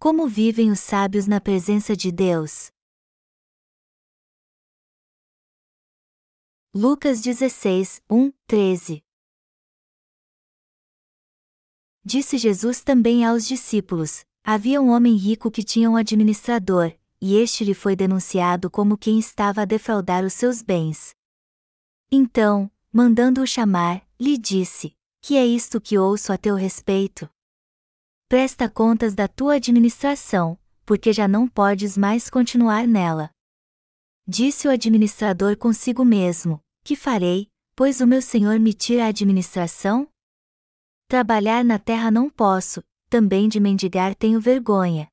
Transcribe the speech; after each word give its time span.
Como 0.00 0.28
vivem 0.28 0.70
os 0.70 0.78
sábios 0.78 1.26
na 1.26 1.40
presença 1.40 1.96
de 1.96 2.12
Deus? 2.12 2.70
Lucas 6.72 7.20
16, 7.20 8.00
1, 8.08 8.32
13 8.46 9.02
Disse 12.04 12.38
Jesus 12.38 12.80
também 12.80 13.24
aos 13.24 13.44
discípulos: 13.44 14.24
Havia 14.44 14.80
um 14.80 14.90
homem 14.90 15.16
rico 15.16 15.50
que 15.50 15.64
tinha 15.64 15.90
um 15.90 15.96
administrador, 15.96 16.96
e 17.20 17.34
este 17.34 17.64
lhe 17.64 17.74
foi 17.74 17.96
denunciado 17.96 18.70
como 18.70 18.96
quem 18.96 19.18
estava 19.18 19.62
a 19.62 19.64
defraudar 19.64 20.24
os 20.24 20.32
seus 20.32 20.62
bens. 20.62 21.10
Então, 22.08 22.70
mandando-o 22.92 23.46
chamar, 23.48 24.08
lhe 24.18 24.38
disse: 24.38 24.96
Que 25.20 25.36
é 25.36 25.44
isto 25.44 25.80
que 25.80 25.98
ouço 25.98 26.32
a 26.32 26.38
teu 26.38 26.54
respeito? 26.54 27.28
Presta 28.28 28.68
contas 28.68 29.14
da 29.14 29.26
tua 29.26 29.54
administração, 29.54 30.58
porque 30.84 31.14
já 31.14 31.26
não 31.26 31.48
podes 31.48 31.96
mais 31.96 32.28
continuar 32.28 32.86
nela. 32.86 33.30
Disse 34.26 34.68
o 34.68 34.70
administrador 34.70 35.56
consigo 35.56 36.04
mesmo: 36.04 36.60
Que 36.84 36.94
farei, 36.94 37.48
pois 37.74 38.02
o 38.02 38.06
meu 38.06 38.20
senhor 38.20 38.60
me 38.60 38.74
tira 38.74 39.06
a 39.06 39.08
administração? 39.08 40.06
Trabalhar 41.08 41.64
na 41.64 41.78
terra 41.78 42.10
não 42.10 42.28
posso, 42.28 42.84
também 43.08 43.48
de 43.48 43.58
mendigar 43.58 44.14
tenho 44.14 44.38
vergonha. 44.38 45.08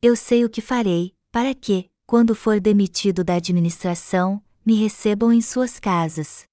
Eu 0.00 0.16
sei 0.16 0.46
o 0.46 0.48
que 0.48 0.62
farei, 0.62 1.14
para 1.30 1.54
que, 1.54 1.90
quando 2.06 2.34
for 2.34 2.58
demitido 2.58 3.22
da 3.22 3.34
administração, 3.34 4.42
me 4.64 4.76
recebam 4.76 5.30
em 5.30 5.42
suas 5.42 5.78
casas. 5.78 6.46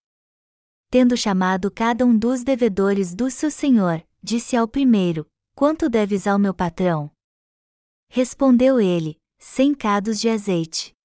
Tendo 0.89 1.15
chamado 1.15 1.71
cada 1.71 2.05
um 2.05 2.17
dos 2.17 2.43
devedores 2.43 3.15
do 3.15 3.31
seu 3.31 3.49
senhor, 3.49 4.05
disse 4.21 4.57
ao 4.57 4.67
primeiro: 4.67 5.25
Quanto 5.55 5.89
deves 5.89 6.27
ao 6.27 6.39
meu 6.39 6.53
patrão? 6.53 7.11
Respondeu 8.09 8.79
ele: 8.79 9.19
Cem 9.37 9.73
cados 9.73 10.19
de 10.19 10.29
azeite. 10.29 10.95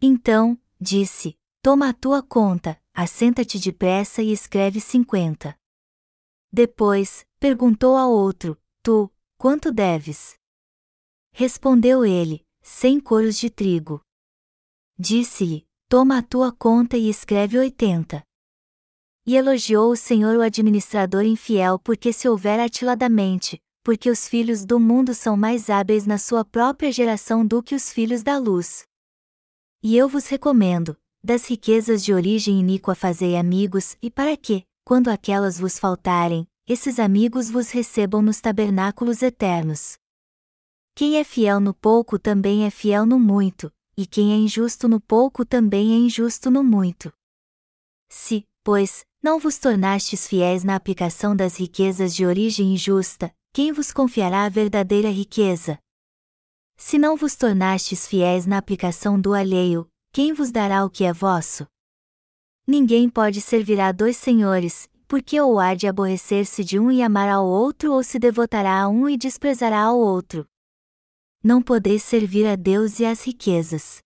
Então, 0.00 0.60
disse: 0.80 1.38
Toma 1.62 1.88
a 1.88 1.92
tua 1.92 2.22
conta, 2.22 2.80
assenta-te 2.92 3.58
depressa 3.58 4.22
e 4.22 4.32
escreve 4.32 4.80
cinquenta. 4.80 5.56
Depois, 6.52 7.26
perguntou 7.38 7.96
ao 7.96 8.10
outro: 8.10 8.60
Tu, 8.82 9.10
quanto 9.38 9.72
deves? 9.72 10.34
Respondeu 11.32 12.04
ele: 12.04 12.44
Cem 12.60 13.00
coros 13.00 13.38
de 13.38 13.48
trigo. 13.48 14.04
Disse-lhe: 14.98 15.66
Toma 15.88 16.18
a 16.18 16.22
tua 16.22 16.52
conta 16.52 16.96
e 16.96 17.08
escreve 17.08 17.58
oitenta. 17.58 18.22
E 19.24 19.36
elogiou 19.36 19.92
o 19.92 19.96
Senhor 19.96 20.36
o 20.36 20.42
administrador 20.42 21.22
infiel 21.22 21.78
porque 21.78 22.12
se 22.12 22.28
houver 22.28 22.58
atiladamente, 22.58 23.62
porque 23.82 24.10
os 24.10 24.26
filhos 24.26 24.64
do 24.64 24.80
mundo 24.80 25.14
são 25.14 25.36
mais 25.36 25.70
hábeis 25.70 26.06
na 26.06 26.18
sua 26.18 26.44
própria 26.44 26.90
geração 26.90 27.46
do 27.46 27.62
que 27.62 27.74
os 27.74 27.92
filhos 27.92 28.22
da 28.22 28.36
luz. 28.38 28.84
E 29.82 29.96
eu 29.96 30.08
vos 30.08 30.26
recomendo, 30.26 30.96
das 31.22 31.48
riquezas 31.48 32.04
de 32.04 32.12
origem 32.12 32.58
iníqua 32.58 32.94
fazei 32.94 33.36
amigos, 33.36 33.96
e 34.02 34.10
para 34.10 34.36
que, 34.36 34.64
quando 34.84 35.08
aquelas 35.08 35.58
vos 35.58 35.78
faltarem, 35.78 36.48
esses 36.66 36.98
amigos 36.98 37.50
vos 37.50 37.70
recebam 37.70 38.22
nos 38.22 38.40
tabernáculos 38.40 39.22
eternos. 39.22 39.96
Quem 40.94 41.16
é 41.16 41.24
fiel 41.24 41.60
no 41.60 41.72
pouco 41.72 42.18
também 42.18 42.64
é 42.64 42.70
fiel 42.70 43.06
no 43.06 43.18
muito, 43.18 43.72
e 43.96 44.06
quem 44.06 44.32
é 44.32 44.36
injusto 44.36 44.88
no 44.88 45.00
pouco 45.00 45.44
também 45.44 45.92
é 45.92 45.96
injusto 45.96 46.50
no 46.50 46.62
muito. 46.62 47.12
Se, 48.08 48.46
pois, 48.62 49.04
não 49.22 49.38
vos 49.38 49.56
tornastes 49.56 50.26
fiéis 50.26 50.64
na 50.64 50.74
aplicação 50.74 51.36
das 51.36 51.56
riquezas 51.56 52.12
de 52.12 52.26
origem 52.26 52.74
injusta, 52.74 53.32
quem 53.52 53.70
vos 53.70 53.92
confiará 53.92 54.44
a 54.44 54.48
verdadeira 54.48 55.08
riqueza? 55.08 55.78
Se 56.76 56.98
não 56.98 57.16
vos 57.16 57.36
tornastes 57.36 58.04
fiéis 58.04 58.46
na 58.46 58.58
aplicação 58.58 59.20
do 59.20 59.32
alheio, 59.32 59.88
quem 60.12 60.32
vos 60.32 60.50
dará 60.50 60.84
o 60.84 60.90
que 60.90 61.04
é 61.04 61.12
vosso? 61.12 61.64
Ninguém 62.66 63.08
pode 63.08 63.40
servir 63.40 63.78
a 63.78 63.92
dois 63.92 64.16
senhores, 64.16 64.88
porque 65.06 65.40
ou 65.40 65.60
há 65.60 65.74
de 65.74 65.86
aborrecer-se 65.86 66.64
de 66.64 66.80
um 66.80 66.90
e 66.90 67.00
amar 67.00 67.28
ao 67.28 67.46
outro 67.46 67.92
ou 67.92 68.02
se 68.02 68.18
devotará 68.18 68.82
a 68.82 68.88
um 68.88 69.08
e 69.08 69.16
desprezará 69.16 69.82
ao 69.82 69.98
outro. 69.98 70.44
Não 71.44 71.62
podeis 71.62 72.02
servir 72.02 72.44
a 72.46 72.56
Deus 72.56 72.98
e 72.98 73.04
às 73.04 73.24
riquezas. 73.24 73.98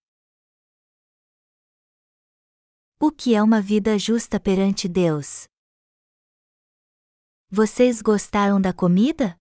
O 2.98 3.12
que 3.12 3.34
é 3.34 3.42
uma 3.42 3.60
vida 3.60 3.98
justa 3.98 4.40
perante 4.40 4.88
Deus? 4.88 5.46
Vocês 7.50 8.00
gostaram 8.00 8.58
da 8.58 8.72
comida? 8.72 9.36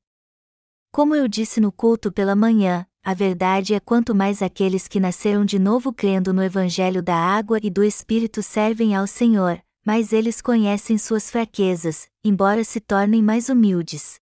Como 0.92 1.16
eu 1.16 1.26
disse 1.26 1.62
no 1.62 1.72
culto 1.72 2.12
pela 2.12 2.36
manhã, 2.36 2.86
a 3.02 3.14
verdade 3.14 3.74
é 3.74 3.80
quanto 3.80 4.14
mais 4.14 4.42
aqueles 4.42 4.90
que 4.90 5.00
nasceram 5.00 5.46
de 5.46 5.58
novo 5.58 5.94
crendo 5.94 6.34
no 6.34 6.44
Evangelho 6.44 7.02
da 7.02 7.16
água 7.16 7.58
e 7.64 7.70
do 7.70 7.82
Espírito 7.82 8.44
servem 8.44 8.94
ao 8.94 9.08
Senhor, 9.08 9.64
mais 9.86 10.12
eles 10.12 10.42
conhecem 10.42 10.98
suas 10.98 11.32
fraquezas, 11.32 12.10
embora 12.26 12.62
se 12.62 12.82
tornem 12.82 13.24
mais 13.24 13.48
humildes. 13.48 14.20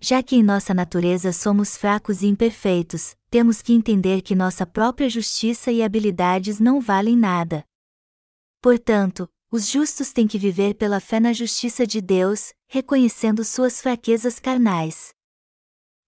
Já 0.00 0.22
que 0.22 0.36
em 0.36 0.42
nossa 0.42 0.72
natureza 0.72 1.30
somos 1.30 1.76
fracos 1.76 2.22
e 2.22 2.26
imperfeitos, 2.26 3.14
temos 3.28 3.60
que 3.60 3.74
entender 3.74 4.22
que 4.22 4.34
nossa 4.34 4.64
própria 4.64 5.10
justiça 5.10 5.70
e 5.70 5.82
habilidades 5.82 6.58
não 6.58 6.80
valem 6.80 7.18
nada. 7.18 7.68
Portanto, 8.60 9.28
os 9.50 9.66
justos 9.66 10.12
têm 10.12 10.28
que 10.28 10.38
viver 10.38 10.74
pela 10.74 11.00
fé 11.00 11.18
na 11.18 11.32
justiça 11.32 11.86
de 11.86 12.00
Deus, 12.00 12.52
reconhecendo 12.68 13.44
suas 13.44 13.80
fraquezas 13.80 14.38
carnais. 14.38 15.14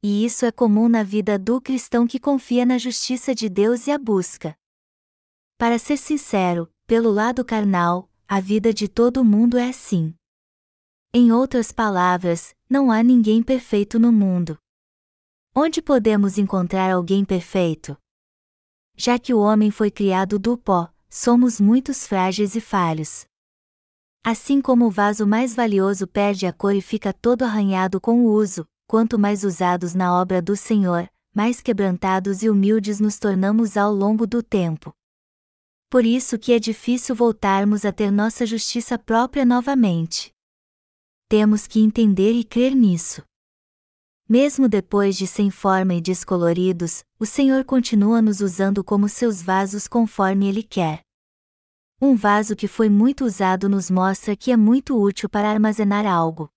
E 0.02 0.24
isso 0.24 0.44
é 0.44 0.52
comum 0.52 0.88
na 0.88 1.02
vida 1.02 1.38
do 1.38 1.60
cristão 1.60 2.06
que 2.06 2.20
confia 2.20 2.66
na 2.66 2.76
justiça 2.76 3.34
de 3.34 3.48
Deus 3.48 3.86
e 3.86 3.90
a 3.90 3.98
busca. 3.98 4.54
Para 5.56 5.78
ser 5.78 5.96
sincero, 5.96 6.72
pelo 6.86 7.10
lado 7.10 7.44
carnal, 7.44 8.10
a 8.28 8.40
vida 8.40 8.72
de 8.72 8.88
todo 8.88 9.24
mundo 9.24 9.56
é 9.56 9.68
assim. 9.68 10.14
Em 11.14 11.30
outras 11.30 11.70
palavras, 11.70 12.54
não 12.68 12.90
há 12.90 13.02
ninguém 13.02 13.42
perfeito 13.42 13.98
no 13.98 14.12
mundo. 14.12 14.58
Onde 15.54 15.82
podemos 15.82 16.38
encontrar 16.38 16.90
alguém 16.90 17.24
perfeito? 17.24 17.96
Já 18.96 19.18
que 19.18 19.34
o 19.34 19.38
homem 19.38 19.70
foi 19.70 19.90
criado 19.90 20.38
do 20.38 20.56
pó, 20.56 20.92
somos 21.14 21.60
muitos 21.60 22.06
frágeis 22.06 22.54
e 22.54 22.60
falhos. 22.60 23.26
Assim 24.24 24.62
como 24.62 24.86
o 24.86 24.90
vaso 24.90 25.26
mais 25.26 25.54
valioso 25.54 26.06
perde 26.06 26.46
a 26.46 26.52
cor 26.54 26.74
e 26.74 26.80
fica 26.80 27.12
todo 27.12 27.42
arranhado 27.42 28.00
com 28.00 28.24
o 28.24 28.32
uso, 28.32 28.66
quanto 28.86 29.18
mais 29.18 29.44
usados 29.44 29.92
na 29.92 30.18
obra 30.18 30.40
do 30.40 30.56
Senhor, 30.56 31.06
mais 31.34 31.60
quebrantados 31.60 32.42
e 32.42 32.48
humildes 32.48 32.98
nos 32.98 33.18
tornamos 33.18 33.76
ao 33.76 33.92
longo 33.92 34.26
do 34.26 34.42
tempo. 34.42 34.90
Por 35.90 36.06
isso 36.06 36.38
que 36.38 36.50
é 36.54 36.58
difícil 36.58 37.14
voltarmos 37.14 37.84
a 37.84 37.92
ter 37.92 38.10
nossa 38.10 38.46
justiça 38.46 38.98
própria 38.98 39.44
novamente. 39.44 40.32
Temos 41.28 41.66
que 41.66 41.80
entender 41.80 42.32
e 42.32 42.42
crer 42.42 42.74
nisso. 42.74 43.22
Mesmo 44.34 44.66
depois 44.66 45.14
de 45.18 45.26
sem 45.26 45.50
forma 45.50 45.92
e 45.92 46.00
descoloridos, 46.00 47.04
o 47.18 47.26
Senhor 47.26 47.66
continua 47.66 48.22
nos 48.22 48.40
usando 48.40 48.82
como 48.82 49.06
seus 49.06 49.42
vasos 49.42 49.86
conforme 49.86 50.48
Ele 50.48 50.62
quer. 50.62 51.02
Um 52.00 52.16
vaso 52.16 52.56
que 52.56 52.66
foi 52.66 52.88
muito 52.88 53.26
usado 53.26 53.68
nos 53.68 53.90
mostra 53.90 54.34
que 54.34 54.50
é 54.50 54.56
muito 54.56 54.98
útil 54.98 55.28
para 55.28 55.50
armazenar 55.50 56.06
algo. 56.06 56.48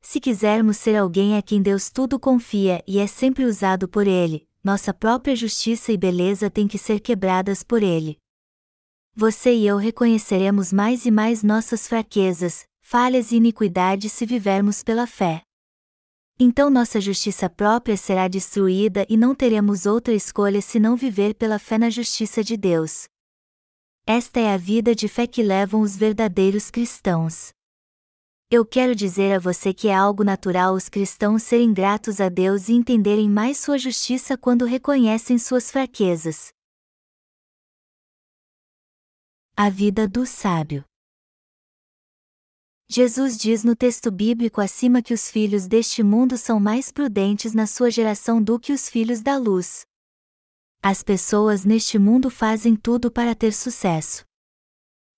Se 0.00 0.18
quisermos 0.18 0.78
ser 0.78 0.96
alguém 0.96 1.36
a 1.36 1.42
quem 1.42 1.60
Deus 1.60 1.90
tudo 1.90 2.18
confia 2.18 2.82
e 2.86 2.98
é 2.98 3.06
sempre 3.06 3.44
usado 3.44 3.86
por 3.86 4.06
Ele, 4.06 4.48
nossa 4.64 4.94
própria 4.94 5.36
justiça 5.36 5.92
e 5.92 5.96
beleza 5.98 6.48
têm 6.48 6.66
que 6.66 6.78
ser 6.78 7.00
quebradas 7.00 7.62
por 7.62 7.82
Ele. 7.82 8.16
Você 9.14 9.52
e 9.52 9.66
eu 9.66 9.76
reconheceremos 9.76 10.72
mais 10.72 11.04
e 11.04 11.10
mais 11.10 11.42
nossas 11.42 11.86
fraquezas, 11.86 12.64
falhas 12.80 13.30
e 13.30 13.36
iniquidades 13.36 14.10
se 14.10 14.24
vivermos 14.24 14.82
pela 14.82 15.06
fé 15.06 15.42
então 16.38 16.70
nossa 16.70 17.00
justiça 17.00 17.50
própria 17.50 17.96
será 17.96 18.28
destruída 18.28 19.04
e 19.08 19.16
não 19.16 19.34
teremos 19.34 19.86
outra 19.86 20.14
escolha 20.14 20.62
senão 20.62 20.96
viver 20.96 21.34
pela 21.34 21.58
fé 21.58 21.76
na 21.76 21.90
justiça 21.90 22.44
de 22.44 22.56
Deus. 22.56 23.08
Esta 24.06 24.38
é 24.38 24.54
a 24.54 24.56
vida 24.56 24.94
de 24.94 25.08
fé 25.08 25.26
que 25.26 25.42
levam 25.42 25.80
os 25.80 25.96
verdadeiros 25.96 26.70
cristãos. 26.70 27.50
Eu 28.50 28.64
quero 28.64 28.94
dizer 28.94 29.34
a 29.34 29.38
você 29.38 29.74
que 29.74 29.88
é 29.88 29.94
algo 29.94 30.24
natural 30.24 30.74
os 30.74 30.88
cristãos 30.88 31.42
serem 31.42 31.74
gratos 31.74 32.18
a 32.18 32.30
Deus 32.30 32.68
e 32.68 32.72
entenderem 32.72 33.28
mais 33.28 33.58
sua 33.58 33.76
justiça 33.76 34.38
quando 34.38 34.64
reconhecem 34.64 35.38
suas 35.38 35.70
fraquezas. 35.70 36.48
A 39.54 39.68
vida 39.68 40.08
do 40.08 40.24
sábio. 40.24 40.87
Jesus 42.90 43.36
diz 43.36 43.64
no 43.64 43.76
texto 43.76 44.10
bíblico 44.10 44.62
acima 44.62 45.02
que 45.02 45.12
os 45.12 45.30
filhos 45.30 45.66
deste 45.66 46.02
mundo 46.02 46.38
são 46.38 46.58
mais 46.58 46.90
prudentes 46.90 47.52
na 47.52 47.66
sua 47.66 47.90
geração 47.90 48.42
do 48.42 48.58
que 48.58 48.72
os 48.72 48.88
filhos 48.88 49.20
da 49.20 49.36
luz. 49.36 49.84
As 50.82 51.02
pessoas 51.02 51.66
neste 51.66 51.98
mundo 51.98 52.30
fazem 52.30 52.74
tudo 52.74 53.10
para 53.10 53.34
ter 53.34 53.52
sucesso. 53.52 54.24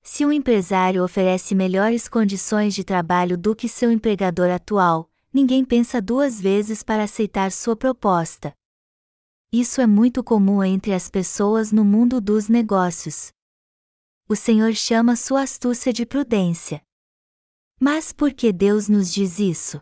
Se 0.02 0.26
um 0.26 0.32
empresário 0.32 1.04
oferece 1.04 1.54
melhores 1.54 2.08
condições 2.08 2.74
de 2.74 2.82
trabalho 2.82 3.38
do 3.38 3.54
que 3.54 3.68
seu 3.68 3.92
empregador 3.92 4.50
atual, 4.50 5.08
ninguém 5.32 5.64
pensa 5.64 6.02
duas 6.02 6.40
vezes 6.40 6.82
para 6.82 7.04
aceitar 7.04 7.52
sua 7.52 7.76
proposta. 7.76 8.52
Isso 9.52 9.80
é 9.80 9.86
muito 9.86 10.24
comum 10.24 10.64
entre 10.64 10.92
as 10.92 11.08
pessoas 11.08 11.70
no 11.70 11.84
mundo 11.84 12.20
dos 12.20 12.48
negócios. 12.48 13.30
O 14.28 14.34
Senhor 14.34 14.74
chama 14.74 15.14
sua 15.14 15.42
astúcia 15.42 15.92
de 15.92 16.04
prudência. 16.04 16.82
Mas 17.82 18.12
por 18.12 18.34
que 18.34 18.52
Deus 18.52 18.90
nos 18.90 19.10
diz 19.10 19.38
isso? 19.38 19.80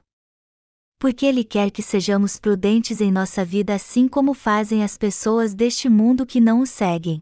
Porque 1.01 1.27
Ele 1.27 1.43
quer 1.43 1.69
que 1.69 1.83
sejamos 1.83 2.39
prudentes 2.39 3.01
em 3.01 3.11
nossa 3.11 3.45
vida 3.45 3.75
assim 3.75 4.07
como 4.07 4.35
fazem 4.35 4.85
as 4.85 4.97
pessoas 4.97 5.53
deste 5.53 5.89
mundo 5.89 6.25
que 6.25 6.41
não 6.41 6.61
o 6.61 6.67
seguem. 6.67 7.21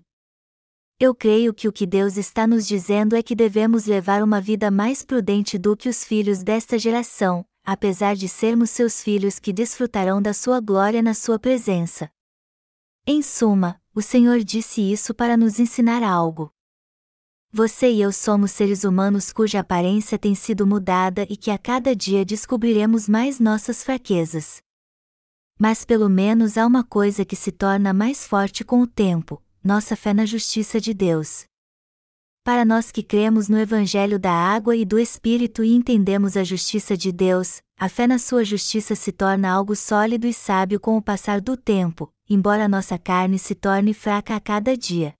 Eu 1.00 1.14
creio 1.14 1.54
que 1.54 1.66
o 1.66 1.72
que 1.72 1.86
Deus 1.86 2.18
está 2.18 2.46
nos 2.46 2.66
dizendo 2.66 3.16
é 3.16 3.22
que 3.22 3.34
devemos 3.34 3.86
levar 3.86 4.22
uma 4.22 4.38
vida 4.38 4.70
mais 4.70 5.02
prudente 5.02 5.56
do 5.56 5.74
que 5.74 5.88
os 5.88 6.04
filhos 6.04 6.42
desta 6.42 6.78
geração, 6.78 7.42
apesar 7.64 8.14
de 8.14 8.28
sermos 8.28 8.68
seus 8.68 9.02
filhos 9.02 9.38
que 9.38 9.54
desfrutarão 9.54 10.20
da 10.20 10.34
sua 10.34 10.60
glória 10.60 11.00
na 11.00 11.14
sua 11.14 11.38
presença. 11.38 12.10
Em 13.06 13.22
suma, 13.22 13.80
o 13.94 14.02
Senhor 14.02 14.44
disse 14.44 14.82
isso 14.82 15.14
para 15.14 15.38
nos 15.38 15.58
ensinar 15.58 16.02
algo. 16.02 16.52
Você 17.56 17.90
e 17.90 18.02
eu 18.02 18.12
somos 18.12 18.50
seres 18.50 18.84
humanos 18.84 19.32
cuja 19.32 19.60
aparência 19.60 20.18
tem 20.18 20.34
sido 20.34 20.66
mudada 20.66 21.22
e 21.22 21.38
que 21.38 21.50
a 21.50 21.56
cada 21.56 21.96
dia 21.96 22.22
descobriremos 22.22 23.08
mais 23.08 23.40
nossas 23.40 23.82
fraquezas. 23.82 24.58
Mas 25.58 25.82
pelo 25.82 26.06
menos 26.06 26.58
há 26.58 26.66
uma 26.66 26.84
coisa 26.84 27.24
que 27.24 27.34
se 27.34 27.50
torna 27.50 27.94
mais 27.94 28.26
forte 28.26 28.62
com 28.62 28.82
o 28.82 28.86
tempo: 28.86 29.42
nossa 29.64 29.96
fé 29.96 30.12
na 30.12 30.26
justiça 30.26 30.78
de 30.78 30.92
Deus. 30.92 31.46
Para 32.44 32.62
nós 32.62 32.92
que 32.92 33.02
cremos 33.02 33.48
no 33.48 33.58
Evangelho 33.58 34.18
da 34.18 34.32
água 34.32 34.76
e 34.76 34.84
do 34.84 34.98
Espírito 34.98 35.64
e 35.64 35.72
entendemos 35.72 36.36
a 36.36 36.44
justiça 36.44 36.94
de 36.94 37.10
Deus, 37.10 37.62
a 37.80 37.88
fé 37.88 38.06
na 38.06 38.18
sua 38.18 38.44
justiça 38.44 38.94
se 38.94 39.12
torna 39.12 39.50
algo 39.50 39.74
sólido 39.74 40.26
e 40.26 40.34
sábio 40.34 40.78
com 40.78 40.94
o 40.94 41.00
passar 41.00 41.40
do 41.40 41.56
tempo, 41.56 42.12
embora 42.28 42.68
nossa 42.68 42.98
carne 42.98 43.38
se 43.38 43.54
torne 43.54 43.94
fraca 43.94 44.36
a 44.36 44.40
cada 44.40 44.76
dia. 44.76 45.14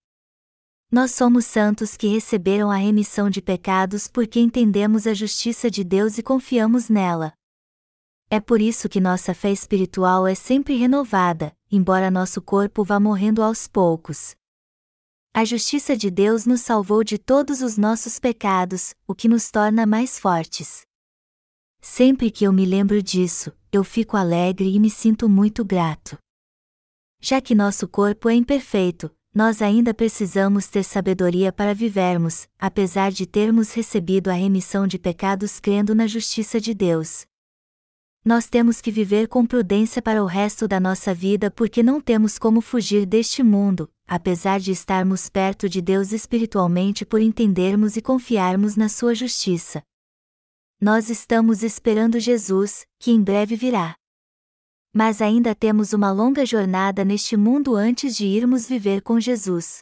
Nós 0.91 1.11
somos 1.11 1.45
santos 1.45 1.97
que 1.97 2.07
receberam 2.07 2.71
a 2.71 2.77
remissão 2.77 3.29
de 3.29 3.43
pecados 3.43 4.07
porque 4.07 4.39
entendemos 4.39 5.05
a 5.07 5.13
justiça 5.13 5.69
de 5.69 5.83
Deus 5.83 6.17
e 6.17 6.23
confiamos 6.23 6.89
nela. 6.89 7.33
É 8.31 8.39
por 8.41 8.61
isso 8.61 8.89
que 8.89 9.01
nossa 9.01 9.35
fé 9.35 9.51
espiritual 9.51 10.29
é 10.29 10.35
sempre 10.35 10.77
renovada, 10.77 11.53
embora 11.71 12.11
nosso 12.11 12.41
corpo 12.41 12.85
vá 12.85 13.01
morrendo 13.01 13.43
aos 13.43 13.67
poucos. 13.67 14.37
A 15.35 15.45
justiça 15.45 15.97
de 15.97 16.09
Deus 16.09 16.47
nos 16.47 16.61
salvou 16.61 17.03
de 17.03 17.19
todos 17.19 17.63
os 17.63 17.77
nossos 17.77 18.19
pecados, 18.21 18.95
o 19.07 19.15
que 19.15 19.29
nos 19.29 19.51
torna 19.51 19.85
mais 19.87 20.19
fortes. 20.19 20.83
Sempre 21.81 22.31
que 22.31 22.45
eu 22.45 22.53
me 22.53 22.65
lembro 22.65 23.03
disso, 23.03 23.53
eu 23.73 23.83
fico 23.85 24.17
alegre 24.17 24.73
e 24.73 24.81
me 24.81 24.89
sinto 24.89 25.29
muito 25.29 25.65
grato. 25.65 26.17
Já 27.21 27.41
que 27.41 27.55
nosso 27.55 27.87
corpo 27.89 28.29
é 28.29 28.35
imperfeito, 28.35 29.15
nós 29.37 29.63
ainda 29.63 29.95
precisamos 29.95 30.67
ter 30.67 30.83
sabedoria 30.83 31.53
para 31.53 31.73
vivermos, 31.73 32.49
apesar 32.59 33.13
de 33.13 33.25
termos 33.25 33.73
recebido 33.73 34.31
a 34.31 34.35
remissão 34.35 34.87
de 34.87 34.99
pecados 34.99 35.61
crendo 35.61 35.95
na 35.95 36.09
justiça 36.09 36.61
de 36.61 36.75
Deus 36.75 37.27
nós 38.27 38.49
temos 38.49 38.81
que 38.81 38.91
viver 38.91 39.29
com 39.29 39.47
prudência 39.47 40.03
para 40.03 40.21
o 40.21 40.27
resto 40.27 40.67
da 40.67 40.81
nossa 40.81 41.15
vida 41.15 41.49
porque 41.49 41.81
não 41.81 42.01
temos 42.01 42.41
como 42.41 42.61
fugir 42.61 43.07
deste 43.07 43.41
mundo, 43.41 43.89
apesar 44.05 44.59
de 44.59 44.73
estarmos 44.73 45.29
perto 45.29 45.69
de 45.69 45.81
Deus 45.81 46.11
espiritualmente 46.11 47.07
por 47.07 47.21
entendermos 47.21 47.97
e 47.97 48.03
confiarmos 48.03 48.75
na 48.75 48.89
Sua 48.89 49.15
justiça. 49.15 49.81
Nós 50.81 51.09
estamos 51.09 51.63
esperando 51.63 52.19
Jesus, 52.19 52.85
que 52.99 53.13
em 53.13 53.23
breve 53.23 53.55
virá. 53.55 53.95
Mas 54.97 55.21
ainda 55.21 55.55
temos 55.55 55.93
uma 55.93 56.11
longa 56.11 56.47
jornada 56.47 57.05
neste 57.05 57.37
mundo 57.37 57.77
antes 57.77 58.17
de 58.17 58.25
irmos 58.25 58.67
viver 58.67 59.03
com 59.03 59.21
Jesus. 59.21 59.81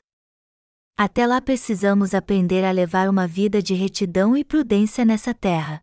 Até 0.97 1.25
lá 1.25 1.41
precisamos 1.41 2.15
aprender 2.15 2.65
a 2.65 2.73
levar 2.73 3.09
uma 3.09 3.25
vida 3.25 3.63
de 3.63 3.75
retidão 3.75 4.37
e 4.37 4.43
prudência 4.43 5.05
nessa 5.05 5.33
terra. 5.33 5.81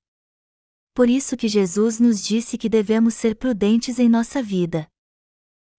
Por 0.94 1.10
isso 1.10 1.38
que 1.38 1.48
Jesus 1.48 1.98
nos 1.98 2.22
disse 2.22 2.57
que 2.57 2.68
devemos 2.68 3.13
ser 3.13 3.38
prudentes 3.38 4.00
em 4.00 4.10
nossa 4.10 4.44
vida. 4.44 4.86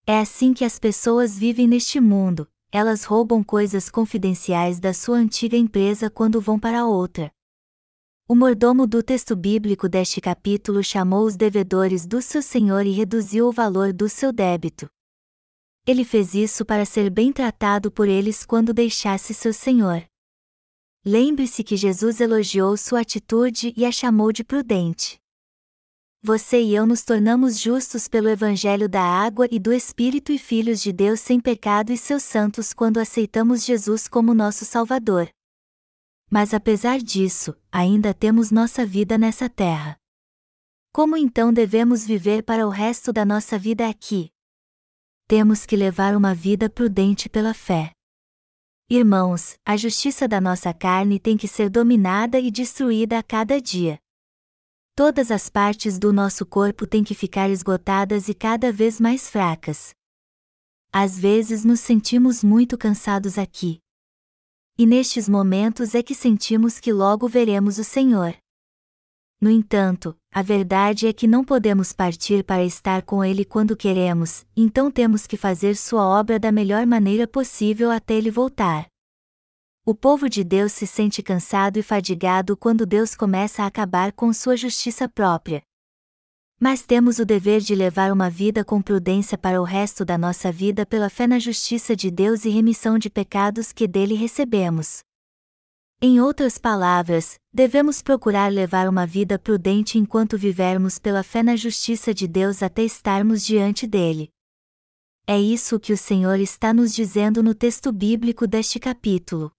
É 0.06 0.18
assim 0.18 0.54
que 0.54 0.64
as 0.64 0.78
pessoas 0.78 1.36
vivem 1.36 1.68
neste 1.68 2.00
mundo, 2.00 2.50
elas 2.72 3.04
roubam 3.04 3.44
coisas 3.44 3.90
confidenciais 3.90 4.80
da 4.80 4.94
sua 4.94 5.18
antiga 5.18 5.58
empresa 5.58 6.08
quando 6.08 6.40
vão 6.40 6.58
para 6.58 6.86
outra. 6.86 7.30
O 8.32 8.34
mordomo 8.34 8.86
do 8.86 9.02
texto 9.02 9.36
bíblico 9.36 9.90
deste 9.90 10.18
capítulo 10.18 10.82
chamou 10.82 11.26
os 11.26 11.36
devedores 11.36 12.06
do 12.06 12.22
seu 12.22 12.40
senhor 12.40 12.86
e 12.86 12.90
reduziu 12.90 13.46
o 13.46 13.52
valor 13.52 13.92
do 13.92 14.08
seu 14.08 14.32
débito. 14.32 14.88
Ele 15.86 16.02
fez 16.02 16.32
isso 16.32 16.64
para 16.64 16.86
ser 16.86 17.10
bem 17.10 17.30
tratado 17.30 17.92
por 17.92 18.08
eles 18.08 18.46
quando 18.46 18.72
deixasse 18.72 19.34
seu 19.34 19.52
senhor. 19.52 20.02
Lembre-se 21.04 21.62
que 21.62 21.76
Jesus 21.76 22.22
elogiou 22.22 22.74
sua 22.78 23.00
atitude 23.00 23.74
e 23.76 23.84
a 23.84 23.92
chamou 23.92 24.32
de 24.32 24.42
prudente. 24.42 25.20
Você 26.22 26.58
e 26.58 26.74
eu 26.74 26.86
nos 26.86 27.02
tornamos 27.02 27.60
justos 27.60 28.08
pelo 28.08 28.30
Evangelho 28.30 28.88
da 28.88 29.02
água 29.02 29.46
e 29.50 29.58
do 29.58 29.74
Espírito 29.74 30.32
e 30.32 30.38
filhos 30.38 30.80
de 30.80 30.90
Deus 30.90 31.20
sem 31.20 31.38
pecado 31.38 31.92
e 31.92 31.98
seus 31.98 32.22
santos 32.22 32.72
quando 32.72 32.96
aceitamos 32.96 33.62
Jesus 33.62 34.08
como 34.08 34.32
nosso 34.32 34.64
Salvador. 34.64 35.28
Mas 36.32 36.54
apesar 36.54 36.98
disso, 36.98 37.54
ainda 37.70 38.14
temos 38.14 38.50
nossa 38.50 38.86
vida 38.86 39.18
nessa 39.18 39.50
terra. 39.50 39.98
Como 40.90 41.14
então 41.14 41.52
devemos 41.52 42.06
viver 42.06 42.42
para 42.42 42.66
o 42.66 42.70
resto 42.70 43.12
da 43.12 43.22
nossa 43.22 43.58
vida 43.58 43.86
aqui? 43.86 44.32
Temos 45.28 45.66
que 45.66 45.76
levar 45.76 46.16
uma 46.16 46.34
vida 46.34 46.70
prudente 46.70 47.28
pela 47.28 47.52
fé. 47.52 47.92
Irmãos, 48.88 49.56
a 49.62 49.76
justiça 49.76 50.26
da 50.26 50.40
nossa 50.40 50.72
carne 50.72 51.20
tem 51.20 51.36
que 51.36 51.46
ser 51.46 51.68
dominada 51.68 52.40
e 52.40 52.50
destruída 52.50 53.18
a 53.18 53.22
cada 53.22 53.60
dia. 53.60 53.98
Todas 54.96 55.30
as 55.30 55.50
partes 55.50 55.98
do 55.98 56.14
nosso 56.14 56.46
corpo 56.46 56.86
têm 56.86 57.04
que 57.04 57.14
ficar 57.14 57.50
esgotadas 57.50 58.28
e 58.28 58.32
cada 58.32 58.72
vez 58.72 58.98
mais 58.98 59.28
fracas. 59.28 59.94
Às 60.90 61.18
vezes 61.18 61.62
nos 61.62 61.80
sentimos 61.80 62.42
muito 62.42 62.78
cansados 62.78 63.36
aqui. 63.36 63.82
E 64.78 64.86
nestes 64.86 65.28
momentos 65.28 65.94
é 65.94 66.02
que 66.02 66.14
sentimos 66.14 66.80
que 66.80 66.92
logo 66.92 67.28
veremos 67.28 67.78
o 67.78 67.84
Senhor. 67.84 68.34
No 69.40 69.50
entanto, 69.50 70.16
a 70.32 70.40
verdade 70.40 71.06
é 71.06 71.12
que 71.12 71.26
não 71.26 71.44
podemos 71.44 71.92
partir 71.92 72.44
para 72.44 72.64
estar 72.64 73.02
com 73.02 73.24
Ele 73.24 73.44
quando 73.44 73.76
queremos, 73.76 74.46
então 74.56 74.90
temos 74.90 75.26
que 75.26 75.36
fazer 75.36 75.76
Sua 75.76 76.06
obra 76.06 76.38
da 76.38 76.52
melhor 76.52 76.86
maneira 76.86 77.26
possível 77.26 77.90
até 77.90 78.14
Ele 78.14 78.30
voltar. 78.30 78.86
O 79.84 79.96
povo 79.96 80.28
de 80.28 80.44
Deus 80.44 80.70
se 80.70 80.86
sente 80.86 81.24
cansado 81.24 81.76
e 81.76 81.82
fadigado 81.82 82.56
quando 82.56 82.86
Deus 82.86 83.16
começa 83.16 83.64
a 83.64 83.66
acabar 83.66 84.12
com 84.12 84.32
sua 84.32 84.56
justiça 84.56 85.08
própria. 85.08 85.60
Mas 86.62 86.82
temos 86.82 87.18
o 87.18 87.24
dever 87.24 87.60
de 87.60 87.74
levar 87.74 88.12
uma 88.12 88.30
vida 88.30 88.64
com 88.64 88.80
prudência 88.80 89.36
para 89.36 89.60
o 89.60 89.64
resto 89.64 90.04
da 90.04 90.16
nossa 90.16 90.52
vida 90.52 90.86
pela 90.86 91.10
fé 91.10 91.26
na 91.26 91.40
justiça 91.40 91.96
de 91.96 92.08
Deus 92.08 92.44
e 92.44 92.50
remissão 92.50 93.00
de 93.00 93.10
pecados 93.10 93.72
que 93.72 93.88
dele 93.88 94.14
recebemos. 94.14 95.00
Em 96.00 96.20
outras 96.20 96.58
palavras, 96.58 97.34
devemos 97.52 98.00
procurar 98.00 98.46
levar 98.46 98.88
uma 98.88 99.04
vida 99.04 99.40
prudente 99.40 99.98
enquanto 99.98 100.38
vivermos 100.38 101.00
pela 101.00 101.24
fé 101.24 101.42
na 101.42 101.56
justiça 101.56 102.14
de 102.14 102.28
Deus 102.28 102.62
até 102.62 102.84
estarmos 102.84 103.44
diante 103.44 103.84
dele. 103.84 104.28
É 105.26 105.40
isso 105.40 105.80
que 105.80 105.92
o 105.92 105.98
Senhor 105.98 106.38
está 106.38 106.72
nos 106.72 106.94
dizendo 106.94 107.42
no 107.42 107.56
texto 107.56 107.90
bíblico 107.90 108.46
deste 108.46 108.78
capítulo. 108.78 109.50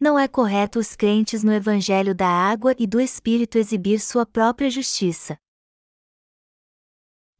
Não 0.00 0.16
é 0.16 0.28
correto 0.28 0.78
os 0.78 0.94
crentes 0.94 1.42
no 1.42 1.52
Evangelho 1.52 2.14
da 2.14 2.28
Água 2.28 2.72
e 2.78 2.86
do 2.86 3.00
Espírito 3.00 3.58
exibir 3.58 3.98
sua 3.98 4.24
própria 4.24 4.70
justiça. 4.70 5.36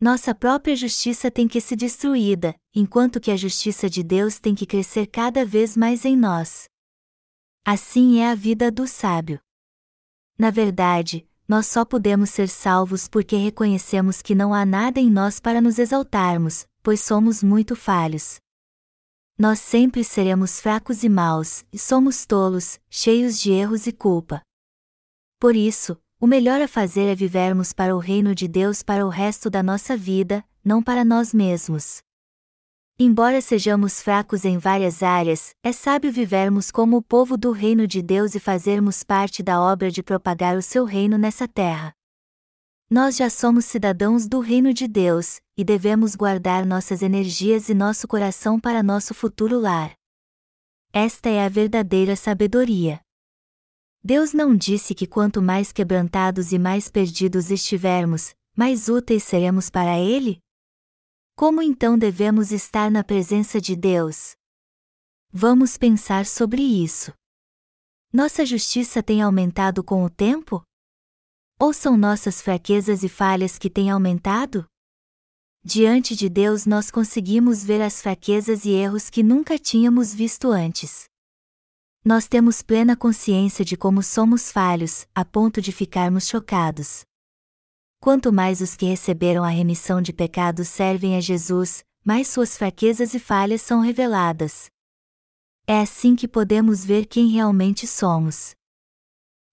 Nossa 0.00 0.34
própria 0.34 0.74
justiça 0.74 1.30
tem 1.30 1.46
que 1.46 1.60
ser 1.60 1.76
destruída, 1.76 2.56
enquanto 2.74 3.20
que 3.20 3.30
a 3.30 3.36
justiça 3.36 3.88
de 3.88 4.02
Deus 4.02 4.40
tem 4.40 4.56
que 4.56 4.66
crescer 4.66 5.06
cada 5.06 5.44
vez 5.44 5.76
mais 5.76 6.04
em 6.04 6.16
nós. 6.16 6.68
Assim 7.64 8.18
é 8.20 8.30
a 8.30 8.34
vida 8.34 8.72
do 8.72 8.88
sábio. 8.88 9.40
Na 10.36 10.50
verdade, 10.50 11.28
nós 11.46 11.66
só 11.66 11.84
podemos 11.84 12.30
ser 12.30 12.48
salvos 12.48 13.06
porque 13.06 13.36
reconhecemos 13.36 14.20
que 14.20 14.34
não 14.34 14.52
há 14.52 14.66
nada 14.66 14.98
em 14.98 15.10
nós 15.10 15.38
para 15.38 15.60
nos 15.60 15.78
exaltarmos, 15.78 16.66
pois 16.82 17.00
somos 17.00 17.40
muito 17.40 17.76
falhos 17.76 18.40
nós 19.38 19.60
sempre 19.60 20.02
seremos 20.02 20.60
fracos 20.60 21.04
e 21.04 21.08
maus, 21.08 21.64
e 21.72 21.78
somos 21.78 22.26
tolos, 22.26 22.80
cheios 22.90 23.40
de 23.40 23.52
erros 23.52 23.86
e 23.86 23.92
culpa. 23.92 24.42
Por 25.38 25.54
isso, 25.54 25.96
o 26.20 26.26
melhor 26.26 26.60
a 26.60 26.66
fazer 26.66 27.06
é 27.06 27.14
vivermos 27.14 27.72
para 27.72 27.94
o 27.94 28.00
reino 28.00 28.34
de 28.34 28.48
Deus 28.48 28.82
para 28.82 29.06
o 29.06 29.08
resto 29.08 29.48
da 29.48 29.62
nossa 29.62 29.96
vida, 29.96 30.44
não 30.64 30.82
para 30.82 31.04
nós 31.04 31.32
mesmos. 31.32 31.98
Embora 32.98 33.40
sejamos 33.40 34.02
fracos 34.02 34.44
em 34.44 34.58
várias 34.58 35.04
áreas, 35.04 35.50
é 35.62 35.70
sábio 35.70 36.10
vivermos 36.10 36.72
como 36.72 36.96
o 36.96 37.02
povo 37.02 37.36
do 37.36 37.52
reino 37.52 37.86
de 37.86 38.02
Deus 38.02 38.34
e 38.34 38.40
fazermos 38.40 39.04
parte 39.04 39.40
da 39.40 39.60
obra 39.60 39.88
de 39.88 40.02
propagar 40.02 40.56
o 40.56 40.62
seu 40.62 40.84
reino 40.84 41.16
nessa 41.16 41.46
terra. 41.46 41.94
Nós 42.90 43.16
já 43.18 43.28
somos 43.28 43.66
cidadãos 43.66 44.26
do 44.26 44.40
reino 44.40 44.72
de 44.72 44.88
Deus, 44.88 45.42
e 45.54 45.62
devemos 45.62 46.16
guardar 46.16 46.64
nossas 46.64 47.02
energias 47.02 47.68
e 47.68 47.74
nosso 47.74 48.08
coração 48.08 48.58
para 48.58 48.82
nosso 48.82 49.12
futuro 49.12 49.60
lar. 49.60 49.92
Esta 50.90 51.28
é 51.28 51.44
a 51.44 51.50
verdadeira 51.50 52.16
sabedoria. 52.16 52.98
Deus 54.02 54.32
não 54.32 54.56
disse 54.56 54.94
que 54.94 55.06
quanto 55.06 55.42
mais 55.42 55.70
quebrantados 55.70 56.50
e 56.50 56.58
mais 56.58 56.88
perdidos 56.88 57.50
estivermos, 57.50 58.34
mais 58.56 58.88
úteis 58.88 59.22
seremos 59.22 59.68
para 59.68 59.98
Ele? 59.98 60.38
Como 61.36 61.60
então 61.60 61.98
devemos 61.98 62.52
estar 62.52 62.90
na 62.90 63.04
presença 63.04 63.60
de 63.60 63.76
Deus? 63.76 64.34
Vamos 65.30 65.76
pensar 65.76 66.24
sobre 66.24 66.62
isso. 66.62 67.12
Nossa 68.10 68.46
justiça 68.46 69.02
tem 69.02 69.20
aumentado 69.20 69.84
com 69.84 70.02
o 70.04 70.08
tempo? 70.08 70.62
Ou 71.60 71.72
são 71.72 71.96
nossas 71.96 72.40
fraquezas 72.40 73.02
e 73.02 73.08
falhas 73.08 73.58
que 73.58 73.68
têm 73.68 73.90
aumentado? 73.90 74.64
Diante 75.64 76.14
de 76.14 76.28
Deus 76.28 76.64
nós 76.64 76.88
conseguimos 76.88 77.64
ver 77.64 77.82
as 77.82 78.00
fraquezas 78.00 78.64
e 78.64 78.70
erros 78.70 79.10
que 79.10 79.24
nunca 79.24 79.58
tínhamos 79.58 80.14
visto 80.14 80.52
antes. 80.52 81.06
Nós 82.04 82.28
temos 82.28 82.62
plena 82.62 82.96
consciência 82.96 83.64
de 83.64 83.76
como 83.76 84.04
somos 84.04 84.52
falhos, 84.52 85.04
a 85.12 85.24
ponto 85.24 85.60
de 85.60 85.72
ficarmos 85.72 86.28
chocados. 86.28 87.02
Quanto 88.00 88.32
mais 88.32 88.60
os 88.60 88.76
que 88.76 88.86
receberam 88.86 89.42
a 89.42 89.48
remissão 89.48 90.00
de 90.00 90.12
pecados 90.12 90.68
servem 90.68 91.16
a 91.16 91.20
Jesus, 91.20 91.82
mais 92.04 92.28
suas 92.28 92.56
fraquezas 92.56 93.14
e 93.14 93.18
falhas 93.18 93.62
são 93.62 93.80
reveladas. 93.80 94.70
É 95.66 95.80
assim 95.80 96.14
que 96.14 96.28
podemos 96.28 96.84
ver 96.84 97.06
quem 97.06 97.28
realmente 97.28 97.84
somos. 97.84 98.54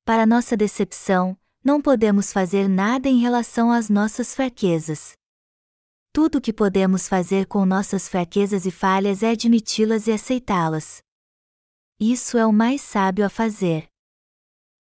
Para 0.06 0.28
nossa 0.28 0.56
decepção, 0.56 1.36
não 1.66 1.82
podemos 1.82 2.32
fazer 2.32 2.70
nada 2.70 3.10
em 3.10 3.20
relação 3.20 3.72
às 3.72 3.90
nossas 3.90 4.36
fraquezas. 4.36 5.14
Tudo 6.14 6.38
o 6.38 6.42
que 6.42 6.54
podemos 6.54 7.08
fazer 7.08 7.48
com 7.48 7.66
nossas 7.66 8.08
fraquezas 8.08 8.68
e 8.68 8.72
falhas 8.72 9.24
é 9.24 9.32
admiti-las 9.32 10.06
e 10.06 10.12
aceitá-las. 10.12 11.02
Isso 12.00 12.38
é 12.38 12.46
o 12.46 12.54
mais 12.54 12.82
sábio 12.82 13.26
a 13.26 13.30
fazer. 13.30 13.88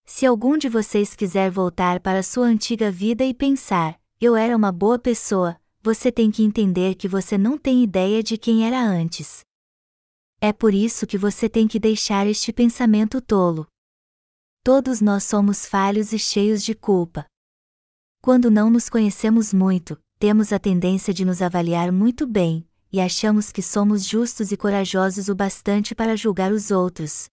Se 0.05 0.27
algum 0.27 0.55
de 0.55 0.69
vocês 0.69 1.15
quiser 1.15 1.49
voltar 1.49 1.99
para 1.99 2.21
sua 2.21 2.45
antiga 2.45 2.91
vida 2.91 3.25
e 3.25 3.33
pensar, 3.33 3.99
eu 4.21 4.35
era 4.35 4.55
uma 4.55 4.71
boa 4.71 4.99
pessoa, 4.99 5.59
você 5.81 6.11
tem 6.11 6.29
que 6.29 6.43
entender 6.43 6.93
que 6.93 7.07
você 7.07 7.35
não 7.35 7.57
tem 7.57 7.83
ideia 7.83 8.21
de 8.21 8.37
quem 8.37 8.63
era 8.63 8.79
antes. 8.79 9.43
É 10.39 10.53
por 10.53 10.71
isso 10.71 11.07
que 11.07 11.17
você 11.17 11.49
tem 11.49 11.67
que 11.67 11.79
deixar 11.79 12.27
este 12.27 12.53
pensamento 12.53 13.19
tolo. 13.19 13.65
Todos 14.65 14.99
nós 14.99 15.23
somos 15.23 15.67
falhos 15.67 16.11
e 16.11 16.17
cheios 16.17 16.63
de 16.63 16.73
culpa. 16.73 17.27
Quando 18.19 18.49
não 18.49 18.67
nos 18.67 18.89
conhecemos 18.89 19.53
muito, 19.53 19.95
temos 20.17 20.51
a 20.51 20.57
tendência 20.57 21.13
de 21.13 21.23
nos 21.23 21.39
avaliar 21.39 21.91
muito 21.91 22.25
bem, 22.25 22.67
e 22.91 22.99
achamos 22.99 23.51
que 23.51 23.61
somos 23.61 24.03
justos 24.03 24.51
e 24.51 24.57
corajosos 24.57 25.29
o 25.29 25.35
bastante 25.35 25.93
para 25.93 26.17
julgar 26.17 26.51
os 26.51 26.71
outros. 26.71 27.29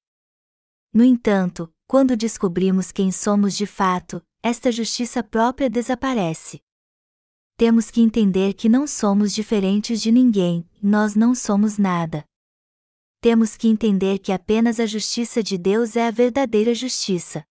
No 0.93 1.03
entanto, 1.03 1.73
quando 1.87 2.19
descobrimos 2.19 2.93
quem 2.93 3.11
somos 3.11 3.57
de 3.57 3.65
fato, 3.65 4.23
esta 4.43 4.71
justiça 4.71 5.23
própria 5.23 5.71
desaparece. 5.71 6.61
Temos 7.57 7.91
que 7.91 8.03
entender 8.03 8.53
que 8.53 8.69
não 8.69 8.87
somos 8.87 9.33
diferentes 9.33 10.03
de 10.03 10.13
ninguém, 10.13 10.69
nós 10.83 11.15
não 11.15 11.35
somos 11.35 11.79
nada. 11.79 12.27
Temos 13.23 13.57
que 13.57 13.69
entender 13.69 14.19
que 14.19 14.33
apenas 14.33 14.81
a 14.81 14.85
justiça 14.85 15.45
de 15.45 15.57
Deus 15.57 15.95
é 15.95 16.09
a 16.09 16.11
verdadeira 16.11 16.75
justiça. 16.75 17.45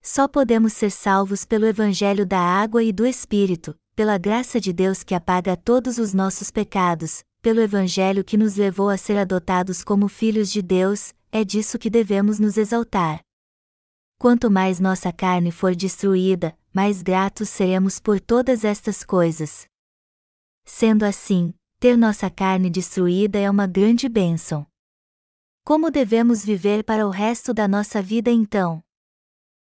Só 0.00 0.28
podemos 0.28 0.72
ser 0.72 0.92
salvos 0.92 1.44
pelo 1.44 1.66
Evangelho 1.66 2.24
da 2.24 2.38
água 2.38 2.80
e 2.84 2.92
do 2.92 3.04
Espírito, 3.04 3.76
pela 3.96 4.16
graça 4.16 4.60
de 4.60 4.72
Deus 4.72 5.02
que 5.02 5.16
apaga 5.16 5.56
todos 5.56 5.98
os 5.98 6.14
nossos 6.14 6.52
pecados, 6.52 7.24
pelo 7.42 7.60
Evangelho 7.60 8.22
que 8.22 8.36
nos 8.36 8.54
levou 8.54 8.88
a 8.88 8.96
ser 8.96 9.18
adotados 9.18 9.82
como 9.82 10.06
filhos 10.06 10.48
de 10.48 10.62
Deus, 10.62 11.12
é 11.32 11.42
disso 11.44 11.76
que 11.76 11.90
devemos 11.90 12.38
nos 12.38 12.56
exaltar. 12.56 13.18
Quanto 14.16 14.48
mais 14.48 14.78
nossa 14.78 15.12
carne 15.12 15.50
for 15.50 15.74
destruída, 15.74 16.56
mais 16.72 17.02
gratos 17.02 17.48
seremos 17.48 17.98
por 17.98 18.20
todas 18.20 18.62
estas 18.64 19.02
coisas. 19.02 19.66
Sendo 20.64 21.02
assim, 21.02 21.52
ter 21.78 21.96
nossa 21.96 22.28
carne 22.28 22.68
destruída 22.68 23.38
é 23.38 23.48
uma 23.48 23.66
grande 23.66 24.08
bênção. 24.08 24.66
Como 25.64 25.90
devemos 25.90 26.44
viver 26.44 26.82
para 26.82 27.06
o 27.06 27.10
resto 27.10 27.54
da 27.54 27.68
nossa 27.68 28.02
vida 28.02 28.30
então? 28.30 28.82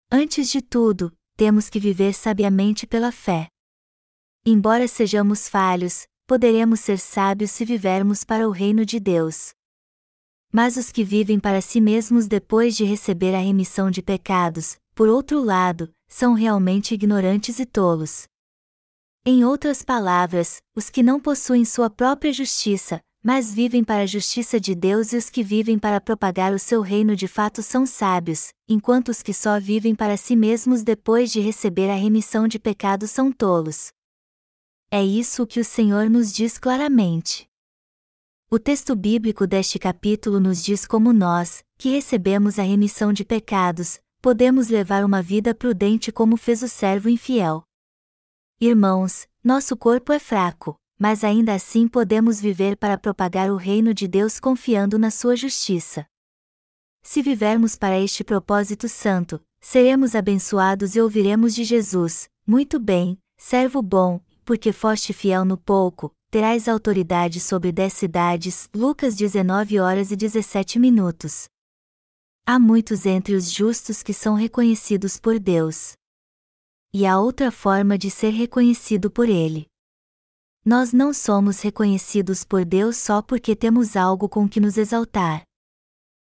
Antes 0.09 0.49
de 0.49 0.61
tudo, 0.61 1.11
temos 1.35 1.69
que 1.69 1.79
viver 1.79 2.13
sabiamente 2.13 2.87
pela 2.87 3.11
fé. 3.11 3.49
Embora 4.45 4.87
sejamos 4.87 5.49
falhos, 5.49 6.07
poderemos 6.25 6.79
ser 6.79 6.97
sábios 6.97 7.51
se 7.51 7.65
vivermos 7.65 8.23
para 8.23 8.47
o 8.47 8.51
reino 8.51 8.85
de 8.85 9.01
Deus. 9.01 9.51
Mas 10.49 10.77
os 10.77 10.93
que 10.93 11.03
vivem 11.03 11.37
para 11.37 11.59
si 11.59 11.81
mesmos 11.81 12.25
depois 12.25 12.77
de 12.77 12.85
receber 12.85 13.35
a 13.35 13.39
remissão 13.39 13.91
de 13.91 14.01
pecados, 14.01 14.77
por 14.95 15.09
outro 15.09 15.43
lado, 15.43 15.91
são 16.07 16.33
realmente 16.33 16.93
ignorantes 16.93 17.59
e 17.59 17.65
tolos. 17.65 18.27
Em 19.29 19.43
outras 19.43 19.84
palavras, 19.84 20.62
os 20.74 20.89
que 20.89 21.03
não 21.03 21.19
possuem 21.19 21.65
sua 21.65 21.89
própria 21.89 22.31
justiça, 22.31 23.01
mas 23.22 23.53
vivem 23.53 23.84
para 23.84 24.03
a 24.03 24.05
justiça 24.05 24.57
de 24.57 24.74
Deus 24.74 25.12
e 25.12 25.17
os 25.17 25.29
que 25.29 25.43
vivem 25.43 25.77
para 25.77 26.00
propagar 26.00 26.53
o 26.53 26.57
seu 26.57 26.79
reino 26.79 27.13
de 27.13 27.27
fato 27.27 27.62
são 27.62 27.86
sábios, 27.86 28.53
enquanto 28.69 29.10
os 29.10 29.22
que 29.22 29.34
só 29.34 29.60
vivem 29.60 29.93
para 29.93 30.15
si 30.15 30.34
mesmos 30.34 30.81
depois 30.81 31.29
de 31.29 31.41
receber 31.41 31.89
a 31.89 31.96
remissão 31.96 32.48
de 32.48 32.57
pecados 32.57 33.12
são 33.12 33.29
tolos. 33.29 33.89
É 34.89 35.03
isso 35.03 35.46
que 35.46 35.60
o 35.60 35.65
Senhor 35.65 36.10
nos 36.10 36.31
diz 36.31 36.57
claramente. 36.57 37.50
O 38.50 38.57
texto 38.57 38.96
bíblico 38.96 39.46
deste 39.46 39.77
capítulo 39.77 40.39
nos 40.39 40.63
diz 40.63 40.86
como 40.86 41.12
nós, 41.12 41.65
que 41.77 41.89
recebemos 41.89 42.57
a 42.57 42.63
remissão 42.63 43.12
de 43.12 43.25
pecados, 43.25 44.00
podemos 44.22 44.69
levar 44.69 45.03
uma 45.03 45.22
vida 45.22 45.53
prudente 45.53 46.13
como 46.13 46.38
fez 46.38 46.63
o 46.63 46.69
servo 46.69 47.10
infiel. 47.10 47.66
Irmãos, 48.59 49.27
nosso 49.43 49.77
corpo 49.77 50.11
é 50.11 50.17
fraco, 50.17 50.79
mas 50.97 51.23
ainda 51.23 51.53
assim 51.53 51.87
podemos 51.87 52.41
viver 52.41 52.75
para 52.75 52.97
propagar 52.97 53.51
o 53.51 53.55
reino 53.55 53.93
de 53.93 54.07
Deus 54.07 54.39
confiando 54.39 54.97
na 54.97 55.11
sua 55.11 55.35
justiça. 55.35 56.07
Se 57.03 57.21
vivermos 57.21 57.75
para 57.75 57.99
este 57.99 58.23
propósito 58.23 58.89
santo, 58.89 59.39
seremos 59.61 60.15
abençoados 60.15 60.95
e 60.95 61.01
ouviremos 61.01 61.53
de 61.53 61.63
Jesus: 61.63 62.27
Muito 62.47 62.79
bem, 62.79 63.19
servo 63.37 63.79
bom, 63.83 64.19
porque 64.43 64.71
foste 64.71 65.13
fiel 65.13 65.45
no 65.45 65.55
pouco, 65.55 66.11
terás 66.31 66.67
autoridade 66.67 67.39
sobre 67.39 67.71
dez 67.71 67.93
cidades. 67.93 68.71
Lucas 68.73 69.15
19 69.15 69.79
horas 69.79 70.09
e 70.09 70.15
17 70.15 70.79
minutos. 70.79 71.47
Há 72.43 72.57
muitos 72.57 73.05
entre 73.05 73.35
os 73.35 73.51
justos 73.51 74.01
que 74.01 74.15
são 74.15 74.33
reconhecidos 74.33 75.19
por 75.19 75.37
Deus. 75.37 75.93
E 76.94 77.06
há 77.06 77.20
outra 77.20 77.51
forma 77.51 77.98
de 77.98 78.10
ser 78.10 78.29
reconhecido 78.29 79.12
por 79.12 79.27
Ele. 79.29 79.67
Nós 80.65 80.91
não 80.91 81.13
somos 81.13 81.62
reconhecidos 81.62 82.44
por 82.44 82.65
Deus 82.65 82.98
só 82.98 83.22
porque 83.22 83.56
temos 83.56 83.96
algo 83.96 84.27
com 84.27 84.50
que 84.50 84.60
nos 84.60 84.77
exaltar. 84.77 85.44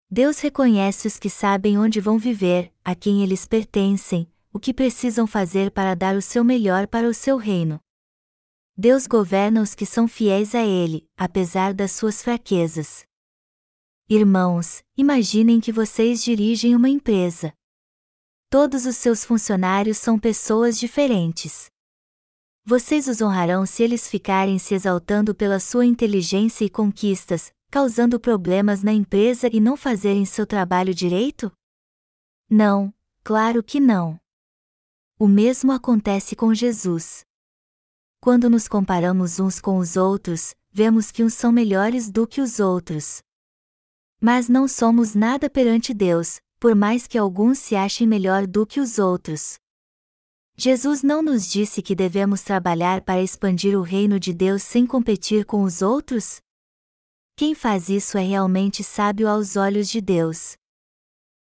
Deus 0.09 0.39
reconhece 0.39 1.07
os 1.07 1.17
que 1.17 1.29
sabem 1.29 1.77
onde 1.77 1.99
vão 1.99 2.17
viver, 2.17 2.71
a 2.83 2.93
quem 2.93 3.23
eles 3.23 3.47
pertencem, 3.47 4.31
o 4.51 4.59
que 4.59 4.73
precisam 4.73 5.25
fazer 5.25 5.71
para 5.71 5.95
dar 5.95 6.15
o 6.15 6.21
seu 6.21 6.43
melhor 6.43 6.87
para 6.87 7.07
o 7.07 7.13
seu 7.13 7.37
reino. 7.37 7.79
Deus 8.77 9.07
governa 9.07 9.61
os 9.61 9.73
que 9.73 9.85
são 9.85 10.07
fiéis 10.07 10.53
a 10.53 10.63
Ele, 10.65 11.07
apesar 11.17 11.73
das 11.73 11.93
suas 11.93 12.21
fraquezas. 12.21 13.05
Irmãos, 14.09 14.83
imaginem 14.97 15.59
que 15.59 15.71
vocês 15.71 16.23
dirigem 16.23 16.75
uma 16.75 16.89
empresa. 16.89 17.53
Todos 18.57 18.85
os 18.85 18.95
seus 18.95 19.25
funcionários 19.25 19.97
são 19.97 20.17
pessoas 20.17 20.79
diferentes. 20.79 21.65
Vocês 22.63 23.05
os 23.05 23.19
honrarão 23.21 23.65
se 23.65 23.83
eles 23.83 24.07
ficarem 24.07 24.57
se 24.57 24.73
exaltando 24.73 25.35
pela 25.35 25.59
sua 25.59 25.85
inteligência 25.85 26.63
e 26.63 26.69
conquistas, 26.69 27.51
causando 27.69 28.17
problemas 28.17 28.81
na 28.81 28.93
empresa 28.93 29.49
e 29.51 29.59
não 29.59 29.75
fazerem 29.75 30.23
seu 30.23 30.47
trabalho 30.47 30.95
direito? 30.95 31.51
Não, 32.49 32.93
claro 33.25 33.61
que 33.61 33.77
não. 33.77 34.17
O 35.19 35.27
mesmo 35.27 35.73
acontece 35.73 36.33
com 36.33 36.53
Jesus. 36.53 37.25
Quando 38.21 38.49
nos 38.49 38.69
comparamos 38.69 39.37
uns 39.37 39.59
com 39.59 39.79
os 39.79 39.97
outros, 39.97 40.55
vemos 40.71 41.11
que 41.11 41.25
uns 41.25 41.33
são 41.33 41.51
melhores 41.51 42.09
do 42.09 42.25
que 42.25 42.39
os 42.39 42.61
outros. 42.61 43.21
Mas 44.21 44.47
não 44.47 44.65
somos 44.65 45.13
nada 45.13 45.49
perante 45.49 45.93
Deus, 45.93 46.39
por 46.59 46.75
mais 46.75 47.07
que 47.07 47.17
alguns 47.17 47.59
se 47.59 47.75
achem 47.75 48.07
melhor 48.07 48.47
do 48.47 48.65
que 48.65 48.79
os 48.79 48.99
outros. 48.99 49.57
Jesus 50.57 51.03
não 51.03 51.21
nos 51.21 51.47
disse 51.47 51.81
que 51.81 51.93
devemos 51.93 52.41
trabalhar 52.41 53.01
para 53.01 53.21
expandir 53.21 53.77
o 53.77 53.81
reino 53.81 54.19
de 54.19 54.33
Deus 54.33 54.63
sem 54.63 54.87
competir 54.87 55.45
com 55.45 55.63
os 55.63 55.81
outros? 55.81 56.39
Quem 57.35 57.53
faz 57.53 57.89
isso 57.89 58.17
é 58.17 58.23
realmente 58.23 58.81
sábio 58.81 59.27
aos 59.27 59.57
olhos 59.57 59.89
de 59.89 59.99
Deus. 59.99 60.55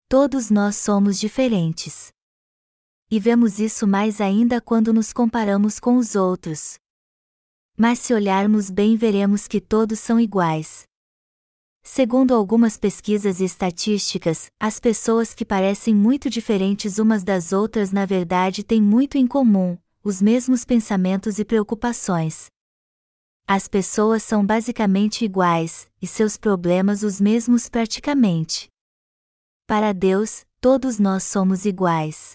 Todos 0.08 0.48
nós 0.48 0.76
somos 0.76 1.20
diferentes. 1.20 2.10
E 3.10 3.20
vemos 3.20 3.60
isso 3.60 3.86
mais 3.86 4.20
ainda 4.20 4.60
quando 4.60 4.92
nos 4.94 5.12
comparamos 5.12 5.78
com 5.78 5.98
os 5.98 6.14
outros. 6.14 6.78
Mas 7.76 7.98
se 7.98 8.14
olharmos 8.14 8.70
bem, 8.70 8.96
veremos 8.96 9.46
que 9.46 9.60
todos 9.60 9.98
são 9.98 10.18
iguais. 10.18 10.84
Segundo 11.86 12.34
algumas 12.34 12.78
pesquisas 12.78 13.40
e 13.40 13.44
estatísticas, 13.44 14.46
as 14.58 14.80
pessoas 14.80 15.34
que 15.34 15.44
parecem 15.44 15.94
muito 15.94 16.30
diferentes 16.30 16.98
umas 16.98 17.22
das 17.22 17.52
outras 17.52 17.92
na 17.92 18.06
verdade 18.06 18.64
têm 18.64 18.80
muito 18.80 19.18
em 19.18 19.26
comum, 19.26 19.76
os 20.02 20.22
mesmos 20.22 20.64
pensamentos 20.64 21.38
e 21.38 21.44
preocupações. 21.44 22.46
As 23.46 23.68
pessoas 23.68 24.22
são 24.22 24.44
basicamente 24.44 25.26
iguais, 25.26 25.86
e 26.00 26.06
seus 26.06 26.38
problemas 26.38 27.02
os 27.02 27.20
mesmos 27.20 27.68
praticamente. 27.68 28.68
Para 29.66 29.92
Deus, 29.92 30.46
todos 30.62 30.98
nós 30.98 31.22
somos 31.24 31.66
iguais. 31.66 32.32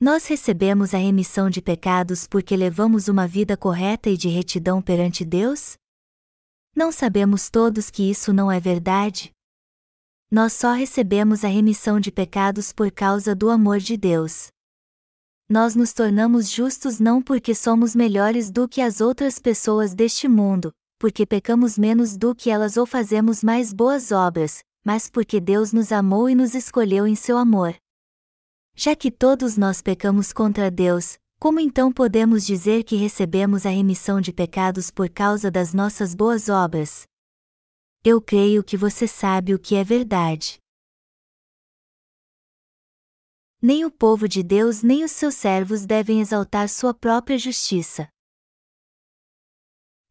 Nós 0.00 0.26
recebemos 0.26 0.92
a 0.92 0.98
remissão 0.98 1.48
de 1.48 1.62
pecados 1.62 2.26
porque 2.26 2.56
levamos 2.56 3.06
uma 3.06 3.28
vida 3.28 3.56
correta 3.56 4.10
e 4.10 4.16
de 4.16 4.28
retidão 4.28 4.82
perante 4.82 5.24
Deus? 5.24 5.78
Não 6.74 6.92
sabemos 6.92 7.50
todos 7.50 7.90
que 7.90 8.08
isso 8.08 8.32
não 8.32 8.50
é 8.50 8.60
verdade? 8.60 9.32
Nós 10.30 10.52
só 10.52 10.72
recebemos 10.72 11.44
a 11.44 11.48
remissão 11.48 11.98
de 11.98 12.12
pecados 12.12 12.72
por 12.72 12.92
causa 12.92 13.34
do 13.34 13.50
amor 13.50 13.78
de 13.78 13.96
Deus. 13.96 14.48
Nós 15.48 15.74
nos 15.74 15.92
tornamos 15.92 16.48
justos 16.48 17.00
não 17.00 17.20
porque 17.20 17.56
somos 17.56 17.96
melhores 17.96 18.52
do 18.52 18.68
que 18.68 18.80
as 18.80 19.00
outras 19.00 19.40
pessoas 19.40 19.94
deste 19.94 20.28
mundo, 20.28 20.72
porque 20.96 21.26
pecamos 21.26 21.76
menos 21.76 22.16
do 22.16 22.34
que 22.36 22.48
elas 22.48 22.76
ou 22.76 22.86
fazemos 22.86 23.42
mais 23.42 23.72
boas 23.72 24.12
obras, 24.12 24.62
mas 24.84 25.10
porque 25.10 25.40
Deus 25.40 25.72
nos 25.72 25.90
amou 25.90 26.30
e 26.30 26.36
nos 26.36 26.54
escolheu 26.54 27.04
em 27.04 27.16
seu 27.16 27.36
amor. 27.36 27.74
Já 28.76 28.94
que 28.94 29.10
todos 29.10 29.56
nós 29.56 29.82
pecamos 29.82 30.32
contra 30.32 30.70
Deus, 30.70 31.18
como 31.40 31.58
então 31.58 31.90
podemos 31.90 32.44
dizer 32.44 32.84
que 32.84 32.96
recebemos 32.96 33.64
a 33.64 33.70
remissão 33.70 34.20
de 34.20 34.30
pecados 34.30 34.90
por 34.90 35.08
causa 35.08 35.50
das 35.50 35.72
nossas 35.72 36.14
boas 36.14 36.50
obras? 36.50 37.06
Eu 38.04 38.20
creio 38.20 38.62
que 38.62 38.76
você 38.76 39.08
sabe 39.08 39.54
o 39.54 39.58
que 39.58 39.74
é 39.74 39.82
verdade. 39.82 40.58
Nem 43.60 43.86
o 43.86 43.90
povo 43.90 44.28
de 44.28 44.42
Deus 44.42 44.82
nem 44.82 45.02
os 45.02 45.12
seus 45.12 45.34
servos 45.34 45.86
devem 45.86 46.20
exaltar 46.20 46.68
sua 46.68 46.92
própria 46.92 47.38
justiça. 47.38 48.06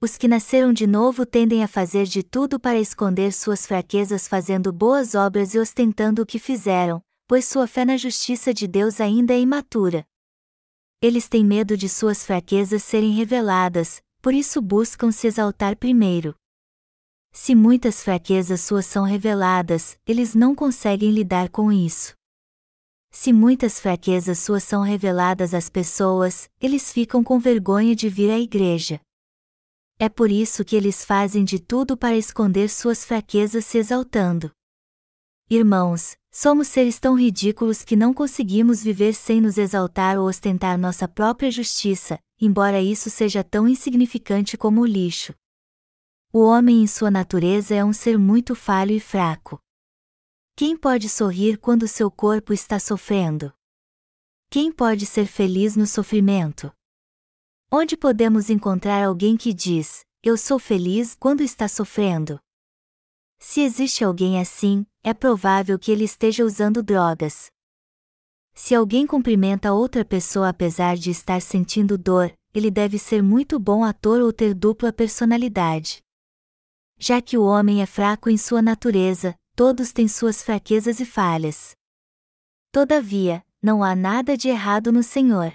Os 0.02 0.18
que 0.18 0.28
nasceram 0.28 0.74
de 0.74 0.88
novo 0.88 1.28
tendem 1.28 1.64
a 1.64 1.68
fazer 1.68 2.06
de 2.06 2.24
tudo 2.24 2.60
para 2.60 2.80
esconder 2.80 3.34
suas 3.34 3.68
fraquezas 3.68 4.28
fazendo 4.28 4.74
boas 4.74 5.14
obras 5.14 5.54
e 5.54 5.60
ostentando 5.60 6.24
o 6.24 6.26
que 6.26 6.40
fizeram, 6.40 7.00
pois 7.28 7.46
sua 7.46 7.68
fé 7.68 7.86
na 7.86 7.98
justiça 7.98 8.52
de 8.52 8.68
Deus 8.68 9.00
ainda 9.00 9.36
é 9.36 9.40
imatura. 9.40 10.04
Eles 11.02 11.30
têm 11.30 11.46
medo 11.46 11.78
de 11.78 11.88
suas 11.88 12.26
fraquezas 12.26 12.84
serem 12.84 13.14
reveladas, 13.14 14.02
por 14.22 14.34
isso 14.34 14.62
buscam 14.62 15.12
se 15.14 15.28
exaltar 15.28 15.78
primeiro. 15.78 16.36
Se 17.32 17.56
muitas 17.56 18.04
fraquezas 18.04 18.60
suas 18.60 18.86
são 18.86 19.06
reveladas, 19.06 19.98
eles 20.06 20.36
não 20.36 20.54
conseguem 20.54 21.12
lidar 21.12 21.50
com 21.50 21.72
isso. 21.72 22.14
Se 23.12 23.32
muitas 23.32 23.80
fraquezas 23.80 24.40
suas 24.40 24.64
são 24.64 24.82
reveladas 24.82 25.54
às 25.54 25.70
pessoas, 25.70 26.50
eles 26.60 26.92
ficam 26.92 27.24
com 27.24 27.40
vergonha 27.40 27.96
de 27.96 28.10
vir 28.10 28.30
à 28.30 28.38
igreja. 28.38 29.00
É 29.98 30.10
por 30.10 30.30
isso 30.30 30.66
que 30.66 30.76
eles 30.76 31.06
fazem 31.06 31.46
de 31.46 31.60
tudo 31.60 31.96
para 31.96 32.18
esconder 32.18 32.70
suas 32.70 33.06
fraquezas 33.06 33.66
se 33.66 33.78
exaltando. 33.78 34.52
Irmãos, 35.50 36.16
somos 36.32 36.68
seres 36.68 37.00
tão 37.00 37.18
ridículos 37.18 37.84
que 37.84 37.96
não 37.96 38.14
conseguimos 38.14 38.84
viver 38.84 39.14
sem 39.14 39.42
nos 39.42 39.58
exaltar 39.58 40.18
ou 40.18 40.28
ostentar 40.28 40.78
nossa 40.78 41.08
própria 41.08 41.50
justiça, 41.50 42.20
embora 42.40 42.82
isso 42.82 43.10
seja 43.10 43.44
tão 43.44 43.68
insignificante 43.68 44.58
como 44.58 44.82
o 44.82 44.86
lixo. 44.86 45.34
O 46.32 46.42
homem 46.44 46.84
em 46.84 46.88
sua 46.88 47.10
natureza 47.10 47.74
é 47.74 47.84
um 47.84 47.92
ser 47.92 48.18
muito 48.18 48.54
falho 48.54 48.92
e 48.92 49.00
fraco. 49.00 49.60
Quem 50.56 50.78
pode 50.78 51.10
sorrir 51.10 51.58
quando 51.58 51.88
seu 51.88 52.12
corpo 52.12 52.54
está 52.54 52.80
sofrendo? 52.80 53.52
Quem 54.50 54.72
pode 54.72 55.06
ser 55.06 55.26
feliz 55.26 55.76
no 55.76 55.88
sofrimento? 55.88 56.72
Onde 57.72 57.96
podemos 57.96 58.50
encontrar 58.50 59.04
alguém 59.04 59.38
que 59.38 59.54
diz: 59.54 60.04
Eu 60.24 60.38
sou 60.38 60.60
feliz 60.60 61.16
quando 61.16 61.42
está 61.42 61.68
sofrendo? 61.68 62.40
Se 63.40 63.62
existe 63.62 64.04
alguém 64.04 64.40
assim, 64.40 64.86
é 65.04 65.14
provável 65.14 65.80
que 65.80 65.92
ele 65.92 66.04
esteja 66.04 66.44
usando 66.44 66.84
drogas. 66.84 67.50
Se 68.54 68.76
alguém 68.76 69.08
cumprimenta 69.08 69.72
outra 69.72 70.04
pessoa 70.04 70.50
apesar 70.50 70.98
de 70.98 71.10
estar 71.12 71.42
sentindo 71.42 71.98
dor, 71.98 72.34
ele 72.54 72.70
deve 72.70 73.00
ser 73.00 73.22
muito 73.22 73.60
bom 73.60 73.84
ator 73.84 74.22
ou 74.22 74.34
ter 74.34 74.54
dupla 74.54 74.92
personalidade. 74.92 76.02
Já 76.98 77.22
que 77.22 77.38
o 77.38 77.44
homem 77.44 77.82
é 77.82 77.86
fraco 77.86 78.30
em 78.30 78.38
sua 78.38 78.62
natureza, 78.62 79.34
todos 79.56 79.94
têm 79.94 80.08
suas 80.08 80.44
fraquezas 80.44 81.00
e 81.00 81.06
falhas. 81.06 81.72
Todavia, 82.72 83.44
não 83.62 83.84
há 83.84 83.96
nada 83.96 84.36
de 84.36 84.50
errado 84.50 84.92
no 84.92 85.04
Senhor. 85.04 85.54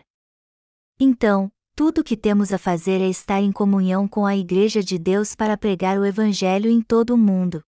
Então, 0.98 1.50
tudo 1.76 2.00
o 2.00 2.04
que 2.04 2.16
temos 2.16 2.52
a 2.52 2.59
fazer 2.59 3.00
é 3.00 3.09
estar 3.09 3.40
em 3.40 3.52
comunhão 3.52 4.07
com 4.09 4.24
a 4.24 4.37
Igreja 4.37 4.83
de 4.83 4.98
Deus 4.98 5.35
para 5.35 5.57
pregar 5.57 5.98
o 5.98 6.07
Evangelho 6.07 6.70
em 6.70 6.80
todo 6.80 7.11
o 7.11 7.18
mundo. 7.18 7.62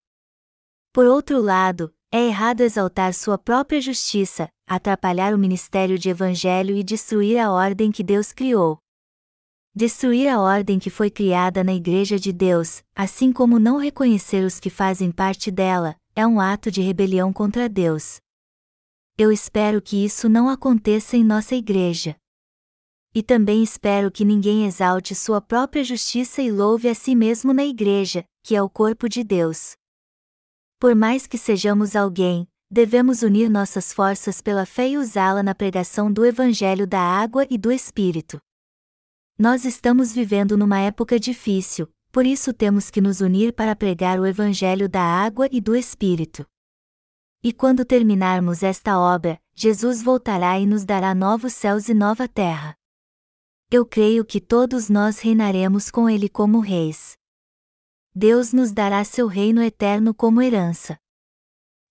Por 0.97 1.05
outro 1.05 1.39
lado, 1.39 1.93
é 2.11 2.25
errado 2.25 2.61
exaltar 2.61 3.13
sua 3.13 3.37
própria 3.37 3.79
justiça, 3.79 4.49
atrapalhar 4.67 5.31
o 5.31 5.37
ministério 5.37 5.95
de 5.95 6.09
evangelho 6.09 6.75
e 6.75 6.83
destruir 6.83 7.37
a 7.37 7.51
ordem 7.51 7.91
que 7.91 8.01
Deus 8.01 8.33
criou. 8.33 8.79
Destruir 9.75 10.27
a 10.27 10.41
ordem 10.41 10.79
que 10.79 10.89
foi 10.89 11.11
criada 11.11 11.63
na 11.63 11.71
Igreja 11.71 12.17
de 12.17 12.33
Deus, 12.33 12.81
assim 12.95 13.31
como 13.31 13.59
não 13.59 13.77
reconhecer 13.77 14.43
os 14.43 14.59
que 14.59 14.71
fazem 14.71 15.11
parte 15.11 15.51
dela, 15.51 15.95
é 16.15 16.25
um 16.25 16.39
ato 16.39 16.71
de 16.71 16.81
rebelião 16.81 17.31
contra 17.31 17.69
Deus. 17.69 18.17
Eu 19.19 19.31
espero 19.31 19.79
que 19.83 20.03
isso 20.03 20.27
não 20.27 20.49
aconteça 20.49 21.15
em 21.15 21.23
nossa 21.23 21.53
igreja. 21.53 22.15
E 23.13 23.21
também 23.21 23.61
espero 23.61 24.09
que 24.09 24.25
ninguém 24.25 24.65
exalte 24.65 25.13
sua 25.13 25.41
própria 25.41 25.83
justiça 25.83 26.41
e 26.41 26.51
louve 26.51 26.89
a 26.89 26.95
si 26.95 27.13
mesmo 27.13 27.53
na 27.53 27.65
igreja, 27.65 28.25
que 28.41 28.55
é 28.55 28.63
o 28.63 28.67
corpo 28.67 29.07
de 29.07 29.23
Deus. 29.23 29.77
Por 30.79 30.93
mais 30.93 31.25
que 31.25 31.39
sejamos 31.39 31.95
alguém, 31.95 32.47
devemos 32.69 33.23
unir 33.23 33.49
nossas 33.49 33.91
forças 33.91 34.41
pela 34.41 34.63
fé 34.63 34.89
e 34.89 34.97
usá-la 34.97 35.41
na 35.41 35.55
pregação 35.55 36.13
do 36.13 36.23
Evangelho 36.23 36.85
da 36.85 36.99
água 36.99 37.47
e 37.49 37.57
do 37.57 37.71
Espírito. 37.71 38.39
Nós 39.39 39.65
estamos 39.65 40.13
vivendo 40.13 40.55
numa 40.55 40.79
época 40.79 41.19
difícil, 41.19 41.89
por 42.11 42.27
isso 42.27 42.53
temos 42.53 42.91
que 42.91 43.01
nos 43.01 43.21
unir 43.21 43.53
para 43.53 43.75
pregar 43.75 44.19
o 44.19 44.25
Evangelho 44.25 44.87
da 44.87 45.01
água 45.01 45.47
e 45.51 45.59
do 45.59 45.75
Espírito. 45.75 46.45
E 47.43 47.51
quando 47.51 47.83
terminarmos 47.83 48.61
esta 48.61 48.99
obra, 48.99 49.39
Jesus 49.55 50.03
voltará 50.03 50.59
e 50.59 50.67
nos 50.67 50.85
dará 50.85 51.15
novos 51.15 51.53
céus 51.53 51.89
e 51.89 51.93
nova 51.95 52.27
terra. 52.27 52.75
Eu 53.71 53.83
creio 53.83 54.23
que 54.23 54.39
todos 54.39 54.89
nós 54.89 55.19
reinaremos 55.19 55.89
com 55.89 56.07
Ele 56.07 56.29
como 56.29 56.59
reis. 56.59 57.16
Deus 58.19 58.51
nos 58.51 58.71
dará 58.71 59.03
seu 59.03 59.27
reino 59.27 59.61
eterno 59.61 60.11
como 60.11 60.41
herança. 60.41 60.97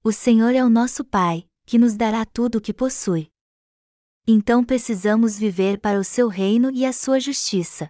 O 0.03 0.11
Senhor 0.11 0.57
é 0.57 0.65
o 0.65 0.69
nosso 0.69 1.05
Pai, 1.05 1.49
que 1.65 1.79
nos 1.79 1.95
dará 1.95 2.25
tudo 2.25 2.59
o 2.59 2.61
que 2.61 2.75
possui. 2.75 3.31
Então 4.27 4.65
precisamos 4.65 5.39
viver 5.39 5.79
para 5.79 6.01
o 6.01 6.03
seu 6.03 6.27
reino 6.27 6.73
e 6.73 6.85
a 6.85 6.93
sua 6.93 7.21
justiça. 7.21 7.89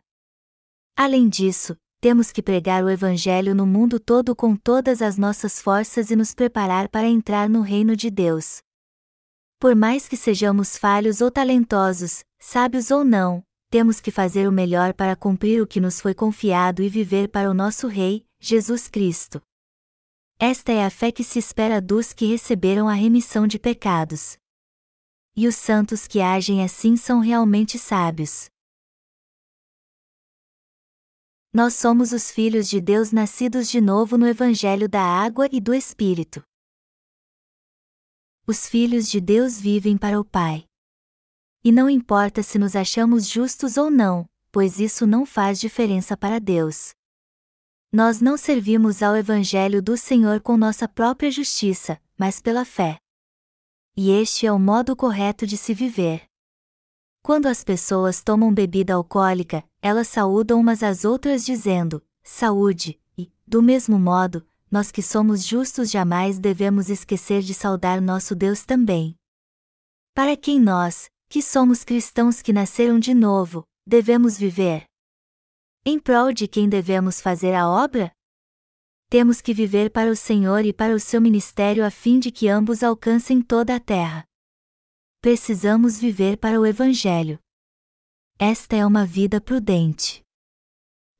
Além 0.94 1.31
disso, 1.31 1.79
temos 1.99 2.31
que 2.31 2.42
pregar 2.42 2.85
o 2.85 2.90
Evangelho 2.90 3.55
no 3.55 3.64
mundo 3.64 3.99
todo 3.99 4.37
com 4.37 4.55
todas 4.55 5.01
as 5.01 5.16
nossas 5.16 5.59
forças 5.59 6.11
e 6.11 6.14
nos 6.14 6.35
preparar 6.35 6.90
para 6.90 7.09
entrar 7.09 7.49
no 7.49 7.62
reino 7.62 7.96
de 7.96 8.11
Deus. 8.11 8.59
Por 9.59 9.75
mais 9.75 10.07
que 10.07 10.14
sejamos 10.14 10.77
falhos 10.77 11.22
ou 11.22 11.31
talentosos, 11.31 12.22
sábios 12.38 12.90
ou 12.90 13.03
não, 13.03 13.42
temos 13.77 14.01
que 14.01 14.11
fazer 14.11 14.49
o 14.49 14.53
melhor 14.53 14.95
para 14.95 15.15
cumprir 15.15 15.61
o 15.61 15.67
que 15.67 15.79
nos 15.79 16.01
foi 16.01 16.15
confiado 16.15 16.83
e 16.83 16.89
viver 16.89 17.29
para 17.29 17.51
o 17.51 17.53
nosso 17.53 17.89
Rei, 17.89 18.27
Jesus 18.41 18.89
Cristo. 18.89 19.39
Esta 20.39 20.73
é 20.73 20.83
a 20.83 20.89
fé 20.89 21.12
que 21.12 21.23
se 21.23 21.39
espera 21.39 21.79
dos 21.79 22.15
que 22.15 22.25
receberam 22.25 22.89
a 22.89 22.95
remissão 22.95 23.47
de 23.47 23.59
pecados. 23.59 24.39
E 25.37 25.47
os 25.47 25.57
santos 25.57 26.07
que 26.07 26.23
agem 26.23 26.65
assim 26.65 26.97
são 26.97 27.21
realmente 27.21 27.79
sábios. 27.79 28.49
Nós 31.53 31.75
somos 31.75 32.12
os 32.12 32.31
filhos 32.31 32.71
de 32.71 32.81
Deus 32.81 33.12
nascidos 33.12 33.69
de 33.69 33.79
novo 33.79 34.17
no 34.17 34.27
Evangelho 34.27 34.89
da 34.89 35.03
Água 35.03 35.51
e 35.53 35.61
do 35.61 35.75
Espírito. 35.75 36.43
Os 38.47 38.67
filhos 38.67 39.07
de 39.07 39.21
Deus 39.21 39.61
vivem 39.61 39.99
para 39.99 40.19
o 40.19 40.25
Pai. 40.25 40.65
E 41.66 41.72
não 41.72 41.90
importa 41.90 42.44
se 42.44 42.61
nos 42.61 42.76
achamos 42.76 43.29
justos 43.29 43.76
ou 43.76 43.90
não, 43.90 44.24
pois 44.52 44.79
isso 44.79 45.05
não 45.05 45.26
faz 45.26 45.59
diferença 45.59 46.16
para 46.16 46.38
Deus. 46.38 46.94
Nós 47.92 48.20
não 48.20 48.37
servimos 48.37 49.02
ao 49.02 49.16
Evangelho 49.16 49.83
do 49.83 49.96
Senhor 49.96 50.40
com 50.40 50.57
nossa 50.57 50.87
própria 50.87 51.29
justiça, 51.29 52.00
mas 52.16 52.40
pela 52.40 52.64
fé. 52.64 52.98
E 53.96 54.12
este 54.12 54.46
é 54.46 54.52
o 54.52 54.61
modo 54.61 54.94
correto 54.94 55.44
de 55.44 55.57
se 55.57 55.74
viver. 55.74 56.29
Quando 57.20 57.46
as 57.46 57.64
pessoas 57.64 58.22
tomam 58.22 58.55
bebida 58.55 58.94
alcoólica, 58.94 59.64
elas 59.83 60.07
saúdam 60.07 60.61
umas 60.61 60.85
às 60.85 61.05
outras 61.05 61.44
dizendo: 61.44 62.00
Saúde, 62.22 63.00
e, 63.18 63.29
do 63.44 63.61
mesmo 63.61 63.98
modo, 63.98 64.46
nós 64.70 64.92
que 64.92 65.02
somos 65.02 65.44
justos 65.44 65.90
jamais 65.90 66.38
devemos 66.38 66.88
esquecer 66.88 67.42
de 67.42 67.55
saudar 67.55 68.00
nosso 68.00 68.37
Deus 68.37 68.64
também. 68.64 69.16
Para 70.14 70.37
quem 70.37 70.61
nós, 70.61 71.11
que 71.37 71.42
somos 71.42 71.85
cristãos 71.85 72.40
que 72.40 72.51
nasceram 72.51 72.99
de 72.99 73.12
novo, 73.12 73.62
devemos 73.87 74.38
viver? 74.38 74.87
Em 75.85 75.99
prol 75.99 76.33
de 76.33 76.49
quem 76.49 76.66
devemos 76.66 77.20
fazer 77.20 77.55
a 77.55 77.68
obra? 77.68 78.11
Temos 79.11 79.42
que 79.42 79.53
viver 79.53 79.90
para 79.90 80.11
o 80.11 80.16
Senhor 80.16 80.64
e 80.64 80.72
para 80.72 80.94
o 80.94 80.99
seu 80.99 81.20
ministério 81.20 81.85
a 81.85 81.90
fim 81.90 82.18
de 82.18 82.31
que 82.31 82.49
ambos 82.49 82.83
alcancem 82.83 83.42
toda 83.42 83.77
a 83.77 83.79
terra. 83.79 84.25
Precisamos 85.20 85.99
viver 85.99 86.38
para 86.38 86.59
o 86.59 86.64
Evangelho. 86.64 87.38
Esta 88.38 88.75
é 88.75 88.87
uma 88.87 89.05
vida 89.05 89.38
prudente. 89.38 90.22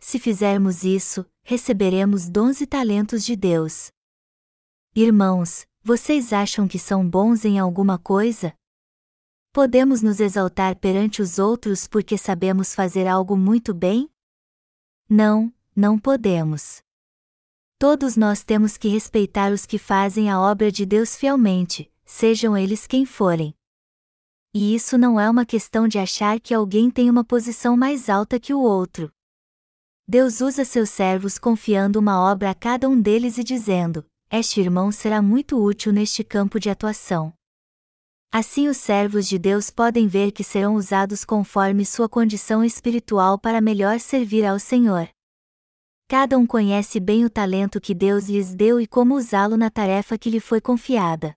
Se 0.01 0.19
fizermos 0.19 0.83
isso, 0.83 1.27
receberemos 1.45 2.27
dons 2.27 2.63
e 2.63 2.67
talentos 2.67 3.23
de 3.23 3.37
Deus. 3.37 3.91
Irmãos, 4.95 5.67
vocês 5.83 6.33
acham 6.33 6.67
que 6.67 6.79
são 6.79 7.07
bons 7.07 7.45
em 7.45 7.59
alguma 7.59 7.99
coisa? 7.99 8.57
Podemos 9.57 10.03
nos 10.03 10.21
exaltar 10.21 10.77
perante 10.77 11.23
os 11.23 11.39
outros 11.39 11.87
porque 11.87 12.19
sabemos 12.19 12.75
fazer 12.75 13.07
algo 13.07 13.35
muito 13.35 13.73
bem? 13.73 14.11
Não, 15.09 15.51
não 15.75 15.99
podemos. 15.99 16.83
Todos 17.79 18.19
nós 18.19 18.45
temos 18.45 18.77
que 18.77 18.87
respeitar 18.87 19.51
os 19.51 19.65
que 19.65 19.79
fazem 19.79 20.29
a 20.29 20.39
obra 20.39 20.71
de 20.71 20.85
Deus 20.85 21.17
fielmente, 21.17 21.91
sejam 22.05 22.55
eles 22.55 22.87
quem 22.87 23.07
forem. 23.07 23.55
E 24.53 24.75
isso 24.75 24.99
não 24.99 25.19
é 25.19 25.31
uma 25.31 25.47
questão 25.47 25.89
de 25.89 25.99
achar 25.99 26.39
que 26.39 26.53
alguém 26.53 26.91
tem 26.91 27.09
uma 27.09 27.25
posição 27.25 27.79
mais 27.79 28.11
alta 28.11 28.39
que 28.39 28.53
o 28.53 28.61
outro. 28.61 29.11
Deus 30.07 30.43
usa 30.43 30.67
seus 30.67 30.91
servos 30.91 31.39
confiando 31.39 31.99
uma 31.99 32.21
obra 32.21 32.51
a 32.51 32.55
cada 32.55 32.91
um 32.91 33.01
deles 33.01 33.39
e 33.39 33.43
dizendo: 33.43 34.05
Este 34.31 34.61
irmão 34.61 34.93
será 34.93 35.23
muito 35.23 35.59
útil 35.59 35.95
neste 35.95 36.23
campo 36.23 36.61
de 36.61 36.69
atuação. 36.69 37.33
Assim, 38.33 38.69
os 38.69 38.77
servos 38.77 39.27
de 39.27 39.39
Deus 39.39 39.71
podem 39.71 40.07
ver 40.07 40.33
que 40.33 40.45
serão 40.45 40.75
usados 40.75 41.25
conforme 41.25 41.87
sua 41.87 42.09
condição 42.09 42.65
espiritual 42.65 43.39
para 43.39 43.61
melhor 43.61 43.99
servir 43.99 44.45
ao 44.45 44.59
Senhor. 44.59 45.09
Cada 46.09 46.39
um 46.39 46.47
conhece 46.47 47.01
bem 47.01 47.25
o 47.25 47.31
talento 47.31 47.81
que 47.81 47.95
Deus 47.95 48.29
lhes 48.29 48.55
deu 48.55 48.81
e 48.81 48.87
como 48.87 49.17
usá-lo 49.17 49.57
na 49.57 49.71
tarefa 49.71 50.17
que 50.17 50.31
lhe 50.31 50.39
foi 50.39 50.61
confiada. 50.61 51.35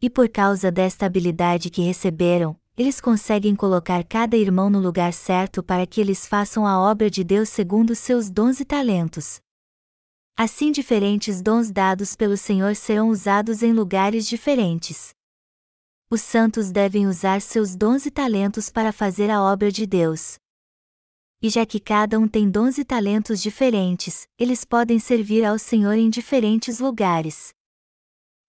E 0.00 0.08
por 0.08 0.28
causa 0.28 0.70
desta 0.70 1.06
habilidade 1.06 1.70
que 1.70 1.82
receberam, 1.82 2.58
eles 2.76 3.00
conseguem 3.00 3.56
colocar 3.56 4.04
cada 4.04 4.36
irmão 4.36 4.68
no 4.68 4.78
lugar 4.78 5.12
certo 5.12 5.62
para 5.62 5.86
que 5.86 6.00
eles 6.00 6.26
façam 6.26 6.66
a 6.66 6.78
obra 6.78 7.10
de 7.10 7.24
Deus 7.24 7.48
segundo 7.48 7.94
seus 7.94 8.28
dons 8.28 8.60
e 8.60 8.64
talentos. 8.64 9.40
Assim, 10.36 10.70
diferentes 10.70 11.40
dons 11.40 11.70
dados 11.70 12.14
pelo 12.14 12.36
Senhor 12.36 12.76
serão 12.76 13.08
usados 13.08 13.62
em 13.62 13.72
lugares 13.72 14.28
diferentes. 14.28 15.15
Os 16.08 16.20
santos 16.20 16.70
devem 16.70 17.06
usar 17.06 17.40
seus 17.40 17.74
dons 17.74 18.06
e 18.06 18.10
talentos 18.10 18.70
para 18.70 18.92
fazer 18.92 19.30
a 19.30 19.42
obra 19.42 19.72
de 19.72 19.86
Deus. 19.86 20.38
E 21.42 21.50
já 21.50 21.66
que 21.66 21.80
cada 21.80 22.18
um 22.18 22.28
tem 22.28 22.50
dons 22.50 22.78
e 22.78 22.84
talentos 22.84 23.42
diferentes, 23.42 24.26
eles 24.38 24.64
podem 24.64 24.98
servir 24.98 25.44
ao 25.44 25.58
Senhor 25.58 25.94
em 25.94 26.08
diferentes 26.08 26.78
lugares. 26.78 27.52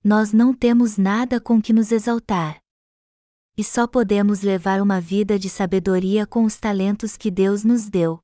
Nós 0.04 0.32
não 0.32 0.54
temos 0.54 0.98
nada 0.98 1.42
com 1.42 1.62
que 1.62 1.74
nos 1.74 1.92
exaltar 1.92 2.62
e 3.58 3.64
só 3.64 3.88
podemos 3.88 4.42
levar 4.42 4.80
uma 4.82 5.02
vida 5.02 5.40
de 5.40 5.50
sabedoria 5.50 6.28
com 6.28 6.46
os 6.46 6.58
talentos 6.58 7.18
que 7.18 7.32
Deus 7.32 7.64
nos 7.64 7.90
deu. 7.90 8.20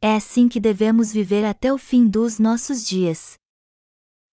É 0.00 0.16
assim 0.16 0.48
que 0.48 0.58
devemos 0.58 1.12
viver 1.12 1.44
até 1.44 1.70
o 1.70 1.76
fim 1.76 2.08
dos 2.08 2.38
nossos 2.38 2.86
dias. 2.86 3.34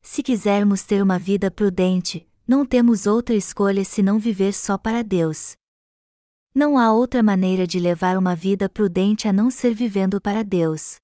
Se 0.01 0.23
quisermos 0.23 0.83
ter 0.83 1.03
uma 1.03 1.19
vida 1.19 1.51
prudente, 1.51 2.25
não 2.47 2.65
temos 2.65 3.05
outra 3.05 3.35
escolha 3.35 3.83
senão 3.83 4.17
viver 4.17 4.53
só 4.53 4.77
para 4.77 5.03
Deus. 5.03 5.57
Não 6.55 6.77
há 6.77 6.93
outra 6.93 7.21
maneira 7.21 7.67
de 7.67 7.79
levar 7.79 8.17
uma 8.17 8.35
vida 8.35 8.69
prudente 8.69 9.27
a 9.27 9.33
não 9.33 9.51
ser 9.51 9.73
vivendo 9.73 10.21
para 10.21 10.43
Deus. 10.43 10.95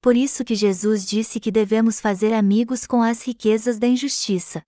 Por 0.00 0.16
isso 0.16 0.44
que 0.44 0.54
Jesus 0.54 1.04
disse 1.04 1.40
que 1.40 1.50
devemos 1.50 2.00
fazer 2.00 2.32
amigos 2.32 2.86
com 2.86 3.02
as 3.02 3.22
riquezas 3.22 3.78
da 3.78 3.88
injustiça. 3.88 4.62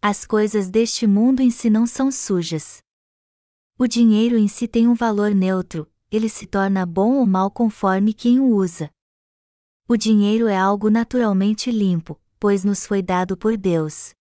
As 0.00 0.24
coisas 0.24 0.70
deste 0.70 1.06
mundo 1.06 1.40
em 1.40 1.50
si 1.50 1.68
não 1.68 1.84
são 1.84 2.12
sujas. 2.12 2.80
O 3.76 3.88
dinheiro 3.88 4.38
em 4.38 4.46
si 4.46 4.68
tem 4.68 4.86
um 4.86 4.94
valor 4.94 5.34
neutro, 5.34 5.92
ele 6.10 6.28
se 6.28 6.46
torna 6.46 6.86
bom 6.86 7.16
ou 7.16 7.26
mal 7.26 7.50
conforme 7.50 8.14
quem 8.14 8.38
o 8.38 8.54
usa. 8.54 8.88
O 9.92 9.96
dinheiro 9.98 10.48
é 10.48 10.56
algo 10.56 10.88
naturalmente 10.88 11.70
limpo, 11.70 12.18
pois 12.40 12.64
nos 12.64 12.86
foi 12.86 13.02
dado 13.02 13.36
por 13.36 13.58
Deus. 13.58 14.14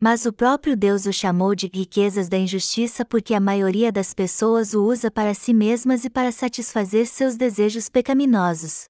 Mas 0.00 0.24
o 0.24 0.32
próprio 0.32 0.74
Deus 0.74 1.04
o 1.04 1.12
chamou 1.12 1.54
de 1.54 1.66
riquezas 1.66 2.30
da 2.30 2.38
injustiça 2.38 3.04
porque 3.04 3.34
a 3.34 3.40
maioria 3.40 3.92
das 3.92 4.14
pessoas 4.14 4.72
o 4.72 4.82
usa 4.82 5.10
para 5.10 5.34
si 5.34 5.52
mesmas 5.52 6.06
e 6.06 6.08
para 6.08 6.32
satisfazer 6.32 7.06
seus 7.06 7.36
desejos 7.36 7.90
pecaminosos. 7.90 8.84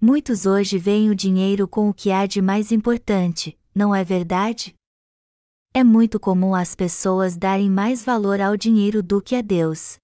Muitos 0.00 0.46
hoje 0.46 0.78
veem 0.78 1.10
o 1.10 1.14
dinheiro 1.16 1.66
com 1.66 1.88
o 1.88 1.92
que 1.92 2.12
há 2.12 2.24
de 2.24 2.40
mais 2.40 2.70
importante, 2.70 3.58
não 3.74 3.92
é 3.92 4.04
verdade? 4.04 4.76
É 5.74 5.82
muito 5.82 6.20
comum 6.20 6.54
as 6.54 6.76
pessoas 6.76 7.36
darem 7.36 7.68
mais 7.68 8.04
valor 8.04 8.40
ao 8.40 8.56
dinheiro 8.56 9.02
do 9.02 9.20
que 9.20 9.34
a 9.34 9.42
Deus. 9.42 9.96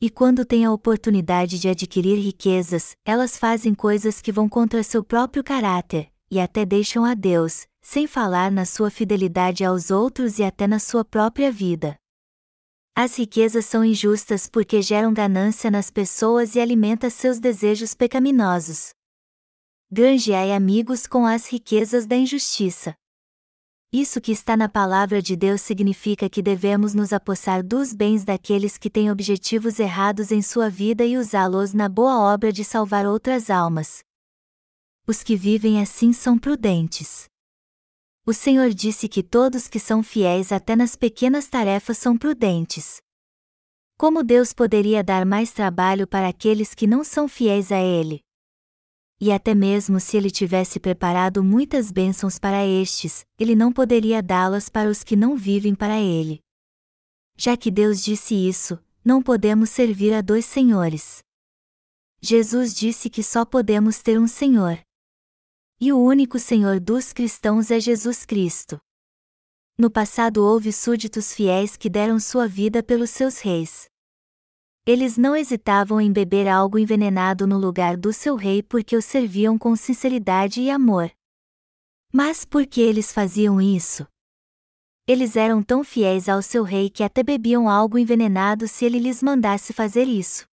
E 0.00 0.08
quando 0.08 0.44
têm 0.44 0.64
a 0.64 0.70
oportunidade 0.70 1.58
de 1.58 1.68
adquirir 1.68 2.20
riquezas, 2.20 2.96
elas 3.04 3.36
fazem 3.36 3.74
coisas 3.74 4.20
que 4.20 4.30
vão 4.30 4.48
contra 4.48 4.80
seu 4.84 5.02
próprio 5.02 5.42
caráter, 5.42 6.08
e 6.30 6.38
até 6.38 6.64
deixam 6.64 7.04
a 7.04 7.14
Deus, 7.14 7.66
sem 7.82 8.06
falar 8.06 8.48
na 8.52 8.64
sua 8.64 8.92
fidelidade 8.92 9.64
aos 9.64 9.90
outros 9.90 10.38
e 10.38 10.44
até 10.44 10.68
na 10.68 10.78
sua 10.78 11.04
própria 11.04 11.50
vida. 11.50 11.96
As 12.94 13.18
riquezas 13.18 13.64
são 13.66 13.84
injustas 13.84 14.48
porque 14.48 14.80
geram 14.82 15.12
ganância 15.12 15.68
nas 15.68 15.90
pessoas 15.90 16.54
e 16.54 16.60
alimentam 16.60 17.10
seus 17.10 17.40
desejos 17.40 17.92
pecaminosos. 17.92 18.90
Grangeai 19.90 20.52
amigos 20.52 21.08
com 21.08 21.26
as 21.26 21.50
riquezas 21.50 22.06
da 22.06 22.14
injustiça. 22.14 22.94
Isso 23.90 24.20
que 24.20 24.30
está 24.30 24.54
na 24.54 24.68
palavra 24.68 25.22
de 25.22 25.34
Deus 25.34 25.62
significa 25.62 26.28
que 26.28 26.42
devemos 26.42 26.92
nos 26.92 27.10
apossar 27.10 27.62
dos 27.62 27.94
bens 27.94 28.22
daqueles 28.22 28.76
que 28.76 28.90
têm 28.90 29.10
objetivos 29.10 29.80
errados 29.80 30.30
em 30.30 30.42
sua 30.42 30.68
vida 30.68 31.06
e 31.06 31.16
usá-los 31.16 31.72
na 31.72 31.88
boa 31.88 32.18
obra 32.18 32.52
de 32.52 32.62
salvar 32.64 33.06
outras 33.06 33.48
almas. 33.48 34.00
Os 35.06 35.22
que 35.22 35.34
vivem 35.34 35.80
assim 35.80 36.12
são 36.12 36.38
prudentes. 36.38 37.30
O 38.26 38.34
Senhor 38.34 38.74
disse 38.74 39.08
que 39.08 39.22
todos 39.22 39.68
que 39.68 39.80
são 39.80 40.02
fiéis 40.02 40.52
até 40.52 40.76
nas 40.76 40.94
pequenas 40.94 41.48
tarefas 41.48 41.96
são 41.96 42.14
prudentes. 42.14 42.98
Como 43.96 44.22
Deus 44.22 44.52
poderia 44.52 45.02
dar 45.02 45.24
mais 45.24 45.50
trabalho 45.50 46.06
para 46.06 46.28
aqueles 46.28 46.74
que 46.74 46.86
não 46.86 47.02
são 47.02 47.26
fiéis 47.26 47.72
a 47.72 47.80
Ele? 47.80 48.20
E 49.20 49.32
até 49.32 49.54
mesmo 49.54 49.98
se 49.98 50.16
ele 50.16 50.30
tivesse 50.30 50.78
preparado 50.78 51.42
muitas 51.42 51.90
bênçãos 51.90 52.38
para 52.38 52.64
estes, 52.64 53.26
ele 53.38 53.54
não 53.54 53.72
poderia 53.72 54.22
dá-las 54.22 54.68
para 54.68 54.88
os 54.88 55.02
que 55.02 55.16
não 55.16 55.36
vivem 55.36 55.74
para 55.74 56.00
ele. 56.00 56.40
Já 57.36 57.56
que 57.56 57.70
Deus 57.70 58.02
disse 58.02 58.34
isso, 58.34 58.78
não 59.04 59.22
podemos 59.22 59.70
servir 59.70 60.12
a 60.12 60.20
dois 60.20 60.44
senhores. 60.44 61.22
Jesus 62.20 62.74
disse 62.74 63.08
que 63.08 63.22
só 63.22 63.44
podemos 63.44 64.02
ter 64.02 64.18
um 64.18 64.26
Senhor. 64.26 64.78
E 65.80 65.92
o 65.92 65.98
único 65.98 66.38
Senhor 66.38 66.80
dos 66.80 67.12
cristãos 67.12 67.70
é 67.70 67.78
Jesus 67.78 68.26
Cristo. 68.26 68.78
No 69.78 69.88
passado 69.88 70.44
houve 70.44 70.72
súditos 70.72 71.32
fiéis 71.32 71.76
que 71.76 71.88
deram 71.88 72.18
sua 72.18 72.48
vida 72.48 72.82
pelos 72.82 73.10
seus 73.10 73.38
reis. 73.38 73.88
Eles 74.90 75.18
não 75.18 75.36
hesitavam 75.36 76.00
em 76.00 76.10
beber 76.10 76.48
algo 76.48 76.78
envenenado 76.78 77.46
no 77.46 77.58
lugar 77.58 77.94
do 77.94 78.10
seu 78.10 78.36
rei 78.36 78.62
porque 78.62 78.96
o 78.96 79.02
serviam 79.02 79.58
com 79.58 79.76
sinceridade 79.76 80.62
e 80.62 80.70
amor. 80.70 81.10
Mas 82.10 82.46
por 82.46 82.64
que 82.64 82.80
eles 82.80 83.12
faziam 83.12 83.60
isso? 83.60 84.08
Eles 85.06 85.36
eram 85.36 85.62
tão 85.62 85.84
fiéis 85.84 86.26
ao 86.26 86.40
seu 86.40 86.62
rei 86.62 86.88
que 86.88 87.02
até 87.02 87.22
bebiam 87.22 87.68
algo 87.68 87.98
envenenado 87.98 88.66
se 88.66 88.86
ele 88.86 88.98
lhes 88.98 89.22
mandasse 89.22 89.74
fazer 89.74 90.04
isso. 90.04 90.46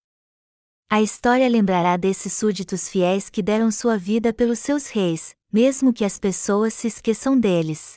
A 0.89 1.01
história 1.01 1.47
lembrará 1.47 1.95
desses 1.95 2.33
súditos 2.33 2.89
fiéis 2.89 3.29
que 3.29 3.41
deram 3.41 3.71
sua 3.71 3.97
vida 3.97 4.33
pelos 4.33 4.59
seus 4.59 4.87
reis, 4.87 5.33
mesmo 5.49 5.93
que 5.93 6.03
as 6.03 6.19
pessoas 6.19 6.73
se 6.73 6.87
esqueçam 6.87 7.39
deles. 7.39 7.95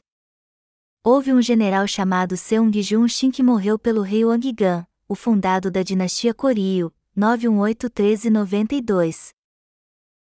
Houve 1.03 1.33
um 1.33 1.43
general 1.43 1.89
chamado 1.89 2.37
Seung 2.37 2.81
Junshin 2.81 3.33
que 3.33 3.43
morreu 3.43 3.77
pelo 3.77 4.03
rei 4.03 4.25
Wang 4.25 4.53
Gan, 4.53 4.87
o 5.09 5.15
fundado 5.15 5.71
da 5.71 5.83
dinastia 5.83 6.35
Koryu, 6.35 6.93
91813 7.17 8.29
92. 8.29 9.31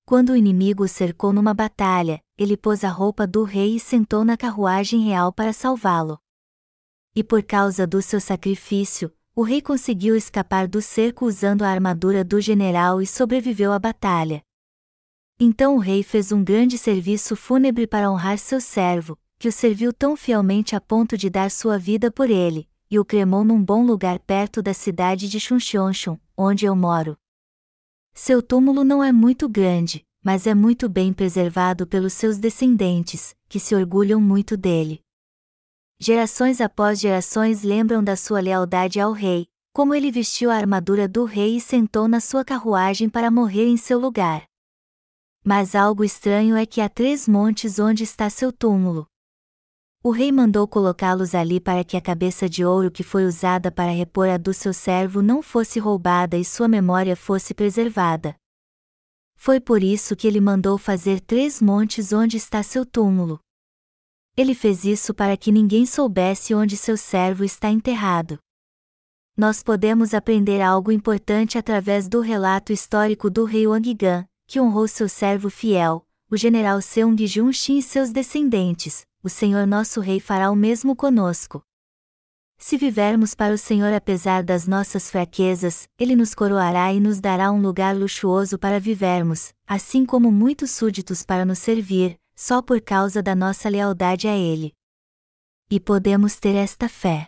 Quando 0.04 0.30
o 0.30 0.36
inimigo 0.36 0.84
o 0.84 0.88
cercou 0.88 1.32
numa 1.32 1.54
batalha, 1.54 2.20
ele 2.36 2.54
pôs 2.54 2.84
a 2.84 2.90
roupa 2.90 3.26
do 3.26 3.44
rei 3.44 3.76
e 3.76 3.80
sentou 3.80 4.22
na 4.26 4.36
carruagem 4.36 5.00
real 5.00 5.32
para 5.32 5.54
salvá-lo. 5.54 6.18
E 7.16 7.24
por 7.24 7.42
causa 7.42 7.86
do 7.86 8.02
seu 8.02 8.20
sacrifício, 8.20 9.10
o 9.34 9.42
rei 9.42 9.62
conseguiu 9.62 10.14
escapar 10.14 10.68
do 10.68 10.82
cerco 10.82 11.24
usando 11.24 11.62
a 11.62 11.70
armadura 11.70 12.22
do 12.22 12.38
general 12.38 13.00
e 13.00 13.06
sobreviveu 13.06 13.72
à 13.72 13.78
batalha. 13.78 14.42
Então 15.40 15.76
o 15.76 15.78
rei 15.78 16.02
fez 16.02 16.30
um 16.30 16.44
grande 16.44 16.76
serviço 16.76 17.34
fúnebre 17.34 17.86
para 17.86 18.10
honrar 18.10 18.38
seu 18.38 18.60
servo, 18.60 19.18
que 19.38 19.48
o 19.48 19.52
serviu 19.52 19.94
tão 19.94 20.14
fielmente 20.14 20.76
a 20.76 20.80
ponto 20.80 21.16
de 21.16 21.30
dar 21.30 21.50
sua 21.50 21.78
vida 21.78 22.10
por 22.10 22.28
ele, 22.28 22.68
e 22.94 22.98
o 22.98 23.04
cremou 23.04 23.42
num 23.42 23.62
bom 23.62 23.84
lugar 23.84 24.20
perto 24.20 24.62
da 24.62 24.72
cidade 24.72 25.28
de 25.28 25.40
Chuncheonchon, 25.40 26.16
onde 26.36 26.64
eu 26.64 26.76
moro. 26.76 27.16
Seu 28.12 28.40
túmulo 28.40 28.84
não 28.84 29.02
é 29.02 29.10
muito 29.10 29.48
grande, 29.48 30.06
mas 30.22 30.46
é 30.46 30.54
muito 30.54 30.88
bem 30.88 31.12
preservado 31.12 31.88
pelos 31.88 32.12
seus 32.12 32.38
descendentes, 32.38 33.34
que 33.48 33.58
se 33.58 33.74
orgulham 33.74 34.20
muito 34.20 34.56
dele. 34.56 35.00
Gerações 35.98 36.60
após 36.60 37.00
gerações 37.00 37.64
lembram 37.64 38.02
da 38.02 38.14
sua 38.14 38.38
lealdade 38.38 39.00
ao 39.00 39.10
rei, 39.10 39.48
como 39.72 39.92
ele 39.92 40.12
vestiu 40.12 40.48
a 40.48 40.54
armadura 40.54 41.08
do 41.08 41.24
rei 41.24 41.56
e 41.56 41.60
sentou 41.60 42.06
na 42.06 42.20
sua 42.20 42.44
carruagem 42.44 43.08
para 43.08 43.28
morrer 43.28 43.66
em 43.66 43.76
seu 43.76 43.98
lugar. 43.98 44.44
Mas 45.44 45.74
algo 45.74 46.04
estranho 46.04 46.54
é 46.54 46.64
que 46.64 46.80
há 46.80 46.88
três 46.88 47.26
montes 47.26 47.80
onde 47.80 48.04
está 48.04 48.30
seu 48.30 48.52
túmulo. 48.52 49.08
O 50.06 50.10
rei 50.10 50.30
mandou 50.30 50.68
colocá-los 50.68 51.34
ali 51.34 51.58
para 51.58 51.82
que 51.82 51.96
a 51.96 52.00
cabeça 52.00 52.46
de 52.46 52.62
ouro 52.62 52.90
que 52.90 53.02
foi 53.02 53.24
usada 53.24 53.72
para 53.72 53.90
repor 53.90 54.28
a 54.28 54.36
do 54.36 54.52
seu 54.52 54.74
servo 54.74 55.22
não 55.22 55.40
fosse 55.40 55.78
roubada 55.78 56.36
e 56.36 56.44
sua 56.44 56.68
memória 56.68 57.16
fosse 57.16 57.54
preservada. 57.54 58.36
Foi 59.34 59.58
por 59.58 59.82
isso 59.82 60.14
que 60.14 60.26
ele 60.26 60.42
mandou 60.42 60.76
fazer 60.76 61.20
três 61.20 61.58
montes 61.58 62.12
onde 62.12 62.36
está 62.36 62.62
seu 62.62 62.84
túmulo. 62.84 63.40
Ele 64.36 64.54
fez 64.54 64.84
isso 64.84 65.14
para 65.14 65.38
que 65.38 65.50
ninguém 65.50 65.86
soubesse 65.86 66.54
onde 66.54 66.76
seu 66.76 66.98
servo 66.98 67.42
está 67.42 67.70
enterrado. 67.70 68.38
Nós 69.34 69.62
podemos 69.62 70.12
aprender 70.12 70.60
algo 70.60 70.92
importante 70.92 71.56
através 71.56 72.10
do 72.10 72.20
relato 72.20 72.74
histórico 72.74 73.30
do 73.30 73.46
rei 73.46 73.66
Wangigan, 73.66 74.26
que 74.46 74.60
honrou 74.60 74.86
seu 74.86 75.08
servo 75.08 75.48
fiel, 75.48 76.06
o 76.30 76.36
general 76.36 76.82
Seung 76.82 77.26
Junxin 77.26 77.78
e 77.78 77.82
seus 77.82 78.10
descendentes, 78.10 79.06
o 79.24 79.28
Senhor 79.30 79.66
nosso 79.66 80.02
Rei 80.02 80.20
fará 80.20 80.50
o 80.50 80.54
mesmo 80.54 80.94
conosco. 80.94 81.62
Se 82.58 82.76
vivermos 82.76 83.34
para 83.34 83.54
o 83.54 83.58
Senhor 83.58 83.90
apesar 83.94 84.42
das 84.42 84.66
nossas 84.66 85.10
fraquezas, 85.10 85.88
Ele 85.98 86.14
nos 86.14 86.34
coroará 86.34 86.92
e 86.92 87.00
nos 87.00 87.20
dará 87.20 87.50
um 87.50 87.58
lugar 87.58 87.96
luxuoso 87.96 88.58
para 88.58 88.78
vivermos, 88.78 89.54
assim 89.66 90.04
como 90.04 90.30
muitos 90.30 90.72
súditos 90.72 91.22
para 91.22 91.46
nos 91.46 91.58
servir, 91.58 92.18
só 92.36 92.60
por 92.60 92.82
causa 92.82 93.22
da 93.22 93.34
nossa 93.34 93.66
lealdade 93.66 94.28
a 94.28 94.36
Ele. 94.36 94.74
E 95.70 95.80
podemos 95.80 96.38
ter 96.38 96.54
esta 96.54 96.86
fé. 96.86 97.26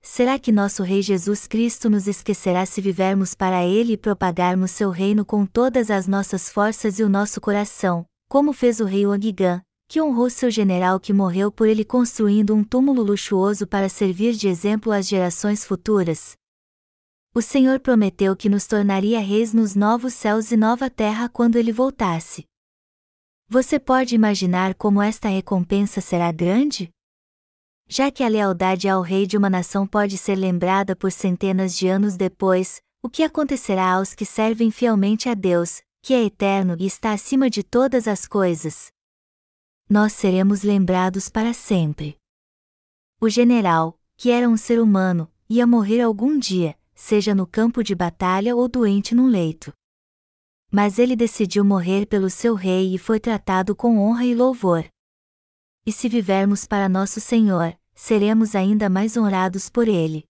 Será 0.00 0.38
que 0.38 0.52
nosso 0.52 0.84
Rei 0.84 1.02
Jesus 1.02 1.48
Cristo 1.48 1.90
nos 1.90 2.06
esquecerá 2.06 2.64
se 2.64 2.80
vivermos 2.80 3.34
para 3.34 3.64
Ele 3.64 3.94
e 3.94 3.98
propagarmos 3.98 4.70
seu 4.70 4.90
reino 4.90 5.24
com 5.24 5.46
todas 5.46 5.90
as 5.90 6.06
nossas 6.06 6.48
forças 6.48 7.00
e 7.00 7.02
o 7.02 7.08
nosso 7.08 7.40
coração, 7.40 8.06
como 8.28 8.52
fez 8.52 8.78
o 8.78 8.84
rei 8.84 9.04
Ogigan, 9.04 9.60
que 9.92 10.00
honrou 10.00 10.30
seu 10.30 10.50
general 10.50 10.98
que 10.98 11.12
morreu 11.12 11.52
por 11.52 11.68
ele 11.68 11.84
construindo 11.84 12.54
um 12.54 12.64
túmulo 12.64 13.02
luxuoso 13.02 13.66
para 13.66 13.90
servir 13.90 14.32
de 14.32 14.48
exemplo 14.48 14.90
às 14.90 15.06
gerações 15.06 15.66
futuras. 15.66 16.34
O 17.34 17.42
Senhor 17.42 17.78
prometeu 17.78 18.34
que 18.34 18.48
nos 18.48 18.66
tornaria 18.66 19.20
reis 19.20 19.52
nos 19.52 19.74
novos 19.74 20.14
céus 20.14 20.50
e 20.50 20.56
nova 20.56 20.88
terra 20.88 21.28
quando 21.28 21.56
ele 21.56 21.70
voltasse. 21.70 22.46
Você 23.50 23.78
pode 23.78 24.14
imaginar 24.14 24.74
como 24.76 25.02
esta 25.02 25.28
recompensa 25.28 26.00
será 26.00 26.32
grande? 26.32 26.88
Já 27.86 28.10
que 28.10 28.24
a 28.24 28.28
lealdade 28.28 28.88
ao 28.88 29.02
rei 29.02 29.26
de 29.26 29.36
uma 29.36 29.50
nação 29.50 29.86
pode 29.86 30.16
ser 30.16 30.36
lembrada 30.36 30.96
por 30.96 31.12
centenas 31.12 31.76
de 31.76 31.86
anos 31.86 32.16
depois, 32.16 32.80
o 33.02 33.10
que 33.10 33.22
acontecerá 33.22 33.92
aos 33.92 34.14
que 34.14 34.24
servem 34.24 34.70
fielmente 34.70 35.28
a 35.28 35.34
Deus, 35.34 35.82
que 36.00 36.14
é 36.14 36.24
eterno 36.24 36.76
e 36.80 36.86
está 36.86 37.12
acima 37.12 37.50
de 37.50 37.62
todas 37.62 38.08
as 38.08 38.26
coisas? 38.26 38.90
Nós 39.92 40.14
seremos 40.14 40.62
lembrados 40.62 41.28
para 41.28 41.52
sempre. 41.52 42.16
O 43.20 43.28
general, 43.28 44.00
que 44.16 44.30
era 44.30 44.48
um 44.48 44.56
ser 44.56 44.80
humano, 44.80 45.30
ia 45.50 45.66
morrer 45.66 46.00
algum 46.00 46.38
dia, 46.38 46.74
seja 46.94 47.34
no 47.34 47.46
campo 47.46 47.84
de 47.84 47.94
batalha 47.94 48.56
ou 48.56 48.66
doente 48.68 49.14
num 49.14 49.26
leito. 49.26 49.70
Mas 50.70 50.98
ele 50.98 51.14
decidiu 51.14 51.62
morrer 51.62 52.06
pelo 52.06 52.30
seu 52.30 52.54
rei 52.54 52.94
e 52.94 52.98
foi 52.98 53.20
tratado 53.20 53.76
com 53.76 53.98
honra 53.98 54.24
e 54.24 54.34
louvor. 54.34 54.88
E 55.84 55.92
se 55.92 56.08
vivermos 56.08 56.64
para 56.64 56.88
nosso 56.88 57.20
Senhor, 57.20 57.78
seremos 57.94 58.54
ainda 58.54 58.88
mais 58.88 59.14
honrados 59.14 59.68
por 59.68 59.86
ele. 59.86 60.24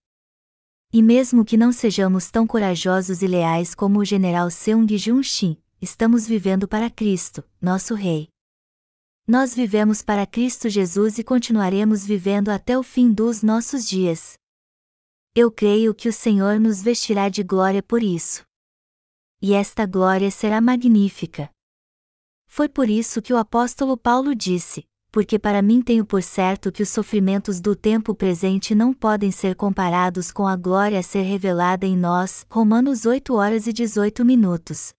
E 0.93 1.01
mesmo 1.01 1.45
que 1.45 1.57
não 1.57 1.71
sejamos 1.71 2.33
tão 2.33 2.49
corajosos 2.49 3.23
e 3.23 3.29
leais 3.29 3.77
como 3.77 4.01
o 4.01 4.05
general 4.05 4.51
Seung 4.51 4.99
Junxin, 4.99 5.57
estamos 5.81 6.27
vivendo 6.27 6.67
para 6.67 6.91
Cristo, 6.91 7.45
nosso 7.61 7.95
Rei. 7.95 8.32
Nós 9.27 9.55
vivemos 9.55 10.03
para 10.03 10.27
Cristo 10.27 10.69
Jesus 10.69 11.17
e 11.17 11.23
continuaremos 11.23 12.05
vivendo 12.05 12.49
até 12.49 12.77
o 12.77 12.83
fim 12.83 13.13
dos 13.13 13.41
nossos 13.41 13.87
dias. 13.89 14.35
Eu 15.33 15.51
creio 15.51 15.95
que 15.95 16.09
o 16.09 16.13
Senhor 16.13 16.59
nos 16.59 16.83
vestirá 16.83 17.29
de 17.29 17.45
glória 17.45 17.83
por 17.83 18.03
isso. 18.03 18.43
E 19.41 19.55
esta 19.55 19.87
glória 19.87 20.29
será 20.29 20.61
magnífica. 20.61 21.49
Foi 22.49 22.69
por 22.69 22.91
isso 22.91 23.23
que 23.23 23.33
o 23.33 23.37
apóstolo 23.37 23.97
Paulo 23.97 24.35
disse: 24.35 24.85
Porque 25.13 25.39
para 25.39 25.63
mim 25.63 25.83
tenho 25.83 26.05
por 26.05 26.23
certo 26.23 26.73
que 26.73 26.83
os 26.83 26.89
sofrimentos 26.89 27.61
do 27.61 27.77
tempo 27.77 28.17
presente 28.17 28.75
não 28.75 28.93
podem 28.93 29.31
ser 29.31 29.55
comparados 29.55 30.33
com 30.33 30.49
a 30.49 30.57
glória 30.57 30.99
a 30.99 31.03
ser 31.03 31.23
revelada 31.23 31.87
em 31.87 31.97
nós. 31.97 32.45
Romanos 32.51 33.07
8 33.07 33.33
horas 33.35 33.69
e 33.69 33.73
18 33.73 34.25
minutos. 34.25 34.93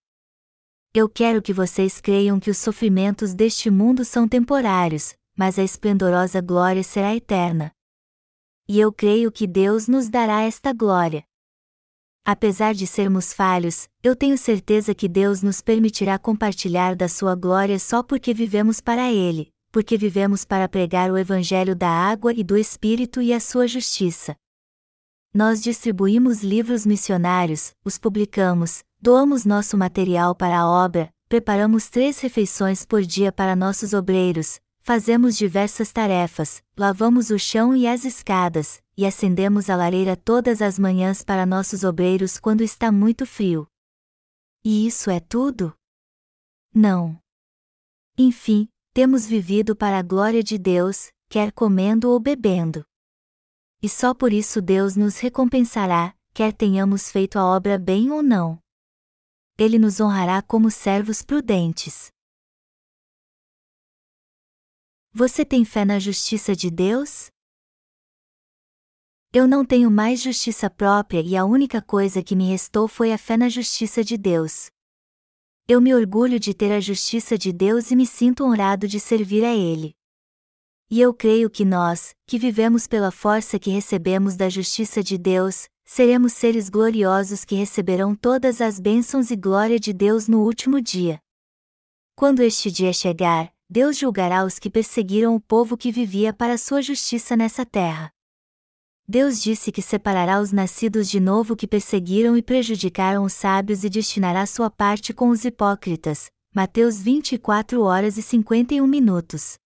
Eu 0.96 1.08
quero 1.08 1.42
que 1.42 1.52
vocês 1.52 2.00
creiam 2.00 2.38
que 2.38 2.48
os 2.48 2.56
sofrimentos 2.56 3.34
deste 3.34 3.68
mundo 3.68 4.04
são 4.04 4.28
temporários, 4.28 5.12
mas 5.36 5.58
a 5.58 5.64
esplendorosa 5.64 6.40
glória 6.40 6.84
será 6.84 7.12
eterna. 7.16 7.72
E 8.68 8.78
eu 8.78 8.92
creio 8.92 9.32
que 9.32 9.44
Deus 9.44 9.88
nos 9.88 10.08
dará 10.08 10.42
esta 10.42 10.72
glória. 10.72 11.24
Apesar 12.24 12.74
de 12.74 12.86
sermos 12.86 13.32
falhos, 13.32 13.88
eu 14.04 14.14
tenho 14.14 14.38
certeza 14.38 14.94
que 14.94 15.08
Deus 15.08 15.42
nos 15.42 15.60
permitirá 15.60 16.16
compartilhar 16.16 16.94
da 16.94 17.08
sua 17.08 17.34
glória 17.34 17.80
só 17.80 18.00
porque 18.00 18.32
vivemos 18.32 18.80
para 18.80 19.12
Ele, 19.12 19.52
porque 19.72 19.98
vivemos 19.98 20.44
para 20.44 20.68
pregar 20.68 21.10
o 21.10 21.18
Evangelho 21.18 21.74
da 21.74 21.90
água 21.90 22.32
e 22.32 22.44
do 22.44 22.56
Espírito 22.56 23.20
e 23.20 23.32
a 23.32 23.40
sua 23.40 23.66
justiça. 23.66 24.36
Nós 25.34 25.60
distribuímos 25.60 26.44
livros 26.44 26.86
missionários, 26.86 27.74
os 27.84 27.98
publicamos, 27.98 28.84
doamos 29.04 29.44
nosso 29.44 29.76
material 29.76 30.34
para 30.34 30.60
a 30.60 30.66
obra, 30.66 31.12
preparamos 31.28 31.90
três 31.90 32.20
refeições 32.20 32.86
por 32.86 33.02
dia 33.02 33.30
para 33.30 33.54
nossos 33.54 33.92
obreiros, 33.92 34.58
fazemos 34.80 35.36
diversas 35.36 35.92
tarefas, 35.92 36.62
lavamos 36.74 37.28
o 37.28 37.38
chão 37.38 37.76
e 37.76 37.86
as 37.86 38.06
escadas, 38.06 38.82
e 38.96 39.04
acendemos 39.04 39.68
a 39.68 39.76
lareira 39.76 40.16
todas 40.16 40.62
as 40.62 40.78
manhãs 40.78 41.22
para 41.22 41.44
nossos 41.44 41.84
obreiros 41.84 42.38
quando 42.38 42.62
está 42.62 42.90
muito 42.90 43.26
frio. 43.26 43.66
E 44.64 44.86
isso 44.86 45.10
é 45.10 45.20
tudo? 45.20 45.74
Não. 46.74 47.20
Enfim, 48.16 48.70
temos 48.94 49.26
vivido 49.26 49.76
para 49.76 49.98
a 49.98 50.02
glória 50.02 50.42
de 50.42 50.56
Deus, 50.56 51.12
quer 51.28 51.52
comendo 51.52 52.08
ou 52.08 52.18
bebendo. 52.18 52.82
E 53.82 53.88
só 53.90 54.14
por 54.14 54.32
isso 54.32 54.62
Deus 54.62 54.96
nos 54.96 55.18
recompensará, 55.18 56.14
quer 56.32 56.54
tenhamos 56.54 57.10
feito 57.10 57.38
a 57.38 57.44
obra 57.44 57.78
bem 57.78 58.10
ou 58.10 58.22
não 58.22 58.63
ele 59.56 59.78
nos 59.78 60.00
honrará 60.00 60.42
como 60.42 60.70
servos 60.70 61.22
prudentes. 61.22 62.12
Você 65.12 65.44
tem 65.44 65.64
fé 65.64 65.84
na 65.84 66.00
justiça 66.00 66.56
de 66.56 66.70
Deus? 66.70 67.30
Eu 69.32 69.46
não 69.46 69.64
tenho 69.64 69.90
mais 69.90 70.20
justiça 70.20 70.68
própria 70.68 71.20
e 71.20 71.36
a 71.36 71.44
única 71.44 71.80
coisa 71.80 72.22
que 72.22 72.34
me 72.34 72.48
restou 72.48 72.88
foi 72.88 73.12
a 73.12 73.18
fé 73.18 73.36
na 73.36 73.48
justiça 73.48 74.02
de 74.02 74.16
Deus. 74.16 74.70
Eu 75.68 75.80
me 75.80 75.94
orgulho 75.94 76.38
de 76.40 76.52
ter 76.52 76.72
a 76.72 76.80
justiça 76.80 77.38
de 77.38 77.52
Deus 77.52 77.90
e 77.90 77.96
me 77.96 78.06
sinto 78.06 78.44
honrado 78.44 78.88
de 78.88 78.98
servir 78.98 79.44
a 79.44 79.54
Ele. 79.54 79.94
E 80.90 81.00
eu 81.00 81.14
creio 81.14 81.48
que 81.48 81.64
nós, 81.64 82.14
que 82.26 82.38
vivemos 82.38 82.86
pela 82.86 83.10
força 83.10 83.58
que 83.58 83.70
recebemos 83.70 84.36
da 84.36 84.48
justiça 84.48 85.02
de 85.02 85.16
Deus, 85.16 85.68
seremos 85.84 86.32
seres 86.32 86.68
gloriosos 86.68 87.44
que 87.44 87.54
receberão 87.54 88.14
todas 88.14 88.60
as 88.60 88.80
bênçãos 88.80 89.30
e 89.30 89.36
glória 89.36 89.78
de 89.78 89.92
Deus 89.92 90.26
no 90.26 90.42
último 90.42 90.80
dia. 90.80 91.20
Quando 92.16 92.40
este 92.40 92.70
dia 92.70 92.92
chegar, 92.92 93.52
Deus 93.68 93.98
julgará 93.98 94.44
os 94.44 94.58
que 94.58 94.70
perseguiram 94.70 95.34
o 95.34 95.40
povo 95.40 95.76
que 95.76 95.90
vivia 95.90 96.32
para 96.32 96.56
sua 96.56 96.80
justiça 96.80 97.36
nessa 97.36 97.66
terra. 97.66 98.10
Deus 99.06 99.42
disse 99.42 99.70
que 99.70 99.82
separará 99.82 100.40
os 100.40 100.50
nascidos 100.50 101.10
de 101.10 101.20
novo 101.20 101.54
que 101.54 101.66
perseguiram 101.66 102.36
e 102.36 102.42
prejudicaram 102.42 103.24
os 103.24 103.34
sábios 103.34 103.84
e 103.84 103.90
destinará 103.90 104.46
sua 104.46 104.70
parte 104.70 105.12
com 105.12 105.28
os 105.28 105.44
hipócritas. 105.44 106.30
Mateus 106.54 107.00
24 107.02 107.82
horas 107.82 108.16
e 108.16 108.22
51 108.22 108.86
minutos. 108.86 109.58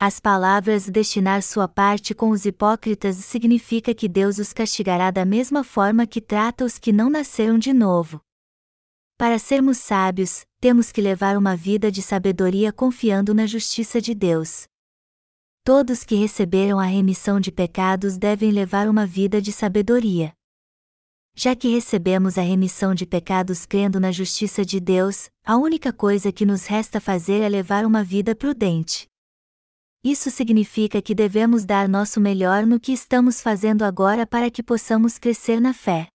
As 0.00 0.20
palavras 0.20 0.88
destinar 0.88 1.42
sua 1.42 1.66
parte 1.66 2.14
com 2.14 2.30
os 2.30 2.44
hipócritas 2.44 3.16
significa 3.16 3.92
que 3.92 4.08
Deus 4.08 4.38
os 4.38 4.52
castigará 4.52 5.10
da 5.10 5.24
mesma 5.24 5.64
forma 5.64 6.06
que 6.06 6.20
trata 6.20 6.64
os 6.64 6.78
que 6.78 6.92
não 6.92 7.10
nasceram 7.10 7.58
de 7.58 7.72
novo. 7.72 8.20
Para 9.16 9.40
sermos 9.40 9.78
sábios, 9.78 10.46
temos 10.60 10.92
que 10.92 11.00
levar 11.00 11.36
uma 11.36 11.56
vida 11.56 11.90
de 11.90 12.00
sabedoria 12.00 12.72
confiando 12.72 13.34
na 13.34 13.44
justiça 13.44 14.00
de 14.00 14.14
Deus. 14.14 14.68
Todos 15.64 16.04
que 16.04 16.14
receberam 16.14 16.78
a 16.78 16.84
remissão 16.84 17.40
de 17.40 17.50
pecados 17.50 18.16
devem 18.16 18.52
levar 18.52 18.88
uma 18.88 19.04
vida 19.04 19.42
de 19.42 19.50
sabedoria. 19.50 20.32
Já 21.34 21.56
que 21.56 21.74
recebemos 21.74 22.38
a 22.38 22.42
remissão 22.42 22.94
de 22.94 23.04
pecados 23.04 23.66
crendo 23.66 23.98
na 23.98 24.12
justiça 24.12 24.64
de 24.64 24.78
Deus, 24.78 25.28
a 25.44 25.56
única 25.56 25.92
coisa 25.92 26.30
que 26.30 26.46
nos 26.46 26.66
resta 26.66 27.00
fazer 27.00 27.40
é 27.40 27.48
levar 27.48 27.84
uma 27.84 28.04
vida 28.04 28.32
prudente. 28.36 29.08
Isso 30.10 30.30
significa 30.30 31.02
que 31.02 31.14
devemos 31.14 31.66
dar 31.66 31.86
nosso 31.86 32.18
melhor 32.18 32.64
no 32.64 32.80
que 32.80 32.92
estamos 32.92 33.42
fazendo 33.42 33.82
agora 33.82 34.26
para 34.26 34.50
que 34.50 34.62
possamos 34.62 35.18
crescer 35.18 35.60
na 35.60 35.74
fé. 35.74 36.08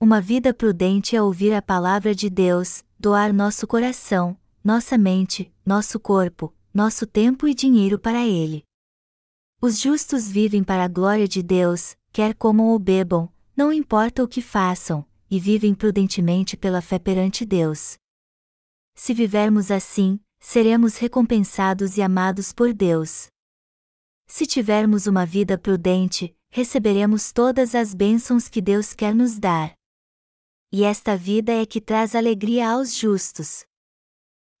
Uma 0.00 0.20
vida 0.20 0.54
prudente 0.54 1.16
é 1.16 1.20
ouvir 1.20 1.52
a 1.52 1.60
palavra 1.60 2.14
de 2.14 2.30
Deus, 2.30 2.84
doar 2.96 3.32
nosso 3.32 3.66
coração, 3.66 4.38
nossa 4.62 4.96
mente, 4.96 5.52
nosso 5.66 5.98
corpo, 5.98 6.54
nosso 6.72 7.04
tempo 7.04 7.48
e 7.48 7.54
dinheiro 7.54 7.98
para 7.98 8.24
Ele. 8.24 8.62
Os 9.60 9.80
justos 9.80 10.28
vivem 10.28 10.62
para 10.62 10.84
a 10.84 10.88
glória 10.88 11.26
de 11.26 11.42
Deus, 11.42 11.96
quer 12.12 12.36
comam 12.36 12.68
ou 12.68 12.78
bebam, 12.78 13.28
não 13.56 13.72
importa 13.72 14.22
o 14.22 14.28
que 14.28 14.40
façam, 14.40 15.04
e 15.28 15.40
vivem 15.40 15.74
prudentemente 15.74 16.56
pela 16.56 16.80
fé 16.80 17.00
perante 17.00 17.44
Deus. 17.44 17.96
Se 18.94 19.12
vivermos 19.12 19.72
assim, 19.72 20.20
seremos 20.42 20.96
recompensados 20.96 21.96
e 21.96 22.02
amados 22.02 22.52
por 22.52 22.74
Deus. 22.74 23.28
Se 24.26 24.44
tivermos 24.44 25.06
uma 25.06 25.24
vida 25.24 25.56
prudente, 25.56 26.36
receberemos 26.50 27.32
todas 27.32 27.74
as 27.76 27.94
bênçãos 27.94 28.48
que 28.48 28.60
Deus 28.60 28.92
quer 28.92 29.14
nos 29.14 29.38
dar. 29.38 29.72
E 30.70 30.82
esta 30.84 31.16
vida 31.16 31.52
é 31.52 31.64
que 31.64 31.80
traz 31.80 32.14
alegria 32.14 32.70
aos 32.70 32.94
justos. 32.94 33.64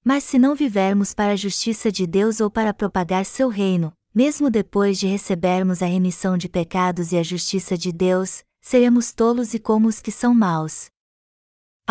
Mas 0.04 0.22
se 0.24 0.38
não 0.38 0.54
vivermos 0.54 1.12
para 1.12 1.32
a 1.32 1.36
justiça 1.36 1.90
de 1.90 2.06
Deus 2.06 2.40
ou 2.40 2.50
para 2.50 2.72
propagar 2.72 3.24
seu 3.24 3.48
reino, 3.48 3.92
mesmo 4.14 4.50
depois 4.50 4.98
de 4.98 5.06
recebermos 5.08 5.82
a 5.82 5.86
remissão 5.86 6.38
de 6.38 6.48
pecados 6.48 7.12
e 7.12 7.16
a 7.16 7.22
justiça 7.22 7.76
de 7.76 7.90
Deus, 7.92 8.44
seremos 8.60 9.12
tolos 9.12 9.52
e 9.52 9.58
como 9.58 9.88
os 9.88 10.00
que 10.00 10.12
são 10.12 10.32
maus. 10.32 10.90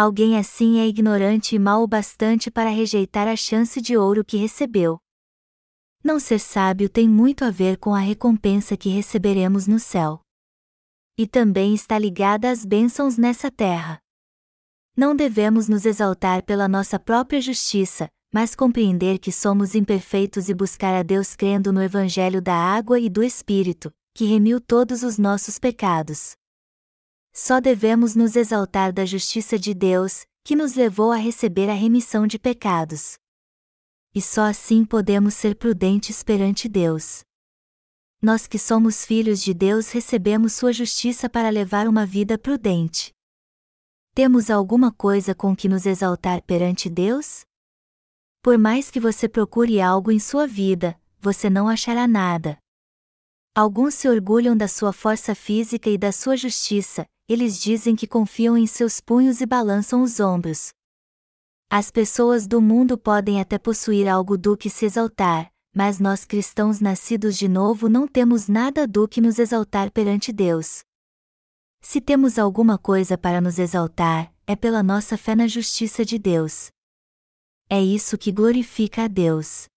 Alguém 0.01 0.35
assim 0.35 0.79
é 0.79 0.87
ignorante 0.87 1.55
e 1.55 1.59
mau 1.59 1.83
o 1.83 1.87
bastante 1.87 2.49
para 2.49 2.71
rejeitar 2.71 3.27
a 3.27 3.35
chance 3.35 3.79
de 3.79 3.95
ouro 3.95 4.25
que 4.25 4.35
recebeu. 4.35 4.97
Não 6.03 6.19
ser 6.19 6.39
sábio 6.39 6.89
tem 6.89 7.07
muito 7.07 7.45
a 7.45 7.51
ver 7.51 7.77
com 7.77 7.93
a 7.93 7.99
recompensa 7.99 8.75
que 8.75 8.89
receberemos 8.89 9.67
no 9.67 9.77
céu. 9.77 10.19
E 11.15 11.27
também 11.27 11.75
está 11.75 11.99
ligada 11.99 12.49
às 12.49 12.65
bênçãos 12.65 13.15
nessa 13.15 13.51
terra. 13.51 13.99
Não 14.97 15.15
devemos 15.15 15.69
nos 15.69 15.85
exaltar 15.85 16.43
pela 16.45 16.67
nossa 16.67 16.97
própria 16.97 17.39
justiça, 17.39 18.09
mas 18.33 18.55
compreender 18.55 19.19
que 19.19 19.31
somos 19.31 19.75
imperfeitos 19.75 20.49
e 20.49 20.53
buscar 20.55 20.95
a 20.95 21.03
Deus 21.03 21.35
crendo 21.35 21.71
no 21.71 21.79
Evangelho 21.79 22.41
da 22.41 22.55
água 22.55 22.99
e 22.99 23.07
do 23.07 23.21
Espírito, 23.21 23.93
que 24.15 24.25
remiu 24.25 24.59
todos 24.59 25.03
os 25.03 25.19
nossos 25.19 25.59
pecados. 25.59 26.31
Só 27.43 27.59
devemos 27.59 28.13
nos 28.13 28.35
exaltar 28.35 28.93
da 28.93 29.03
justiça 29.03 29.57
de 29.57 29.73
Deus, 29.73 30.27
que 30.43 30.55
nos 30.55 30.75
levou 30.75 31.11
a 31.11 31.15
receber 31.15 31.71
a 31.71 31.73
remissão 31.73 32.27
de 32.27 32.37
pecados. 32.37 33.15
E 34.13 34.21
só 34.21 34.43
assim 34.43 34.85
podemos 34.85 35.33
ser 35.33 35.55
prudentes 35.55 36.21
perante 36.21 36.69
Deus. 36.69 37.21
Nós 38.21 38.45
que 38.45 38.59
somos 38.59 39.03
filhos 39.03 39.41
de 39.41 39.55
Deus 39.55 39.89
recebemos 39.89 40.53
Sua 40.53 40.71
justiça 40.71 41.27
para 41.27 41.49
levar 41.49 41.87
uma 41.87 42.05
vida 42.05 42.37
prudente. 42.37 43.11
Temos 44.13 44.51
alguma 44.51 44.91
coisa 44.91 45.33
com 45.33 45.55
que 45.55 45.67
nos 45.67 45.87
exaltar 45.87 46.43
perante 46.43 46.91
Deus? 46.91 47.41
Por 48.43 48.55
mais 48.55 48.91
que 48.91 48.99
você 48.99 49.27
procure 49.27 49.81
algo 49.81 50.11
em 50.11 50.19
sua 50.19 50.45
vida, 50.45 50.95
você 51.19 51.49
não 51.49 51.67
achará 51.67 52.07
nada. 52.07 52.59
Alguns 53.55 53.95
se 53.95 54.07
orgulham 54.07 54.55
da 54.55 54.67
sua 54.67 54.93
força 54.93 55.33
física 55.33 55.89
e 55.89 55.97
da 55.97 56.11
sua 56.11 56.37
justiça, 56.37 57.07
eles 57.31 57.59
dizem 57.59 57.95
que 57.95 58.05
confiam 58.05 58.57
em 58.57 58.67
seus 58.67 58.99
punhos 58.99 59.39
e 59.39 59.45
balançam 59.45 60.01
os 60.01 60.19
ombros. 60.19 60.71
As 61.69 61.89
pessoas 61.89 62.45
do 62.45 62.61
mundo 62.61 62.97
podem 62.97 63.39
até 63.39 63.57
possuir 63.57 64.07
algo 64.07 64.37
do 64.37 64.57
que 64.57 64.69
se 64.69 64.85
exaltar, 64.85 65.49
mas 65.73 65.99
nós 65.99 66.25
cristãos 66.25 66.81
nascidos 66.81 67.37
de 67.37 67.47
novo 67.47 67.87
não 67.87 68.05
temos 68.07 68.49
nada 68.49 68.85
do 68.85 69.07
que 69.07 69.21
nos 69.21 69.39
exaltar 69.39 69.89
perante 69.91 70.33
Deus. 70.33 70.81
Se 71.79 72.01
temos 72.01 72.37
alguma 72.37 72.77
coisa 72.77 73.17
para 73.17 73.39
nos 73.39 73.57
exaltar, 73.57 74.33
é 74.45 74.55
pela 74.55 74.83
nossa 74.83 75.17
fé 75.17 75.33
na 75.33 75.47
justiça 75.47 76.03
de 76.03 76.19
Deus. 76.19 76.69
É 77.69 77.81
isso 77.81 78.17
que 78.17 78.33
glorifica 78.33 79.05
a 79.05 79.07
Deus. 79.07 79.67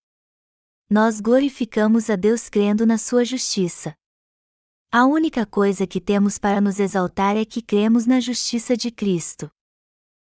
Nós 0.91 1.21
glorificamos 1.21 2.11
a 2.11 2.17
Deus 2.17 2.49
crendo 2.49 2.85
na 2.85 2.99
sua 2.99 3.25
justiça. 3.25 3.95
A 4.97 5.07
única 5.07 5.45
coisa 5.45 5.89
que 5.89 6.01
temos 6.01 6.39
para 6.39 6.61
nos 6.61 6.79
exaltar 6.79 7.37
é 7.37 7.45
que 7.45 7.61
cremos 7.61 8.07
na 8.07 8.21
justiça 8.21 8.77
de 8.77 8.93
Cristo. 8.93 9.51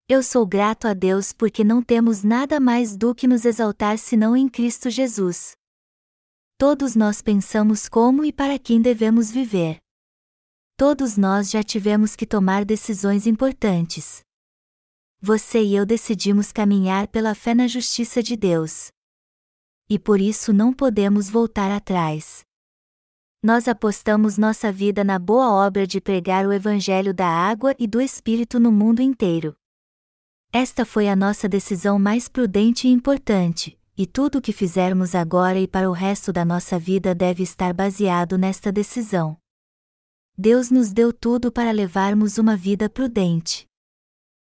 Eu 0.07 0.23
sou 0.23 0.47
grato 0.47 0.87
a 0.87 0.93
Deus 0.93 1.33
porque 1.33 1.61
não 1.61 1.83
temos 1.83 2.23
nada 2.23 2.57
mais 2.57 2.95
do 2.95 3.13
que 3.13 3.27
nos 3.27 3.43
exaltar 3.43 3.97
senão 3.97 4.33
em 4.33 4.47
Cristo 4.47 4.89
Jesus. 4.89 5.57
Todos 6.57 6.95
nós 6.95 7.21
pensamos 7.21 7.89
como 7.89 8.23
e 8.23 8.31
para 8.31 8.57
quem 8.57 8.81
devemos 8.81 9.29
viver. 9.29 9.79
Todos 10.77 11.17
nós 11.17 11.51
já 11.51 11.61
tivemos 11.61 12.15
que 12.15 12.25
tomar 12.25 12.63
decisões 12.63 13.27
importantes. 13.27 14.21
Você 15.19 15.61
e 15.61 15.75
eu 15.75 15.85
decidimos 15.85 16.53
caminhar 16.53 17.09
pela 17.09 17.35
fé 17.35 17.53
na 17.53 17.67
justiça 17.67 18.23
de 18.23 18.37
Deus. 18.37 18.87
E 19.89 19.99
por 19.99 20.21
isso 20.21 20.53
não 20.53 20.71
podemos 20.71 21.29
voltar 21.29 21.71
atrás 21.71 22.45
nós 23.45 23.67
apostamos 23.67 24.39
nossa 24.39 24.71
vida 24.71 25.03
na 25.03 25.19
boa 25.19 25.53
obra 25.53 25.86
de 25.86 26.01
pregar 26.01 26.47
o 26.47 26.51
Evangelho 26.51 27.13
da 27.13 27.27
água 27.27 27.75
e 27.77 27.86
do 27.86 28.01
Espírito 28.01 28.60
no 28.60 28.71
mundo 28.71 29.03
inteiro. 29.03 29.55
Esta 30.51 30.84
foi 30.84 31.08
a 31.08 31.15
nossa 31.15 31.47
decisão 31.47 31.99
mais 31.99 32.27
prudente 32.27 32.88
e 32.88 32.91
importante, 32.91 33.79
e 33.95 34.08
tudo 34.08 34.39
o 34.39 34.41
que 34.41 34.51
fizermos 34.51 35.13
agora 35.13 35.60
e 35.60 35.67
para 35.67 35.88
o 35.88 35.93
resto 35.93 36.34
da 36.34 36.43
nossa 36.43 36.79
vida 36.79 37.13
deve 37.13 37.43
estar 37.43 37.71
baseado 37.71 38.36
nesta 38.36 38.71
decisão. 38.71 39.38
Deus 40.36 40.71
nos 40.71 40.91
deu 40.91 41.13
tudo 41.13 41.51
para 41.51 41.69
levarmos 41.69 42.39
uma 42.39 42.58
vida 42.58 42.89
prudente. 42.89 43.67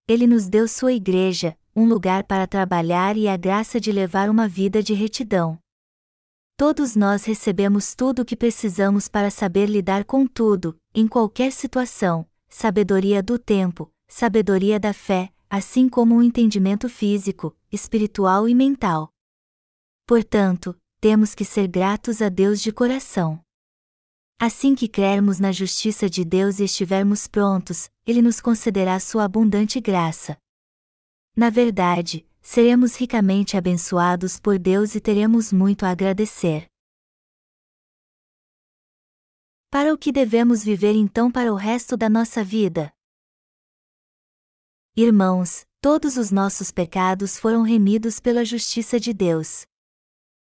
Ele 0.09 0.26
nos 0.26 0.48
deu 0.48 0.66
sua 0.66 0.92
igreja, 0.92 1.57
um 1.76 1.87
lugar 1.87 2.24
para 2.24 2.44
trabalhar 2.44 3.16
e 3.16 3.29
a 3.29 3.37
graça 3.37 3.79
de 3.79 3.92
levar 3.92 4.29
uma 4.29 4.48
vida 4.48 4.83
de 4.83 4.94
retidão. 4.94 5.61
Todos 6.61 6.94
nós 6.94 7.25
recebemos 7.25 7.94
tudo 7.94 8.20
o 8.20 8.25
que 8.25 8.37
precisamos 8.37 9.09
para 9.09 9.31
saber 9.31 9.64
lidar 9.64 10.05
com 10.05 10.27
tudo, 10.27 10.79
em 10.94 11.09
qualquer 11.09 11.53
situação, 11.53 12.29
sabedoria 12.51 13.23
do 13.23 13.38
tempo, 13.38 13.90
sabedoria 14.07 14.79
da 14.79 14.92
fé, 14.92 15.33
assim 15.49 15.88
como 15.88 16.14
um 16.14 16.23
entendimento 16.23 16.87
físico, 16.87 17.57
espiritual 17.73 18.46
e 18.46 18.55
mental. 18.55 19.11
Portanto, 20.07 20.79
temos 21.01 21.35
que 21.35 21.46
ser 21.46 21.66
gratos 21.66 22.20
a 22.20 22.29
Deus 22.29 22.61
de 22.61 22.70
coração. 22.73 23.42
Assim 24.38 24.75
que 24.75 24.87
crermos 24.87 25.40
na 25.40 25.53
justiça 25.53 26.11
de 26.11 26.27
Deus 26.27 26.61
e 26.61 26.64
estivermos 26.64 27.27
prontos, 27.27 27.88
Ele 28.07 28.20
nos 28.20 28.38
concederá 28.38 29.01
sua 29.01 29.25
abundante 29.25 29.81
graça. 29.81 30.37
Na 31.35 31.49
verdade, 31.49 32.29
seremos 32.42 32.96
ricamente 32.96 33.56
abençoados 33.56 34.38
por 34.40 34.58
Deus 34.58 34.94
e 34.94 35.00
teremos 35.00 35.52
muito 35.52 35.84
a 35.84 35.90
agradecer. 35.90 36.66
Para 39.70 39.94
o 39.94 39.98
que 39.98 40.10
devemos 40.10 40.64
viver 40.64 40.94
então 40.94 41.30
para 41.30 41.52
o 41.52 41.56
resto 41.56 41.96
da 41.96 42.08
nossa 42.08 42.42
vida? 42.42 42.92
Irmãos, 44.96 45.64
todos 45.80 46.16
os 46.16 46.32
nossos 46.32 46.72
pecados 46.72 47.38
foram 47.38 47.62
remidos 47.62 48.18
pela 48.18 48.44
justiça 48.44 48.98
de 48.98 49.12
Deus. 49.12 49.64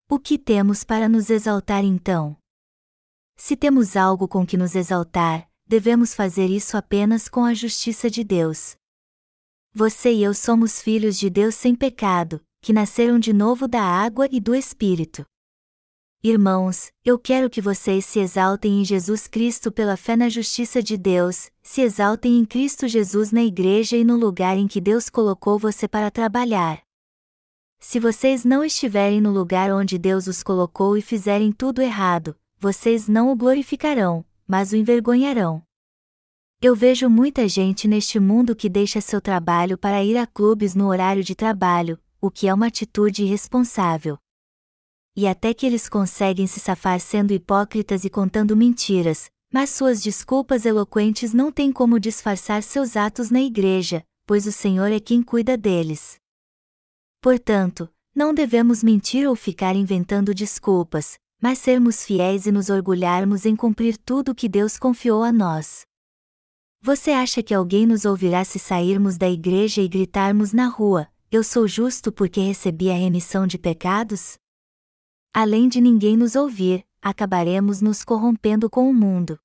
O 0.10 0.20
que 0.20 0.38
temos 0.38 0.84
para 0.84 1.08
nos 1.08 1.30
exaltar 1.30 1.84
então? 1.84 2.38
Se 3.38 3.56
temos 3.56 3.96
algo 3.96 4.28
com 4.28 4.46
que 4.46 4.58
nos 4.58 4.76
exaltar, 4.76 5.50
devemos 5.66 6.14
fazer 6.14 6.48
isso 6.48 6.78
apenas 6.78 7.28
com 7.28 7.44
a 7.44 7.54
justiça 7.54 8.10
de 8.10 8.24
Deus. 8.24 8.76
Você 9.78 10.14
e 10.14 10.24
eu 10.24 10.34
somos 10.34 10.82
filhos 10.82 11.20
de 11.20 11.30
Deus 11.30 11.54
sem 11.54 11.76
pecado, 11.76 12.40
que 12.62 12.72
nasceram 12.72 13.20
de 13.20 13.34
novo 13.34 13.68
da 13.68 13.82
água 13.82 14.26
e 14.32 14.40
do 14.40 14.56
Espírito. 14.56 15.26
Irmãos, 16.24 16.94
eu 17.04 17.20
quero 17.20 17.50
que 17.50 17.60
vocês 17.60 18.06
se 18.06 18.20
exaltem 18.20 18.80
em 18.80 18.86
Jesus 18.86 19.28
Cristo 19.28 19.74
pela 19.74 19.98
fé 19.98 20.16
na 20.16 20.30
justiça 20.30 20.82
de 20.82 20.96
Deus, 20.96 21.52
se 21.62 21.82
exaltem 21.82 22.40
em 22.40 22.46
Cristo 22.46 22.88
Jesus 22.88 23.34
na 23.34 23.44
igreja 23.44 23.98
e 23.98 24.06
no 24.06 24.16
lugar 24.16 24.58
em 24.58 24.66
que 24.66 24.80
Deus 24.80 25.10
colocou 25.10 25.60
você 25.60 25.90
para 25.90 26.10
trabalhar. 26.10 26.82
Se 27.78 28.00
vocês 28.00 28.46
não 28.46 28.64
estiverem 28.64 29.20
no 29.20 29.30
lugar 29.30 29.74
onde 29.74 29.98
Deus 29.98 30.26
os 30.26 30.42
colocou 30.42 30.96
e 30.96 31.02
fizerem 31.02 31.52
tudo 31.52 31.82
errado, 31.82 32.34
vocês 32.58 33.10
não 33.10 33.30
o 33.30 33.36
glorificarão, 33.36 34.24
mas 34.48 34.72
o 34.72 34.78
envergonharão. 34.78 35.65
Eu 36.62 36.76
vejo 36.76 37.10
muita 37.10 37.48
gente 37.48 37.88
neste 37.88 38.20
mundo 38.20 38.56
que 38.56 38.70
deixa 38.70 39.00
seu 39.02 39.22
trabalho 39.22 39.78
para 39.78 40.04
ir 40.04 40.18
a 40.18 40.26
clubes 40.26 40.76
no 40.76 40.88
horário 40.88 41.24
de 41.24 41.36
trabalho, 41.36 42.00
o 42.20 42.32
que 42.32 42.48
é 42.48 42.54
uma 42.54 42.68
atitude 42.68 43.24
irresponsável 43.24 44.18
e 45.16 45.26
até 45.28 45.54
que 45.54 45.66
eles 45.66 45.88
conseguem 45.88 46.46
se 46.46 46.60
safar 46.60 47.00
sendo 47.00 47.32
hipócritas 47.32 48.04
e 48.04 48.10
contando 48.10 48.56
mentiras, 48.56 49.30
mas 49.52 49.70
suas 49.70 50.02
desculpas 50.02 50.66
eloquentes 50.66 51.34
não 51.34 51.52
têm 51.52 51.72
como 51.72 52.00
disfarçar 52.00 52.62
seus 52.62 52.98
atos 52.98 53.30
na 53.30 53.42
igreja, 53.42 54.04
pois 54.26 54.46
o 54.46 54.52
Senhor 54.52 54.92
é 54.92 55.00
quem 55.00 55.24
cuida 55.24 55.56
deles. 55.56 56.18
Portanto, 57.22 57.90
não 58.14 58.34
devemos 58.34 58.84
mentir 58.84 59.28
ou 59.28 59.36
ficar 59.36 59.76
inventando 59.76 60.34
desculpas, 60.34 61.18
mas 61.42 61.60
sermos 61.60 62.04
fiéis 62.04 62.46
e 62.46 62.52
nos 62.52 62.70
orgulharmos 62.70 63.46
em 63.46 63.56
cumprir 63.56 63.98
tudo 63.98 64.32
o 64.32 64.36
que 64.36 64.50
Deus 64.50 64.78
confiou 64.78 65.24
a 65.24 65.32
nós. 65.32 65.86
Você 66.86 67.10
acha 67.10 67.42
que 67.42 67.52
alguém 67.52 67.88
nos 67.88 68.06
ouvirá 68.06 68.46
se 68.46 68.60
sairmos 68.60 69.18
da 69.18 69.28
igreja 69.28 69.82
e 69.82 69.88
gritarmos 69.88 70.54
na 70.54 70.68
rua: 70.68 71.08
Eu 71.32 71.44
sou 71.44 71.68
justo 71.68 72.12
porque 72.12 72.40
recebi 72.40 72.92
a 72.92 72.94
remissão 72.94 73.48
de 73.48 73.58
pecados? 73.58 74.38
além 75.34 75.68
de 75.68 75.82
ninguém 75.82 76.16
nos 76.16 76.36
ouvir, 76.36 76.86
acabaremos 77.02 77.82
nos 77.82 78.06
corrompendo 78.06 78.70
com 78.70 78.88
o 78.88 78.94
mundo. 78.94 79.40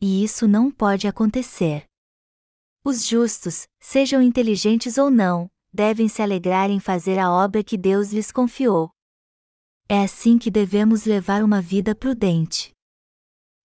E 0.00 0.24
isso 0.24 0.48
não 0.48 0.72
pode 0.72 1.06
acontecer. 1.06 1.84
Os 2.84 3.06
justos, 3.06 3.68
sejam 3.78 4.20
inteligentes 4.20 4.98
ou 4.98 5.08
não, 5.08 5.48
devem 5.72 6.08
se 6.08 6.20
alegrar 6.20 6.68
em 6.68 6.80
fazer 6.80 7.16
a 7.16 7.30
obra 7.30 7.62
que 7.62 7.78
Deus 7.78 8.12
lhes 8.12 8.32
confiou. 8.32 8.90
É 9.88 10.02
assim 10.02 10.36
que 10.36 10.50
devemos 10.50 11.04
levar 11.04 11.44
uma 11.44 11.62
vida 11.62 11.94
prudente. 11.94 12.72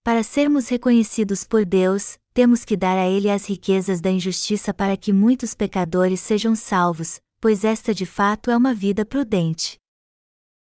Para 0.04 0.22
sermos 0.22 0.70
reconhecidos 0.70 1.44
por 1.44 1.66
Deus, 1.66 2.20
temos 2.36 2.64
que 2.64 2.78
dar 2.78 3.00
a 3.00 3.08
Ele 3.08 3.32
as 3.32 3.48
riquezas 3.48 4.00
da 4.00 4.12
injustiça 4.12 4.72
para 4.72 4.96
que 4.96 5.12
muitos 5.12 5.56
pecadores 5.56 6.20
sejam 6.20 6.56
salvos, 6.56 7.20
pois 7.42 7.64
esta 7.64 7.96
de 7.96 8.06
fato 8.06 8.52
é 8.52 8.56
uma 8.56 8.76
vida 8.76 9.04
prudente 9.04 9.80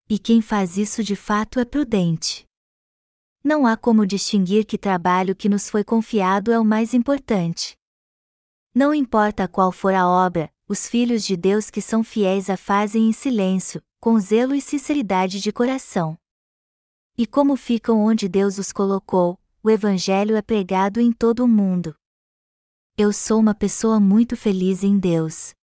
e 0.09 0.17
quem 0.17 0.41
faz 0.41 0.75
isso 0.75 1.03
de 1.03 1.15
fato 1.15 1.59
é 1.59 1.65
prudente. 1.65 2.43
Não 3.43 3.67
há 3.67 3.77
como 3.77 4.07
distinguir 4.07 4.65
que 4.65 4.77
trabalho 4.77 5.35
que 5.35 5.47
nos 5.47 5.69
foi 5.69 5.83
confiado 5.83 6.51
é 6.51 6.59
o 6.59 6.65
mais 6.65 6.95
importante. 6.95 7.77
Não 8.73 8.93
importa 8.93 9.47
qual 9.47 9.71
for 9.71 9.93
a 9.93 10.07
obra, 10.07 10.51
os 10.67 10.87
filhos 10.87 11.23
de 11.23 11.37
Deus 11.37 11.69
que 11.69 11.79
são 11.79 12.03
fiéis 12.03 12.49
a 12.49 12.57
fazem 12.57 13.07
em 13.07 13.13
silêncio, 13.13 13.81
com 13.99 14.19
zelo 14.19 14.55
e 14.55 14.61
sinceridade 14.61 15.39
de 15.39 15.51
coração. 15.51 16.17
E 17.15 17.27
como 17.27 17.55
ficam 17.55 17.99
onde 17.99 18.27
Deus 18.27 18.57
os 18.57 18.71
colocou, 18.71 19.39
o 19.61 19.69
Evangelho 19.69 20.35
é 20.37 20.41
pregado 20.41 21.01
em 21.01 21.11
todo 21.11 21.43
o 21.43 21.47
mundo. 21.47 21.93
Eu 22.97 23.11
sou 23.11 23.39
uma 23.39 23.53
pessoa 23.53 23.99
muito 23.99 24.37
feliz 24.37 24.83
em 24.83 24.97
Deus. 24.97 25.53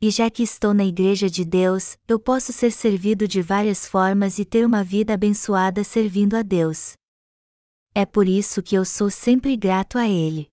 E 0.00 0.10
já 0.10 0.30
que 0.30 0.42
estou 0.42 0.74
na 0.74 0.84
Igreja 0.84 1.28
de 1.28 1.44
Deus, 1.44 1.96
eu 2.06 2.20
posso 2.20 2.52
ser 2.52 2.70
servido 2.70 3.26
de 3.26 3.40
várias 3.40 3.86
formas 3.86 4.38
e 4.38 4.44
ter 4.44 4.64
uma 4.64 4.84
vida 4.84 5.14
abençoada 5.14 5.82
servindo 5.82 6.36
a 6.36 6.42
Deus. 6.42 6.92
É 7.94 8.04
por 8.04 8.28
isso 8.28 8.62
que 8.62 8.76
eu 8.76 8.84
sou 8.84 9.10
sempre 9.10 9.56
grato 9.56 9.98
a 9.98 10.06
Ele. 10.06 10.48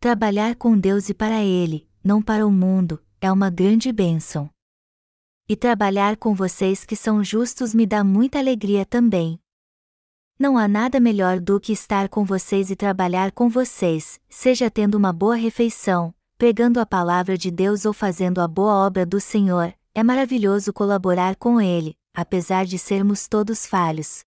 Trabalhar 0.00 0.56
com 0.56 0.76
Deus 0.76 1.08
e 1.08 1.14
para 1.14 1.42
Ele, 1.42 1.88
não 2.02 2.20
para 2.20 2.46
o 2.46 2.50
mundo, 2.50 3.02
é 3.20 3.30
uma 3.30 3.48
grande 3.48 3.92
bênção. 3.92 4.50
E 5.48 5.56
trabalhar 5.56 6.16
com 6.16 6.34
vocês 6.34 6.84
que 6.84 6.96
são 6.96 7.22
justos 7.22 7.72
me 7.72 7.86
dá 7.86 8.02
muita 8.02 8.38
alegria 8.38 8.84
também. 8.84 9.41
Não 10.42 10.58
há 10.58 10.66
nada 10.66 10.98
melhor 10.98 11.38
do 11.38 11.60
que 11.60 11.72
estar 11.72 12.08
com 12.08 12.24
vocês 12.24 12.68
e 12.68 12.74
trabalhar 12.74 13.30
com 13.30 13.48
vocês, 13.48 14.18
seja 14.28 14.68
tendo 14.68 14.96
uma 14.96 15.12
boa 15.12 15.36
refeição, 15.36 16.12
pregando 16.36 16.80
a 16.80 16.84
palavra 16.84 17.38
de 17.38 17.48
Deus 17.48 17.84
ou 17.84 17.92
fazendo 17.92 18.40
a 18.40 18.48
boa 18.48 18.74
obra 18.84 19.06
do 19.06 19.20
Senhor, 19.20 19.72
é 19.94 20.02
maravilhoso 20.02 20.72
colaborar 20.72 21.36
com 21.36 21.60
Ele, 21.60 21.96
apesar 22.12 22.66
de 22.66 22.76
sermos 22.76 23.28
todos 23.28 23.64
falhos. 23.64 24.24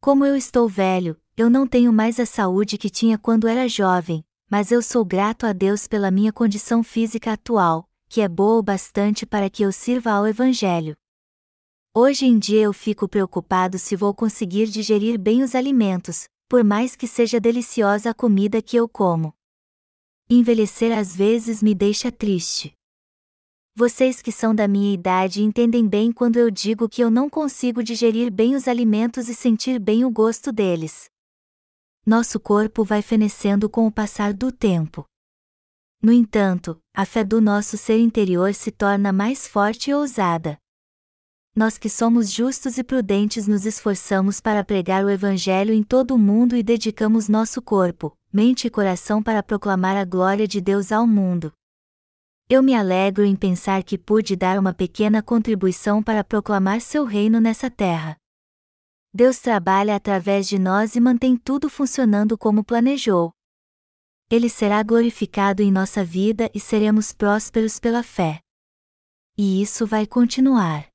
Como 0.00 0.26
eu 0.26 0.34
estou 0.34 0.68
velho, 0.68 1.16
eu 1.36 1.48
não 1.48 1.68
tenho 1.68 1.92
mais 1.92 2.18
a 2.18 2.26
saúde 2.26 2.76
que 2.76 2.90
tinha 2.90 3.16
quando 3.16 3.46
era 3.46 3.68
jovem, 3.68 4.24
mas 4.50 4.72
eu 4.72 4.82
sou 4.82 5.04
grato 5.04 5.46
a 5.46 5.52
Deus 5.52 5.86
pela 5.86 6.10
minha 6.10 6.32
condição 6.32 6.82
física 6.82 7.34
atual, 7.34 7.88
que 8.08 8.22
é 8.22 8.28
boa 8.28 8.58
o 8.58 8.62
bastante 8.62 9.24
para 9.24 9.48
que 9.48 9.62
eu 9.62 9.70
sirva 9.70 10.10
ao 10.10 10.26
Evangelho. 10.26 10.96
Hoje 11.94 12.24
em 12.24 12.38
dia 12.38 12.62
eu 12.62 12.72
fico 12.72 13.06
preocupado 13.06 13.78
se 13.78 13.94
vou 13.94 14.14
conseguir 14.14 14.66
digerir 14.66 15.20
bem 15.20 15.42
os 15.42 15.54
alimentos, 15.54 16.26
por 16.48 16.64
mais 16.64 16.96
que 16.96 17.06
seja 17.06 17.38
deliciosa 17.38 18.08
a 18.08 18.14
comida 18.14 18.62
que 18.62 18.78
eu 18.78 18.88
como. 18.88 19.34
Envelhecer 20.30 20.96
às 20.96 21.14
vezes 21.14 21.62
me 21.62 21.74
deixa 21.74 22.10
triste. 22.10 22.72
Vocês 23.76 24.22
que 24.22 24.32
são 24.32 24.54
da 24.54 24.66
minha 24.66 24.94
idade 24.94 25.42
entendem 25.42 25.86
bem 25.86 26.10
quando 26.12 26.38
eu 26.38 26.50
digo 26.50 26.88
que 26.88 27.04
eu 27.04 27.10
não 27.10 27.28
consigo 27.28 27.82
digerir 27.82 28.32
bem 28.32 28.54
os 28.56 28.66
alimentos 28.66 29.28
e 29.28 29.34
sentir 29.34 29.78
bem 29.78 30.02
o 30.02 30.10
gosto 30.10 30.50
deles. 30.50 31.10
Nosso 32.06 32.40
corpo 32.40 32.84
vai 32.84 33.02
fenecendo 33.02 33.68
com 33.68 33.86
o 33.86 33.92
passar 33.92 34.32
do 34.32 34.50
tempo. 34.50 35.04
No 36.02 36.10
entanto, 36.10 36.80
a 36.94 37.04
fé 37.04 37.22
do 37.22 37.38
nosso 37.38 37.76
ser 37.76 37.98
interior 37.98 38.54
se 38.54 38.70
torna 38.70 39.12
mais 39.12 39.46
forte 39.46 39.90
e 39.90 39.94
ousada. 39.94 40.61
Nós 41.54 41.76
que 41.76 41.90
somos 41.90 42.30
justos 42.30 42.78
e 42.78 42.82
prudentes 42.82 43.46
nos 43.46 43.66
esforçamos 43.66 44.40
para 44.40 44.64
pregar 44.64 45.04
o 45.04 45.10
Evangelho 45.10 45.74
em 45.74 45.82
todo 45.82 46.14
o 46.14 46.18
mundo 46.18 46.56
e 46.56 46.62
dedicamos 46.62 47.28
nosso 47.28 47.60
corpo, 47.60 48.16
mente 48.32 48.66
e 48.66 48.70
coração 48.70 49.22
para 49.22 49.42
proclamar 49.42 49.94
a 49.94 50.04
glória 50.04 50.48
de 50.48 50.62
Deus 50.62 50.90
ao 50.90 51.06
mundo. 51.06 51.52
Eu 52.48 52.62
me 52.62 52.74
alegro 52.74 53.22
em 53.22 53.36
pensar 53.36 53.82
que 53.82 53.98
pude 53.98 54.34
dar 54.34 54.58
uma 54.58 54.72
pequena 54.72 55.22
contribuição 55.22 56.02
para 56.02 56.24
proclamar 56.24 56.80
seu 56.80 57.04
reino 57.04 57.38
nessa 57.38 57.70
terra. 57.70 58.16
Deus 59.12 59.38
trabalha 59.38 59.94
através 59.94 60.48
de 60.48 60.58
nós 60.58 60.96
e 60.96 61.00
mantém 61.00 61.36
tudo 61.36 61.68
funcionando 61.68 62.38
como 62.38 62.64
planejou. 62.64 63.30
Ele 64.30 64.48
será 64.48 64.82
glorificado 64.82 65.62
em 65.62 65.70
nossa 65.70 66.02
vida 66.02 66.50
e 66.54 66.58
seremos 66.58 67.12
prósperos 67.12 67.78
pela 67.78 68.02
fé. 68.02 68.40
E 69.36 69.60
isso 69.60 69.86
vai 69.86 70.06
continuar. 70.06 70.91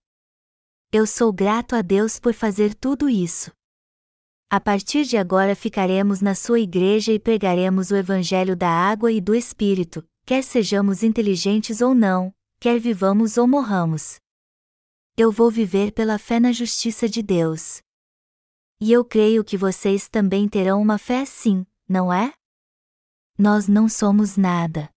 Eu 1.00 1.06
sou 1.06 1.32
grato 1.32 1.76
a 1.76 1.84
Deus 1.84 2.20
por 2.20 2.34
fazer 2.34 2.74
tudo 2.74 3.08
isso. 3.08 3.52
A 4.50 4.60
partir 4.60 5.06
de 5.06 5.16
agora 5.16 5.56
ficaremos 5.56 6.22
na 6.22 6.34
sua 6.34 6.60
igreja 6.60 7.14
e 7.14 7.20
pregaremos 7.20 7.92
o 7.92 7.96
Evangelho 7.96 8.56
da 8.56 8.68
água 8.68 9.12
e 9.12 9.22
do 9.22 9.36
Espírito, 9.36 10.04
quer 10.26 10.44
sejamos 10.44 11.04
inteligentes 11.04 11.82
ou 11.82 11.94
não, 11.94 12.34
quer 12.60 12.80
vivamos 12.80 13.38
ou 13.38 13.48
morramos. 13.48 14.20
Eu 15.16 15.32
vou 15.32 15.52
viver 15.52 15.92
pela 15.92 16.18
fé 16.18 16.40
na 16.40 16.52
justiça 16.52 17.08
de 17.08 17.22
Deus. 17.22 17.80
E 18.82 18.92
eu 18.92 19.06
creio 19.06 19.44
que 19.44 19.56
vocês 19.56 20.10
também 20.10 20.50
terão 20.50 20.82
uma 20.82 20.98
fé 20.98 21.22
assim, 21.22 21.64
não 21.88 22.12
é? 22.12 22.34
Nós 23.38 23.68
não 23.68 23.88
somos 23.88 24.36
nada. 24.36 24.90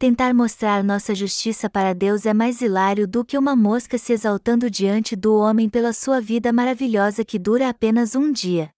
Tentar 0.00 0.32
mostrar 0.32 0.84
nossa 0.84 1.12
justiça 1.12 1.68
para 1.68 1.92
Deus 1.92 2.24
é 2.24 2.32
mais 2.32 2.60
hilário 2.60 3.04
do 3.08 3.24
que 3.24 3.36
uma 3.36 3.56
mosca 3.56 3.98
se 3.98 4.12
exaltando 4.12 4.70
diante 4.70 5.16
do 5.16 5.34
homem 5.34 5.68
pela 5.68 5.92
sua 5.92 6.20
vida 6.20 6.52
maravilhosa 6.52 7.24
que 7.24 7.36
dura 7.36 7.68
apenas 7.68 8.14
um 8.14 8.30
dia. 8.30 8.70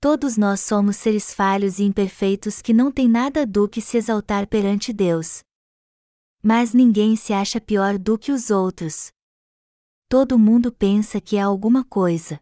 Todos 0.00 0.38
nós 0.38 0.60
somos 0.60 0.96
seres 0.96 1.34
falhos 1.34 1.78
e 1.78 1.84
imperfeitos 1.84 2.62
que 2.62 2.72
não 2.72 2.90
têm 2.90 3.10
nada 3.10 3.46
do 3.46 3.68
que 3.68 3.82
se 3.82 3.98
exaltar 3.98 4.46
perante 4.46 4.90
Deus. 4.90 5.42
Mas 6.42 6.72
ninguém 6.72 7.14
se 7.14 7.34
acha 7.34 7.60
pior 7.60 7.98
do 7.98 8.18
que 8.18 8.32
os 8.32 8.48
outros. 8.48 9.12
Todo 10.08 10.38
mundo 10.38 10.72
pensa 10.72 11.20
que 11.20 11.36
é 11.36 11.42
alguma 11.42 11.84
coisa. 11.84 12.40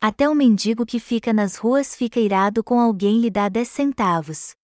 Até 0.00 0.26
o 0.30 0.34
mendigo 0.34 0.86
que 0.86 0.98
fica 0.98 1.30
nas 1.34 1.56
ruas 1.56 1.94
fica 1.94 2.18
irado 2.18 2.64
com 2.64 2.80
alguém 2.80 3.20
lhe 3.20 3.30
dá 3.30 3.50
dez 3.50 3.68
centavos. 3.68 4.54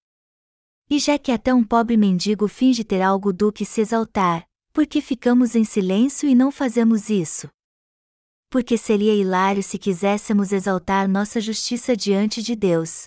E 0.92 0.98
já 0.98 1.18
que 1.18 1.32
até 1.32 1.54
um 1.54 1.64
pobre 1.64 1.96
mendigo 1.96 2.46
finge 2.46 2.84
ter 2.84 3.00
algo 3.00 3.32
do 3.32 3.50
que 3.50 3.64
se 3.64 3.80
exaltar, 3.80 4.44
por 4.74 4.86
que 4.86 5.00
ficamos 5.00 5.56
em 5.56 5.64
silêncio 5.64 6.28
e 6.28 6.34
não 6.34 6.52
fazemos 6.52 7.08
isso? 7.08 7.48
Porque 8.50 8.76
seria 8.76 9.14
hilário 9.14 9.62
se 9.62 9.78
quiséssemos 9.78 10.52
exaltar 10.52 11.08
nossa 11.08 11.40
justiça 11.40 11.96
diante 11.96 12.42
de 12.42 12.54
Deus. 12.54 13.04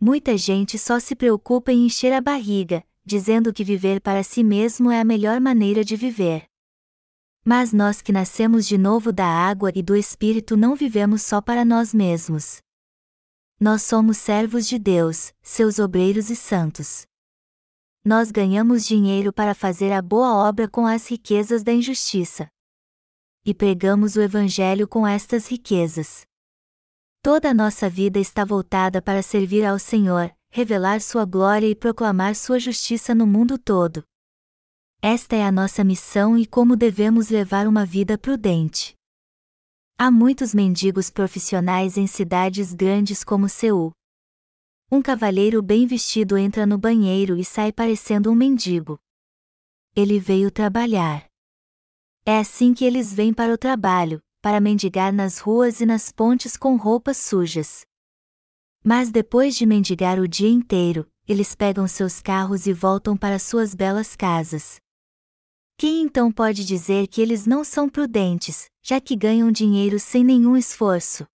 Muita 0.00 0.38
gente 0.38 0.78
só 0.78 0.98
se 0.98 1.14
preocupa 1.14 1.70
em 1.70 1.84
encher 1.84 2.14
a 2.14 2.20
barriga, 2.22 2.82
dizendo 3.04 3.52
que 3.52 3.62
viver 3.62 4.00
para 4.00 4.22
si 4.22 4.42
mesmo 4.42 4.90
é 4.90 5.00
a 5.00 5.04
melhor 5.04 5.38
maneira 5.38 5.84
de 5.84 5.96
viver. 5.96 6.46
Mas 7.44 7.74
nós 7.74 8.00
que 8.00 8.10
nascemos 8.10 8.66
de 8.66 8.78
novo 8.78 9.12
da 9.12 9.26
água 9.26 9.70
e 9.74 9.82
do 9.82 9.94
Espírito 9.94 10.56
não 10.56 10.74
vivemos 10.74 11.20
só 11.20 11.42
para 11.42 11.62
nós 11.62 11.92
mesmos. 11.92 12.62
Nós 13.62 13.82
somos 13.82 14.16
servos 14.16 14.66
de 14.66 14.78
Deus, 14.78 15.34
seus 15.42 15.78
obreiros 15.78 16.30
e 16.30 16.34
santos. 16.34 17.04
Nós 18.02 18.30
ganhamos 18.30 18.86
dinheiro 18.86 19.34
para 19.34 19.54
fazer 19.54 19.92
a 19.92 20.00
boa 20.00 20.48
obra 20.48 20.66
com 20.66 20.86
as 20.86 21.06
riquezas 21.06 21.62
da 21.62 21.70
injustiça. 21.70 22.48
E 23.44 23.52
pregamos 23.52 24.16
o 24.16 24.22
Evangelho 24.22 24.88
com 24.88 25.06
estas 25.06 25.46
riquezas. 25.46 26.22
Toda 27.22 27.50
a 27.50 27.54
nossa 27.54 27.90
vida 27.90 28.18
está 28.18 28.46
voltada 28.46 29.02
para 29.02 29.22
servir 29.22 29.66
ao 29.66 29.78
Senhor, 29.78 30.34
revelar 30.50 31.02
Sua 31.02 31.26
glória 31.26 31.66
e 31.66 31.74
proclamar 31.74 32.36
Sua 32.36 32.58
justiça 32.58 33.14
no 33.14 33.26
mundo 33.26 33.58
todo. 33.58 34.02
Esta 35.02 35.36
é 35.36 35.44
a 35.44 35.52
nossa 35.52 35.84
missão 35.84 36.38
e 36.38 36.46
como 36.46 36.76
devemos 36.76 37.28
levar 37.28 37.66
uma 37.66 37.84
vida 37.84 38.16
prudente. 38.16 38.98
Há 40.02 40.10
muitos 40.10 40.54
mendigos 40.54 41.10
profissionais 41.10 41.98
em 41.98 42.06
cidades 42.06 42.72
grandes 42.72 43.22
como 43.22 43.50
Seul. 43.50 43.92
Um 44.90 45.02
cavalheiro 45.02 45.60
bem 45.60 45.86
vestido 45.86 46.38
entra 46.38 46.64
no 46.64 46.78
banheiro 46.78 47.36
e 47.36 47.44
sai 47.44 47.70
parecendo 47.70 48.30
um 48.30 48.34
mendigo. 48.34 48.98
Ele 49.94 50.18
veio 50.18 50.50
trabalhar. 50.50 51.26
É 52.24 52.38
assim 52.38 52.72
que 52.72 52.82
eles 52.82 53.12
vêm 53.12 53.34
para 53.34 53.52
o 53.52 53.58
trabalho, 53.58 54.22
para 54.40 54.58
mendigar 54.58 55.12
nas 55.12 55.38
ruas 55.38 55.82
e 55.82 55.84
nas 55.84 56.10
pontes 56.10 56.56
com 56.56 56.76
roupas 56.76 57.18
sujas. 57.18 57.82
Mas 58.82 59.10
depois 59.10 59.54
de 59.54 59.66
mendigar 59.66 60.18
o 60.18 60.26
dia 60.26 60.48
inteiro, 60.48 61.06
eles 61.28 61.54
pegam 61.54 61.86
seus 61.86 62.22
carros 62.22 62.66
e 62.66 62.72
voltam 62.72 63.18
para 63.18 63.38
suas 63.38 63.74
belas 63.74 64.16
casas. 64.16 64.80
Quem 65.80 66.02
então 66.02 66.30
pode 66.30 66.62
dizer 66.62 67.06
que 67.06 67.22
eles 67.22 67.46
não 67.46 67.64
são 67.64 67.88
prudentes, 67.88 68.66
já 68.82 69.00
que 69.00 69.16
ganham 69.16 69.50
dinheiro 69.50 69.98
sem 69.98 70.22
nenhum 70.22 70.54
esforço? 70.54 71.24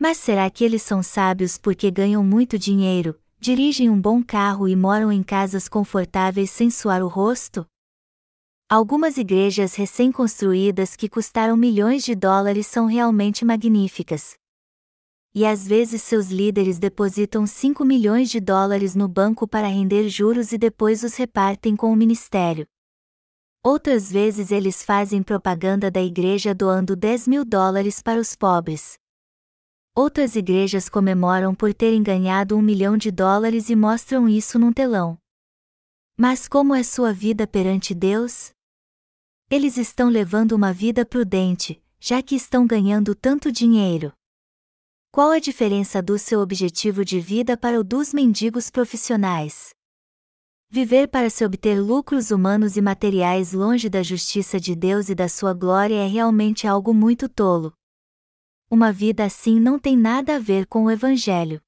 Mas 0.00 0.16
será 0.16 0.48
que 0.48 0.64
eles 0.64 0.80
são 0.80 1.02
sábios 1.02 1.58
porque 1.58 1.90
ganham 1.90 2.24
muito 2.24 2.58
dinheiro, 2.58 3.14
dirigem 3.38 3.90
um 3.90 4.00
bom 4.00 4.22
carro 4.22 4.66
e 4.66 4.74
moram 4.74 5.12
em 5.12 5.22
casas 5.22 5.68
confortáveis 5.68 6.50
sem 6.50 6.70
suar 6.70 7.02
o 7.02 7.08
rosto? 7.08 7.66
Algumas 8.70 9.18
igrejas 9.18 9.74
recém-construídas 9.74 10.96
que 10.96 11.06
custaram 11.06 11.54
milhões 11.54 12.04
de 12.04 12.14
dólares 12.14 12.66
são 12.66 12.86
realmente 12.86 13.44
magníficas. 13.44 14.32
E 15.34 15.44
às 15.44 15.66
vezes 15.66 16.00
seus 16.00 16.28
líderes 16.28 16.78
depositam 16.78 17.46
5 17.46 17.84
milhões 17.84 18.30
de 18.30 18.40
dólares 18.40 18.94
no 18.94 19.08
banco 19.08 19.46
para 19.46 19.68
render 19.68 20.08
juros 20.08 20.52
e 20.52 20.56
depois 20.56 21.02
os 21.02 21.16
repartem 21.16 21.76
com 21.76 21.92
o 21.92 21.96
ministério. 21.96 22.66
Outras 23.64 24.10
vezes 24.10 24.50
eles 24.50 24.82
fazem 24.82 25.22
propaganda 25.22 25.88
da 25.88 26.02
igreja 26.02 26.52
doando 26.52 26.96
10 26.96 27.28
mil 27.28 27.44
dólares 27.44 28.02
para 28.02 28.18
os 28.18 28.34
pobres. 28.34 28.98
Outras 29.94 30.34
igrejas 30.34 30.88
comemoram 30.88 31.54
por 31.54 31.72
terem 31.72 32.02
ganhado 32.02 32.56
um 32.56 32.62
milhão 32.62 32.96
de 32.96 33.12
dólares 33.12 33.70
e 33.70 33.76
mostram 33.76 34.28
isso 34.28 34.58
num 34.58 34.72
telão. 34.72 35.16
Mas 36.16 36.48
como 36.48 36.74
é 36.74 36.82
sua 36.82 37.12
vida 37.12 37.46
perante 37.46 37.94
Deus? 37.94 38.50
Eles 39.48 39.76
estão 39.76 40.08
levando 40.08 40.52
uma 40.52 40.72
vida 40.72 41.06
prudente, 41.06 41.80
já 42.00 42.20
que 42.20 42.34
estão 42.34 42.66
ganhando 42.66 43.14
tanto 43.14 43.52
dinheiro. 43.52 44.12
Qual 45.12 45.30
a 45.30 45.38
diferença 45.38 46.02
do 46.02 46.18
seu 46.18 46.40
objetivo 46.40 47.04
de 47.04 47.20
vida 47.20 47.56
para 47.56 47.78
o 47.78 47.84
dos 47.84 48.12
mendigos 48.12 48.70
profissionais? 48.70 49.70
Viver 50.74 51.06
para 51.06 51.28
se 51.28 51.44
obter 51.44 51.78
lucros 51.78 52.30
humanos 52.30 52.78
e 52.78 52.80
materiais 52.80 53.52
longe 53.52 53.90
da 53.90 54.02
justiça 54.02 54.58
de 54.58 54.74
Deus 54.74 55.10
e 55.10 55.14
da 55.14 55.28
sua 55.28 55.52
glória 55.52 55.96
é 55.96 56.06
realmente 56.06 56.66
algo 56.66 56.94
muito 56.94 57.28
tolo. 57.28 57.74
Uma 58.70 58.90
vida 58.90 59.22
assim 59.22 59.60
não 59.60 59.78
tem 59.78 59.98
nada 59.98 60.36
a 60.36 60.38
ver 60.38 60.66
com 60.66 60.84
o 60.84 60.90
Evangelho. 60.90 61.60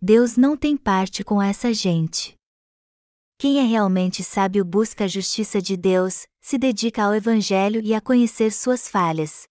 Deus 0.00 0.36
não 0.36 0.56
tem 0.56 0.76
parte 0.76 1.24
com 1.24 1.42
essa 1.42 1.74
gente. 1.74 2.36
Quem 3.36 3.58
é 3.58 3.64
realmente 3.64 4.22
sábio 4.22 4.64
busca 4.64 5.06
a 5.06 5.08
justiça 5.08 5.60
de 5.60 5.76
Deus, 5.76 6.24
se 6.40 6.56
dedica 6.56 7.02
ao 7.02 7.16
Evangelho 7.16 7.80
e 7.80 7.92
a 7.94 8.00
conhecer 8.00 8.52
suas 8.52 8.88
falhas. 8.88 9.48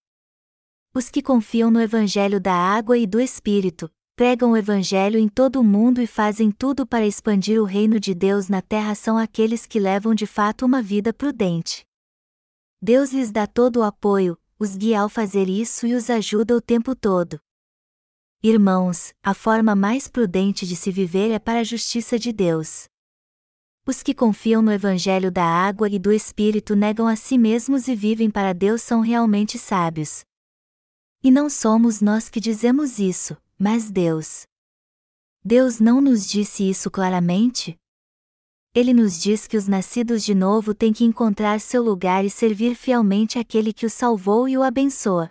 Os 0.94 1.10
que 1.10 1.20
confiam 1.20 1.70
no 1.70 1.82
Evangelho 1.82 2.40
da 2.40 2.54
água 2.54 2.96
e 2.96 3.06
do 3.06 3.20
Espírito, 3.20 3.90
pregam 4.16 4.52
o 4.52 4.56
Evangelho 4.56 5.18
em 5.18 5.28
todo 5.28 5.60
o 5.60 5.64
mundo 5.64 6.00
e 6.00 6.06
fazem 6.06 6.50
tudo 6.52 6.86
para 6.86 7.06
expandir 7.06 7.60
o 7.60 7.64
reino 7.64 7.98
de 7.98 8.14
Deus 8.14 8.48
na 8.48 8.62
terra 8.62 8.94
são 8.94 9.18
aqueles 9.18 9.66
que 9.66 9.80
levam 9.80 10.14
de 10.14 10.26
fato 10.26 10.64
uma 10.64 10.80
vida 10.80 11.12
prudente. 11.12 11.84
Deus 12.80 13.12
lhes 13.12 13.32
dá 13.32 13.46
todo 13.46 13.78
o 13.78 13.82
apoio, 13.82 14.38
os 14.58 14.76
guia 14.76 15.00
ao 15.00 15.08
fazer 15.08 15.48
isso 15.48 15.86
e 15.86 15.94
os 15.94 16.10
ajuda 16.10 16.56
o 16.56 16.60
tempo 16.60 16.94
todo. 16.94 17.40
Irmãos, 18.40 19.12
a 19.22 19.34
forma 19.34 19.74
mais 19.74 20.06
prudente 20.06 20.66
de 20.66 20.76
se 20.76 20.92
viver 20.92 21.30
é 21.30 21.38
para 21.38 21.60
a 21.60 21.64
justiça 21.64 22.18
de 22.18 22.32
Deus. 22.32 22.84
Os 23.86 24.02
que 24.02 24.14
confiam 24.14 24.62
no 24.62 24.70
Evangelho 24.70 25.30
da 25.30 25.44
água 25.44 25.88
e 25.88 25.98
do 25.98 26.12
Espírito 26.12 26.76
negam 26.76 27.08
a 27.08 27.16
si 27.16 27.36
mesmos 27.36 27.88
e 27.88 27.96
vivem 27.96 28.30
para 28.30 28.52
Deus 28.52 28.82
são 28.82 29.00
realmente 29.00 29.58
sábios. 29.58 30.24
E 31.22 31.30
não 31.30 31.50
somos 31.50 32.00
nós 32.00 32.28
que 32.28 32.38
dizemos 32.38 32.98
isso, 32.98 33.36
mas 33.64 33.90
Deus. 33.90 34.42
Deus 35.42 35.80
não 35.80 35.98
nos 35.98 36.26
disse 36.26 36.68
isso 36.68 36.90
claramente? 36.90 37.74
Ele 38.74 38.92
nos 38.92 39.18
diz 39.18 39.46
que 39.46 39.56
os 39.56 39.66
nascidos 39.66 40.22
de 40.22 40.34
novo 40.34 40.74
têm 40.74 40.92
que 40.92 41.02
encontrar 41.02 41.58
seu 41.62 41.82
lugar 41.82 42.26
e 42.26 42.28
servir 42.28 42.74
fielmente 42.74 43.38
aquele 43.38 43.72
que 43.72 43.86
o 43.86 43.88
salvou 43.90 44.46
e 44.46 44.58
o 44.58 44.62
abençoa. 44.62 45.30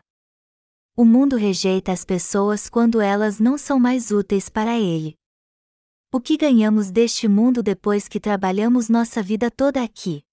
O 0.97 1.05
mundo 1.05 1.35
rejeita 1.35 1.91
as 1.91 2.03
pessoas 2.03 2.67
quando 2.67 2.99
elas 2.99 3.39
não 3.39 3.55
são 3.55 3.79
mais 3.79 4.09
úteis 4.09 4.49
para 4.49 4.79
ele. 4.79 5.15
O 6.11 6.19
que 6.19 6.35
ganhamos 6.35 6.89
deste 6.89 7.27
mundo 7.27 7.61
depois 7.61 8.07
que 8.07 8.19
trabalhamos 8.19 8.89
nossa 8.89 9.21
vida 9.21 9.51
toda 9.51 9.83
aqui? 9.83 10.23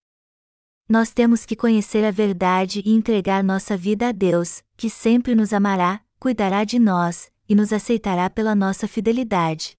Nós 0.88 1.12
temos 1.12 1.44
que 1.44 1.54
conhecer 1.54 2.02
a 2.06 2.10
verdade 2.10 2.80
e 2.82 2.92
entregar 2.92 3.44
nossa 3.44 3.76
vida 3.76 4.08
a 4.08 4.12
Deus, 4.12 4.62
que 4.74 4.88
sempre 4.88 5.34
nos 5.34 5.52
amará, 5.52 6.02
cuidará 6.18 6.64
de 6.64 6.78
nós, 6.78 7.30
e 7.50 7.54
nos 7.56 7.72
aceitará 7.72 8.30
pela 8.30 8.54
nossa 8.54 8.86
fidelidade. 8.86 9.76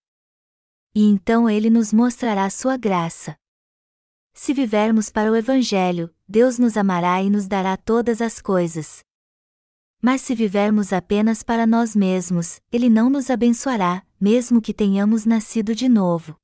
E 0.93 1.05
então 1.05 1.49
ele 1.49 1.69
nos 1.69 1.93
mostrará 1.93 2.49
sua 2.49 2.75
graça. 2.75 3.37
Se 4.33 4.53
vivermos 4.53 5.09
para 5.09 5.31
o 5.31 5.35
Evangelho, 5.37 6.13
Deus 6.27 6.59
nos 6.59 6.75
amará 6.75 7.23
e 7.23 7.29
nos 7.29 7.47
dará 7.47 7.77
todas 7.77 8.21
as 8.21 8.41
coisas. 8.41 8.99
Mas 10.01 10.19
se 10.19 10.35
vivermos 10.35 10.91
apenas 10.91 11.43
para 11.43 11.65
nós 11.65 11.95
mesmos, 11.95 12.59
Ele 12.73 12.89
não 12.89 13.09
nos 13.09 13.29
abençoará, 13.29 14.05
mesmo 14.19 14.61
que 14.61 14.73
tenhamos 14.73 15.25
nascido 15.25 15.73
de 15.73 15.87
novo. 15.87 16.35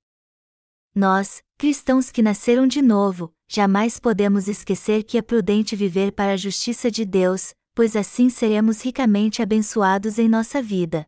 Nós, 0.96 1.44
cristãos 1.58 2.10
que 2.10 2.22
nasceram 2.22 2.68
de 2.68 2.82
novo, 2.82 3.34
jamais 3.50 4.00
podemos 4.00 4.48
esquecer 4.48 5.04
que 5.04 5.18
é 5.18 5.22
prudente 5.22 5.76
viver 5.76 6.14
para 6.14 6.34
a 6.34 6.38
justiça 6.38 6.90
de 6.90 7.04
Deus, 7.04 7.54
pois 7.76 7.98
assim 7.98 8.30
seremos 8.30 8.82
ricamente 8.82 9.42
abençoados 9.42 10.18
em 10.18 10.30
nossa 10.30 10.62
vida. 10.62 11.06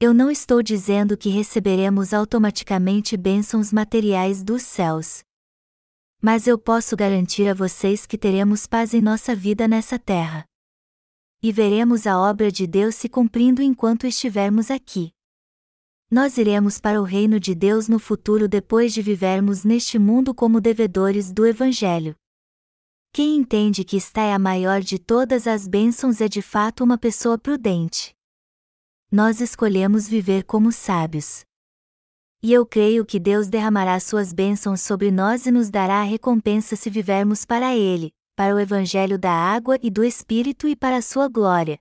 Eu 0.00 0.12
não 0.12 0.28
estou 0.28 0.60
dizendo 0.60 1.16
que 1.16 1.28
receberemos 1.28 2.12
automaticamente 2.12 3.16
bênçãos 3.16 3.72
materiais 3.72 4.42
dos 4.42 4.62
céus. 4.62 5.22
Mas 6.20 6.48
eu 6.48 6.58
posso 6.58 6.96
garantir 6.96 7.48
a 7.48 7.54
vocês 7.54 8.04
que 8.04 8.18
teremos 8.18 8.66
paz 8.66 8.92
em 8.92 9.00
nossa 9.00 9.36
vida 9.36 9.68
nessa 9.68 9.96
terra. 9.96 10.44
E 11.40 11.52
veremos 11.52 12.08
a 12.08 12.18
obra 12.18 12.50
de 12.50 12.66
Deus 12.66 12.96
se 12.96 13.08
cumprindo 13.08 13.62
enquanto 13.62 14.04
estivermos 14.04 14.68
aqui. 14.68 15.12
Nós 16.10 16.38
iremos 16.38 16.80
para 16.80 17.00
o 17.00 17.04
reino 17.04 17.38
de 17.38 17.54
Deus 17.54 17.86
no 17.86 18.00
futuro 18.00 18.48
depois 18.48 18.92
de 18.92 19.00
vivermos 19.00 19.64
neste 19.64 19.96
mundo 19.98 20.34
como 20.34 20.60
devedores 20.60 21.32
do 21.32 21.46
Evangelho. 21.46 22.16
Quem 23.12 23.36
entende 23.36 23.84
que 23.84 23.98
esta 23.98 24.22
é 24.22 24.32
a 24.32 24.40
maior 24.40 24.80
de 24.80 24.98
todas 24.98 25.46
as 25.46 25.68
bênçãos 25.68 26.20
é 26.20 26.26
de 26.26 26.42
fato 26.42 26.82
uma 26.82 26.98
pessoa 26.98 27.38
prudente 27.38 28.12
nós 29.14 29.40
escolhemos 29.40 30.08
viver 30.08 30.42
como 30.42 30.72
sábios. 30.72 31.44
E 32.42 32.52
eu 32.52 32.66
creio 32.66 33.06
que 33.06 33.20
Deus 33.20 33.46
derramará 33.46 34.00
suas 34.00 34.32
bênçãos 34.32 34.80
sobre 34.80 35.12
nós 35.12 35.46
e 35.46 35.52
nos 35.52 35.70
dará 35.70 36.00
a 36.00 36.02
recompensa 36.02 36.74
se 36.74 36.90
vivermos 36.90 37.44
para 37.44 37.76
Ele, 37.76 38.10
para 38.34 38.52
o 38.52 38.58
Evangelho 38.58 39.16
da 39.16 39.30
água 39.30 39.78
e 39.80 39.88
do 39.88 40.02
Espírito 40.02 40.66
e 40.66 40.74
para 40.74 40.96
a 40.96 41.00
sua 41.00 41.28
glória. 41.28 41.78